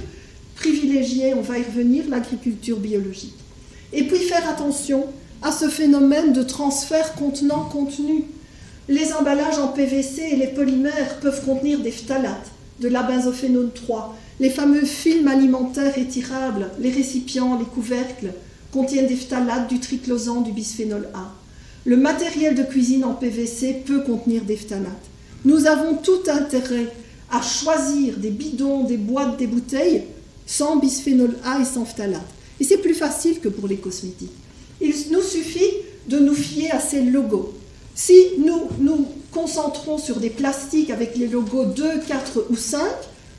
privilégier, 0.56 1.34
on 1.34 1.41
va 1.41 1.60
y 1.60 1.64
revenir, 1.64 2.06
l'agriculture 2.10 2.77
biologique. 2.77 3.36
Et 3.94 4.03
puis 4.03 4.19
faire 4.19 4.49
attention 4.49 5.06
à 5.41 5.52
ce 5.52 5.69
phénomène 5.69 6.34
de 6.34 6.44
transfert 6.44 7.14
contenant-contenu. 7.14 8.23
Les 8.88 9.14
emballages 9.14 9.60
en 9.60 9.69
PVC 9.69 10.22
et 10.32 10.36
les 10.36 10.48
polymères 10.48 11.19
peuvent 11.22 11.44
contenir 11.45 11.80
des 11.80 11.91
phtalates, 11.91 12.52
de 12.80 12.88
la 12.88 13.03
benzophénone 13.03 13.72
3, 13.73 14.15
les 14.40 14.49
fameux 14.49 14.86
films 14.86 15.27
alimentaires 15.27 15.98
étirables, 15.98 16.69
les 16.80 16.91
récipients, 16.91 17.57
les 17.57 17.65
couvercles, 17.65 18.34
contiennent 18.72 19.07
des 19.07 19.15
phtalates, 19.15 19.69
du 19.69 19.80
triclosan, 19.80 20.41
du 20.41 20.52
bisphénol 20.52 21.07
A. 21.14 21.32
Le 21.86 21.98
matériel 21.98 22.56
de 22.56 22.64
cuisine 22.64 23.06
en 23.06 23.14
PVC 23.14 23.84
peut 23.86 24.02
contenir 24.02 24.44
des 24.44 24.57
phtalates. 24.57 24.91
Nous 25.45 25.68
avons 25.68 25.95
tout 25.95 26.23
intérêt 26.27 26.91
à 27.32 27.41
choisir 27.41 28.18
des 28.18 28.32
bidons, 28.32 28.84
des 28.84 28.98
boîtes, 28.98 29.38
des 29.38 29.48
bouteilles 29.48 30.03
sans 30.45 30.77
bisphénol 30.77 31.35
A 31.43 31.59
et 31.61 31.65
sans 31.65 31.85
phtalates. 31.85 32.22
Et 32.59 32.63
c'est 32.63 32.77
plus 32.77 32.93
facile 32.93 33.39
que 33.39 33.49
pour 33.49 33.67
les 33.67 33.77
cosmétiques. 33.77 34.31
Il 34.81 34.93
nous 35.11 35.22
suffit 35.22 35.72
de 36.07 36.19
nous 36.19 36.34
fier 36.34 36.72
à 36.72 36.80
ces 36.80 37.01
logos. 37.01 37.53
Si 37.93 38.13
nous 38.39 38.67
nous 38.80 39.07
concentrons 39.31 39.97
sur 39.97 40.17
des 40.17 40.30
plastiques 40.30 40.89
avec 40.89 41.15
les 41.15 41.27
logos 41.27 41.65
2, 41.65 41.99
4 42.07 42.47
ou 42.49 42.55
5, 42.55 42.81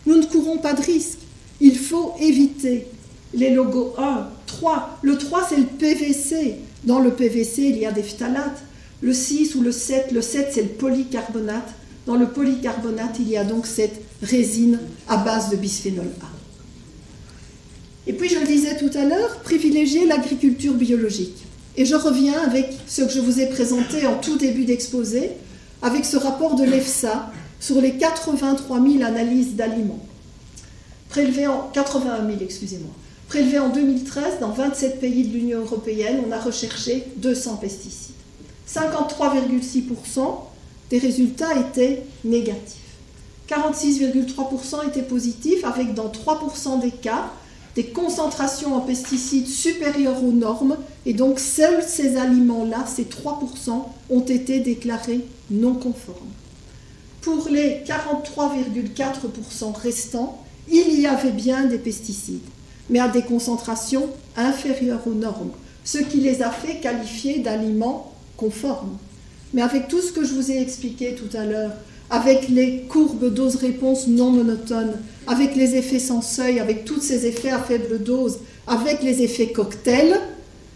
nous 0.07 0.17
ne 0.17 0.25
courons 0.25 0.59
pas 0.59 0.73
de 0.73 0.83
risque. 0.83 1.19
Il 1.61 1.77
faut 1.77 2.15
éviter 2.21 2.87
les 3.35 3.51
logos 3.51 3.95
1, 3.99 4.29
3. 4.47 4.99
Le 5.03 5.19
3, 5.19 5.47
c'est 5.49 5.57
le 5.57 5.67
PVC. 5.67 6.57
Dans 6.85 7.01
le 7.01 7.13
PVC, 7.13 7.63
il 7.63 7.79
y 7.79 7.87
a 7.87 7.93
des 7.93 8.03
phtalates. 8.03 8.63
Le 9.03 9.13
6 9.13 9.55
ou 9.57 9.63
le 9.63 9.73
7, 9.73 10.13
le 10.13 10.23
7, 10.23 10.51
c'est 10.53 10.63
le 10.63 10.69
polycarbonate. 10.69 11.69
Dans 12.07 12.17
le 12.17 12.29
polycarbonate, 12.29 13.17
il 13.19 13.29
y 13.29 13.37
a 13.37 13.45
donc 13.45 13.67
cette 13.67 14.01
résine 14.23 14.79
à 15.09 15.19
base 15.19 15.51
de 15.51 15.57
bisphénol 15.57 16.07
A. 16.23 16.36
Et 18.07 18.13
puis, 18.13 18.29
je 18.29 18.39
le 18.39 18.47
disais 18.47 18.77
tout 18.77 18.97
à 18.97 19.05
l'heure, 19.05 19.39
privilégier 19.41 20.07
l'agriculture 20.07 20.75
biologique. 20.75 21.45
Et 21.77 21.85
je 21.85 21.95
reviens 21.95 22.41
avec 22.41 22.73
ce 22.87 23.03
que 23.03 23.11
je 23.11 23.21
vous 23.21 23.41
ai 23.41 23.47
présenté 23.47 24.07
en 24.07 24.17
tout 24.17 24.37
début 24.37 24.65
d'exposé, 24.65 25.33
avec 25.83 26.05
ce 26.05 26.17
rapport 26.17 26.55
de 26.55 26.65
l'EFSA 26.65 27.31
sur 27.61 27.81
les 27.81 27.97
83 27.97 28.81
000 28.81 29.03
analyses 29.03 29.55
d'aliments. 29.55 30.05
Prélevées 31.09 31.47
en 31.47 31.69
81 31.73 32.27
000, 32.27 32.39
excusez-moi. 32.41 32.91
Prélevées 33.29 33.59
en 33.59 33.71
2013 33.71 34.39
dans 34.41 34.51
27 34.51 35.01
pays 35.01 35.27
de 35.27 35.33
l'Union 35.33 35.61
européenne, 35.61 36.23
on 36.27 36.33
a 36.33 36.39
recherché 36.39 37.05
200 37.17 37.57
pesticides. 37.57 38.15
53,6% 38.69 40.21
des 40.91 40.99
résultats 40.99 41.55
étaient 41.59 42.05
négatifs. 42.25 42.77
46,3% 43.49 44.89
étaient 44.89 45.03
positifs, 45.03 45.65
avec 45.65 45.95
dans 45.95 46.09
3% 46.09 46.81
des 46.81 46.91
cas 46.91 47.31
des 47.77 47.85
concentrations 47.85 48.75
en 48.75 48.81
pesticides 48.81 49.47
supérieures 49.47 50.25
aux 50.25 50.33
normes, 50.33 50.79
et 51.05 51.13
donc 51.13 51.39
seuls 51.39 51.85
ces 51.87 52.17
aliments-là, 52.17 52.87
ces 52.87 53.05
3%, 53.05 53.85
ont 54.09 54.21
été 54.21 54.61
déclarés 54.61 55.27
non 55.51 55.75
conformes. 55.75 56.33
Pour 57.21 57.49
les 57.51 57.83
43,4% 57.87 59.75
restants, 59.75 60.43
il 60.73 60.99
y 60.99 61.07
avait 61.07 61.33
bien 61.33 61.67
des 61.67 61.79
pesticides, 61.79 62.41
mais 62.89 62.99
à 62.99 63.09
des 63.09 63.23
concentrations 63.23 64.09
inférieures 64.37 65.07
aux 65.07 65.15
normes, 65.15 65.53
ce 65.85 65.99
qui 65.99 66.21
les 66.21 66.43
a 66.43 66.51
fait 66.51 66.81
qualifier 66.81 67.41
d'aliments 67.41 68.15
conformes. 68.39 68.97
Mais 69.53 69.63
avec 69.63 69.89
tout 69.89 70.01
ce 70.01 70.13
que 70.13 70.25
je 70.25 70.33
vous 70.35 70.51
ai 70.51 70.61
expliqué 70.61 71.15
tout 71.15 71.37
à 71.37 71.45
l'heure, 71.45 71.73
avec 72.11 72.49
les 72.49 72.83
courbes 72.89 73.33
dose-réponse 73.33 74.07
non 74.07 74.31
monotones, 74.31 74.95
avec 75.27 75.57
les 75.57 75.75
effets 75.75 75.99
sans 75.99 76.23
seuil, 76.23 76.61
avec 76.61 76.85
tous 76.85 77.01
ces 77.01 77.27
effets 77.27 77.51
à 77.51 77.59
faible 77.59 78.03
dose, 78.03 78.39
avec 78.67 79.03
les 79.03 79.23
effets 79.23 79.49
cocktail, 79.49 80.21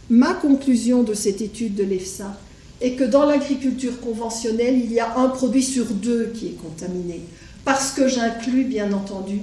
ma 0.08 0.34
conclusion 0.34 1.02
de 1.02 1.14
cette 1.14 1.40
étude 1.40 1.76
de 1.76 1.84
l'EFSA, 1.84 2.36
et 2.80 2.94
que 2.94 3.04
dans 3.04 3.26
l'agriculture 3.26 4.00
conventionnelle, 4.00 4.78
il 4.78 4.92
y 4.92 4.98
a 4.98 5.18
un 5.18 5.28
produit 5.28 5.62
sur 5.62 5.86
deux 5.86 6.32
qui 6.34 6.48
est 6.48 6.60
contaminé, 6.60 7.20
parce 7.64 7.92
que 7.92 8.08
j'inclus 8.08 8.64
bien 8.64 8.92
entendu 8.92 9.40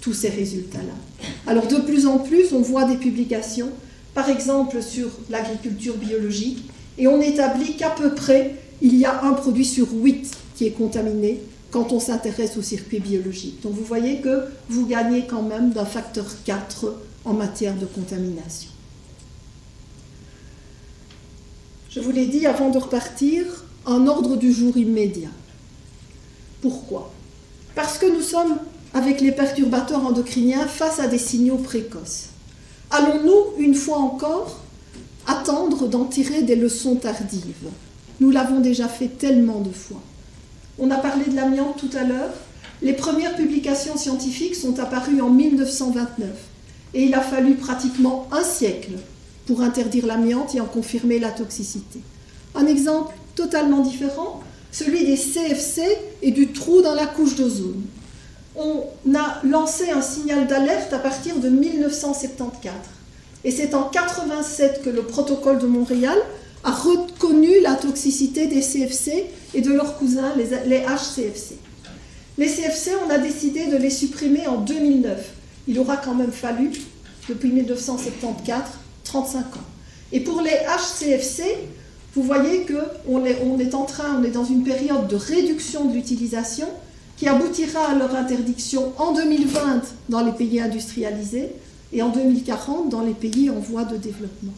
tous 0.00 0.14
ces 0.14 0.30
résultats-là. 0.30 1.26
Alors 1.46 1.68
de 1.68 1.76
plus 1.76 2.06
en 2.06 2.18
plus, 2.18 2.52
on 2.52 2.60
voit 2.60 2.84
des 2.84 2.96
publications, 2.96 3.70
par 4.14 4.28
exemple 4.28 4.82
sur 4.82 5.08
l'agriculture 5.28 5.96
biologique, 5.96 6.64
et 6.98 7.06
on 7.06 7.20
établit 7.20 7.76
qu'à 7.76 7.90
peu 7.90 8.14
près, 8.14 8.56
il 8.82 8.96
y 8.96 9.04
a 9.04 9.22
un 9.24 9.34
produit 9.34 9.64
sur 9.64 9.92
huit 9.92 10.30
qui 10.60 10.66
est 10.66 10.72
contaminé 10.72 11.40
quand 11.70 11.90
on 11.90 11.98
s'intéresse 11.98 12.58
au 12.58 12.60
circuit 12.60 13.00
biologique. 13.00 13.62
Donc 13.62 13.72
vous 13.72 13.84
voyez 13.84 14.20
que 14.20 14.44
vous 14.68 14.84
gagnez 14.84 15.26
quand 15.26 15.40
même 15.40 15.70
d'un 15.70 15.86
facteur 15.86 16.26
4 16.44 17.00
en 17.24 17.32
matière 17.32 17.74
de 17.78 17.86
contamination. 17.86 18.68
Je 21.88 22.00
vous 22.00 22.10
l'ai 22.10 22.26
dit 22.26 22.44
avant 22.44 22.68
de 22.68 22.76
repartir, 22.76 23.64
un 23.86 24.06
ordre 24.06 24.36
du 24.36 24.52
jour 24.52 24.76
immédiat. 24.76 25.30
Pourquoi? 26.60 27.10
Parce 27.74 27.96
que 27.96 28.04
nous 28.04 28.20
sommes, 28.20 28.58
avec 28.92 29.22
les 29.22 29.32
perturbateurs 29.32 30.04
endocriniens, 30.04 30.66
face 30.66 31.00
à 31.00 31.06
des 31.06 31.16
signaux 31.16 31.56
précoces. 31.56 32.26
Allons-nous, 32.90 33.64
une 33.64 33.74
fois 33.74 33.96
encore, 33.96 34.60
attendre 35.26 35.88
d'en 35.88 36.04
tirer 36.04 36.42
des 36.42 36.56
leçons 36.56 36.96
tardives? 36.96 37.70
Nous 38.20 38.30
l'avons 38.30 38.60
déjà 38.60 38.88
fait 38.88 39.08
tellement 39.08 39.60
de 39.60 39.72
fois. 39.72 40.02
On 40.80 40.90
a 40.90 40.96
parlé 40.96 41.26
de 41.26 41.36
l'amiante 41.36 41.76
tout 41.76 41.94
à 41.94 42.04
l'heure. 42.04 42.32
Les 42.80 42.94
premières 42.94 43.36
publications 43.36 43.98
scientifiques 43.98 44.54
sont 44.54 44.78
apparues 44.78 45.20
en 45.20 45.28
1929 45.28 46.28
et 46.94 47.04
il 47.04 47.14
a 47.14 47.20
fallu 47.20 47.54
pratiquement 47.54 48.26
un 48.32 48.42
siècle 48.42 48.92
pour 49.46 49.60
interdire 49.60 50.06
l'amiante 50.06 50.54
et 50.54 50.60
en 50.60 50.64
confirmer 50.64 51.18
la 51.18 51.30
toxicité. 51.30 52.00
Un 52.54 52.66
exemple 52.66 53.14
totalement 53.34 53.80
différent, 53.80 54.40
celui 54.72 55.04
des 55.04 55.16
CFC 55.16 55.82
et 56.22 56.30
du 56.30 56.48
trou 56.52 56.80
dans 56.80 56.94
la 56.94 57.06
couche 57.06 57.36
d'ozone. 57.36 57.82
On 58.56 58.84
a 59.14 59.40
lancé 59.44 59.90
un 59.90 60.00
signal 60.00 60.46
d'alerte 60.46 60.94
à 60.94 60.98
partir 60.98 61.36
de 61.36 61.50
1974. 61.50 62.74
Et 63.44 63.50
c'est 63.50 63.74
en 63.74 63.84
87 63.84 64.82
que 64.82 64.90
le 64.90 65.02
protocole 65.02 65.58
de 65.58 65.66
Montréal 65.66 66.18
a 66.64 66.70
reconnu 66.70 67.60
la 67.62 67.74
toxicité 67.74 68.46
des 68.46 68.60
CFC 68.60 69.26
et 69.54 69.60
de 69.60 69.72
leurs 69.72 69.96
cousins, 69.98 70.32
les, 70.36 70.78
HCFC. 70.78 71.56
Les 72.38 72.46
CFC, 72.46 72.92
on 73.06 73.10
a 73.10 73.18
décidé 73.18 73.66
de 73.66 73.76
les 73.76 73.90
supprimer 73.90 74.46
en 74.46 74.58
2009. 74.58 75.32
Il 75.68 75.78
aura 75.78 75.96
quand 75.96 76.14
même 76.14 76.32
fallu, 76.32 76.70
depuis 77.28 77.50
1974, 77.50 78.62
35 79.04 79.38
ans. 79.38 79.44
Et 80.12 80.20
pour 80.20 80.42
les 80.42 80.50
HCFC, 80.50 81.44
vous 82.14 82.22
voyez 82.22 82.66
qu'on 82.66 83.22
on 83.44 83.58
est 83.58 83.74
en 83.74 83.84
train, 83.84 84.18
on 84.20 84.24
est 84.24 84.30
dans 84.30 84.44
une 84.44 84.64
période 84.64 85.06
de 85.06 85.16
réduction 85.16 85.84
de 85.86 85.94
l'utilisation 85.94 86.66
qui 87.16 87.28
aboutira 87.28 87.90
à 87.90 87.94
leur 87.94 88.14
interdiction 88.14 88.92
en 88.98 89.12
2020 89.12 89.82
dans 90.08 90.24
les 90.24 90.32
pays 90.32 90.60
industrialisés 90.60 91.50
et 91.92 92.02
en 92.02 92.08
2040 92.08 92.88
dans 92.88 93.02
les 93.02 93.12
pays 93.12 93.50
en 93.50 93.58
voie 93.58 93.84
de 93.84 93.96
développement. 93.96 94.54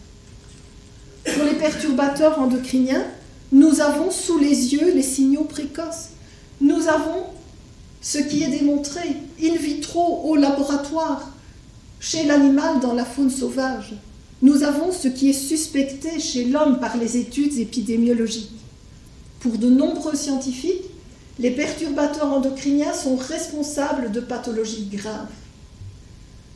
Pour 1.25 1.45
les 1.45 1.55
perturbateurs 1.55 2.39
endocriniens, 2.41 3.05
nous 3.53 3.81
avons 3.81 4.11
sous 4.11 4.39
les 4.39 4.73
yeux 4.73 4.93
les 4.95 5.03
signaux 5.03 5.45
précoces. 5.45 6.11
Nous 6.61 6.89
avons 6.89 7.27
ce 8.01 8.19
qui 8.19 8.43
est 8.43 8.49
démontré 8.49 9.01
in 9.41 9.55
vitro 9.55 10.23
au 10.25 10.35
laboratoire, 10.35 11.31
chez 12.01 12.25
l'animal 12.25 12.81
dans 12.81 12.95
la 12.95 13.05
faune 13.05 13.31
sauvage. 13.31 13.95
Nous 14.43 14.65
avons 14.65 14.91
ce 14.91 15.07
qui 15.07 15.31
est 15.31 15.33
suspecté 15.35 16.19
chez 16.19 16.47
l'homme 16.47 16.81
par 16.81 16.97
les 16.97 17.17
études 17.17 17.57
épidémiologiques. 17.59 18.51
Pour 19.39 19.59
de 19.59 19.69
nombreux 19.69 20.17
scientifiques, 20.17 20.91
les 21.39 21.53
perturbateurs 21.53 22.33
endocriniens 22.33 22.93
sont 22.93 23.17
responsables 23.17 24.11
de 24.11 24.21
pathologies 24.21 24.89
graves. 24.93 25.31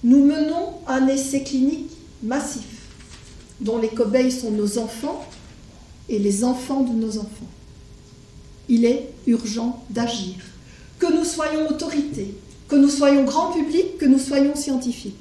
Nous 0.02 0.24
menons 0.24 0.74
un 0.88 1.06
essai 1.06 1.42
clinique 1.42 1.90
massif 2.22 2.75
dont 3.60 3.78
les 3.78 3.88
cobayes 3.88 4.30
sont 4.30 4.50
nos 4.50 4.78
enfants 4.78 5.24
et 6.08 6.18
les 6.18 6.44
enfants 6.44 6.82
de 6.82 6.92
nos 6.92 7.18
enfants. 7.18 7.50
Il 8.68 8.84
est 8.84 9.10
urgent 9.26 9.84
d'agir, 9.90 10.34
que 10.98 11.12
nous 11.12 11.24
soyons 11.24 11.68
autorités, 11.68 12.34
que 12.68 12.76
nous 12.76 12.88
soyons 12.88 13.24
grand 13.24 13.52
public, 13.52 13.98
que 13.98 14.06
nous 14.06 14.18
soyons 14.18 14.56
scientifiques. 14.56 15.16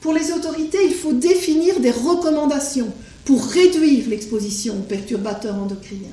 Pour 0.00 0.12
les 0.12 0.32
autorités, 0.32 0.84
il 0.84 0.94
faut 0.94 1.12
définir 1.12 1.80
des 1.80 1.90
recommandations 1.90 2.92
pour 3.24 3.44
réduire 3.44 4.08
l'exposition 4.08 4.74
aux 4.74 4.82
perturbateurs 4.82 5.54
endocriniens. 5.54 6.08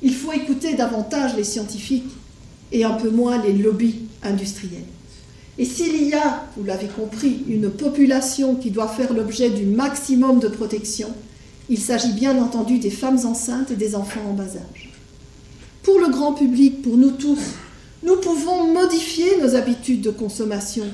Il 0.00 0.14
faut 0.14 0.32
écouter 0.32 0.74
davantage 0.74 1.36
les 1.36 1.44
scientifiques 1.44 2.10
et 2.72 2.84
un 2.84 2.92
peu 2.92 3.10
moins 3.10 3.42
les 3.42 3.52
lobbies 3.52 4.06
industriels. 4.22 4.84
Et 5.58 5.64
s'il 5.64 6.04
y 6.04 6.14
a, 6.14 6.46
vous 6.56 6.64
l'avez 6.64 6.86
compris, 6.86 7.42
une 7.48 7.68
population 7.70 8.54
qui 8.54 8.70
doit 8.70 8.88
faire 8.88 9.12
l'objet 9.12 9.50
du 9.50 9.64
maximum 9.64 10.38
de 10.38 10.46
protection, 10.48 11.08
il 11.68 11.78
s'agit 11.78 12.12
bien 12.12 12.40
entendu 12.40 12.78
des 12.78 12.90
femmes 12.90 13.18
enceintes 13.24 13.72
et 13.72 13.76
des 13.76 13.96
enfants 13.96 14.20
en 14.30 14.34
bas 14.34 14.44
âge. 14.44 14.92
Pour 15.82 15.98
le 15.98 16.08
grand 16.10 16.32
public, 16.32 16.82
pour 16.82 16.96
nous 16.96 17.10
tous, 17.10 17.40
nous 18.04 18.16
pouvons 18.16 18.72
modifier 18.72 19.38
nos 19.42 19.56
habitudes 19.56 20.00
de 20.00 20.10
consommation. 20.10 20.84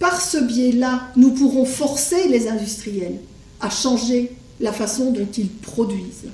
Par 0.00 0.20
ce 0.20 0.38
biais-là, 0.38 1.08
nous 1.16 1.30
pourrons 1.30 1.64
forcer 1.64 2.28
les 2.28 2.48
industriels 2.48 3.18
à 3.60 3.70
changer 3.70 4.32
la 4.60 4.72
façon 4.72 5.12
dont 5.12 5.28
ils 5.36 5.48
produisent. 5.48 6.28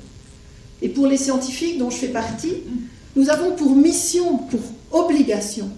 Et 0.81 0.89
pour 0.89 1.07
les 1.07 1.19
scientifiques 1.19 1.79
dont 1.79 1.91
je 1.91 1.97
fais 1.97 2.09
partie, 2.09 2.55
nous 3.17 3.29
avons 3.29 3.53
pour 3.53 3.77
mission, 3.77 4.39
pour 4.39 4.61
obligation, 4.91 5.69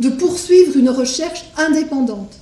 de 0.00 0.10
poursuivre 0.10 0.76
une 0.76 0.90
recherche 0.90 1.44
indépendante 1.56 2.38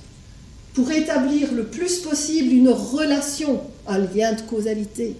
pour 0.73 0.91
établir 0.91 1.53
le 1.53 1.65
plus 1.65 1.99
possible 1.99 2.53
une 2.53 2.69
relation, 2.69 3.61
un 3.87 3.97
lien 3.97 4.33
de 4.33 4.41
causalité, 4.41 5.15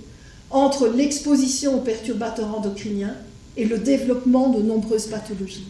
entre 0.52 0.88
l'exposition 0.88 1.78
aux 1.78 1.82
perturbateurs 1.82 2.56
endocriniens 2.56 3.16
et 3.58 3.66
le 3.66 3.80
développement 3.80 4.50
de 4.50 4.62
nombreuses 4.62 5.08
pathologies. 5.08 5.68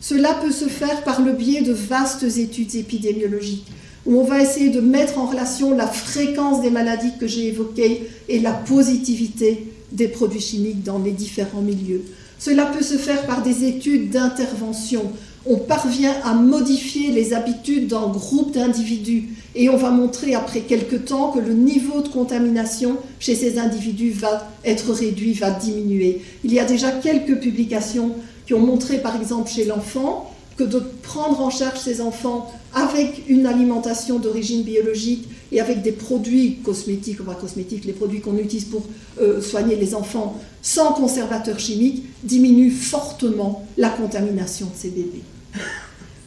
Cela 0.00 0.34
peut 0.34 0.52
se 0.52 0.66
faire 0.66 1.02
par 1.02 1.20
le 1.20 1.32
biais 1.32 1.62
de 1.62 1.72
vastes 1.72 2.22
études 2.22 2.74
épidémiologiques, 2.76 3.66
où 4.06 4.20
on 4.20 4.24
va 4.24 4.42
essayer 4.42 4.70
de 4.70 4.80
mettre 4.80 5.18
en 5.18 5.26
relation 5.26 5.74
la 5.74 5.86
fréquence 5.86 6.62
des 6.62 6.70
maladies 6.70 7.16
que 7.18 7.26
j'ai 7.26 7.48
évoquées 7.48 8.08
et 8.28 8.38
la 8.38 8.52
positivité 8.52 9.72
des 9.92 10.08
produits 10.08 10.40
chimiques 10.40 10.82
dans 10.82 10.98
les 10.98 11.12
différents 11.12 11.62
milieux. 11.62 12.04
Cela 12.38 12.66
peut 12.66 12.84
se 12.84 12.98
faire 12.98 13.26
par 13.26 13.42
des 13.42 13.64
études 13.64 14.10
d'intervention 14.10 15.10
on 15.46 15.56
parvient 15.56 16.14
à 16.24 16.34
modifier 16.34 17.10
les 17.10 17.34
habitudes 17.34 17.88
d'un 17.88 18.08
groupe 18.08 18.54
d'individus 18.54 19.28
et 19.54 19.68
on 19.68 19.76
va 19.76 19.90
montrer 19.90 20.34
après 20.34 20.60
quelque 20.60 20.96
temps 20.96 21.32
que 21.32 21.38
le 21.38 21.52
niveau 21.52 22.00
de 22.00 22.08
contamination 22.08 22.96
chez 23.18 23.34
ces 23.34 23.58
individus 23.58 24.10
va 24.10 24.50
être 24.64 24.92
réduit, 24.92 25.34
va 25.34 25.50
diminuer. 25.50 26.22
Il 26.44 26.52
y 26.52 26.58
a 26.58 26.64
déjà 26.64 26.90
quelques 26.90 27.38
publications 27.40 28.12
qui 28.46 28.54
ont 28.54 28.60
montré 28.60 28.98
par 28.98 29.16
exemple 29.16 29.50
chez 29.50 29.64
l'enfant 29.64 30.30
que 30.56 30.64
de 30.64 30.80
prendre 31.02 31.40
en 31.40 31.50
charge 31.50 31.78
ces 31.78 32.00
enfants 32.00 32.52
avec 32.74 33.28
une 33.28 33.46
alimentation 33.46 34.18
d'origine 34.18 34.62
biologique 34.62 35.28
et 35.52 35.60
avec 35.60 35.82
des 35.82 35.92
produits 35.92 36.58
cosmétiques, 36.64 37.20
enfin 37.20 37.34
cosmétiques, 37.34 37.84
les 37.84 37.92
produits 37.92 38.20
qu'on 38.20 38.38
utilise 38.38 38.64
pour 38.64 38.82
euh, 39.20 39.40
soigner 39.40 39.76
les 39.76 39.94
enfants 39.94 40.38
sans 40.62 40.92
conservateurs 40.92 41.58
chimiques, 41.58 42.04
diminue 42.22 42.70
fortement 42.70 43.66
la 43.76 43.90
contamination 43.90 44.66
de 44.66 44.76
ces 44.76 44.88
bébés. 44.88 45.22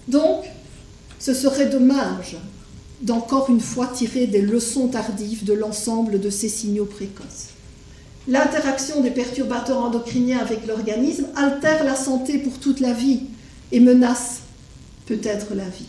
Donc, 0.08 0.46
ce 1.20 1.34
serait 1.34 1.68
dommage 1.68 2.38
d'encore 3.02 3.50
une 3.50 3.60
fois 3.60 3.88
tirer 3.88 4.28
des 4.28 4.42
leçons 4.42 4.88
tardives 4.88 5.44
de 5.44 5.54
l'ensemble 5.54 6.20
de 6.20 6.30
ces 6.30 6.50
signaux 6.50 6.86
précoces. 6.86 7.50
L'interaction 8.28 9.02
des 9.02 9.12
perturbateurs 9.12 9.84
endocriniens 9.84 10.40
avec 10.40 10.66
l'organisme 10.68 11.28
altère 11.36 11.84
la 11.84 11.96
santé 11.96 12.40
pour 12.40 12.60
toute 12.60 12.80
la 12.80 12.92
vie 12.92 13.22
et 13.72 13.80
menace 13.80 14.40
peut-être 15.06 15.54
la 15.54 15.64
vie. 15.64 15.86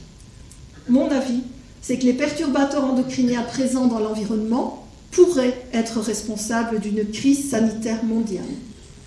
Mon 0.89 1.11
avis, 1.11 1.41
c'est 1.83 1.99
que 1.99 2.05
les 2.05 2.13
perturbateurs 2.13 2.85
endocriniens 2.85 3.43
présents 3.43 3.87
dans 3.87 3.99
l'environnement 3.99 4.87
pourraient 5.11 5.65
être 5.73 6.01
responsables 6.01 6.81
d'une 6.81 7.11
crise 7.11 7.51
sanitaire 7.51 8.05
mondiale 8.05 8.45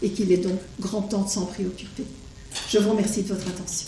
et 0.02 0.10
qu'il 0.10 0.32
est 0.32 0.38
donc 0.38 0.60
grand 0.80 1.02
temps 1.02 1.24
de 1.24 1.30
s'en 1.30 1.46
préoccuper. 1.46 2.04
Je 2.70 2.80
vous 2.80 2.92
remercie 2.92 3.22
de 3.22 3.28
votre 3.30 3.48
attention. 3.48 3.88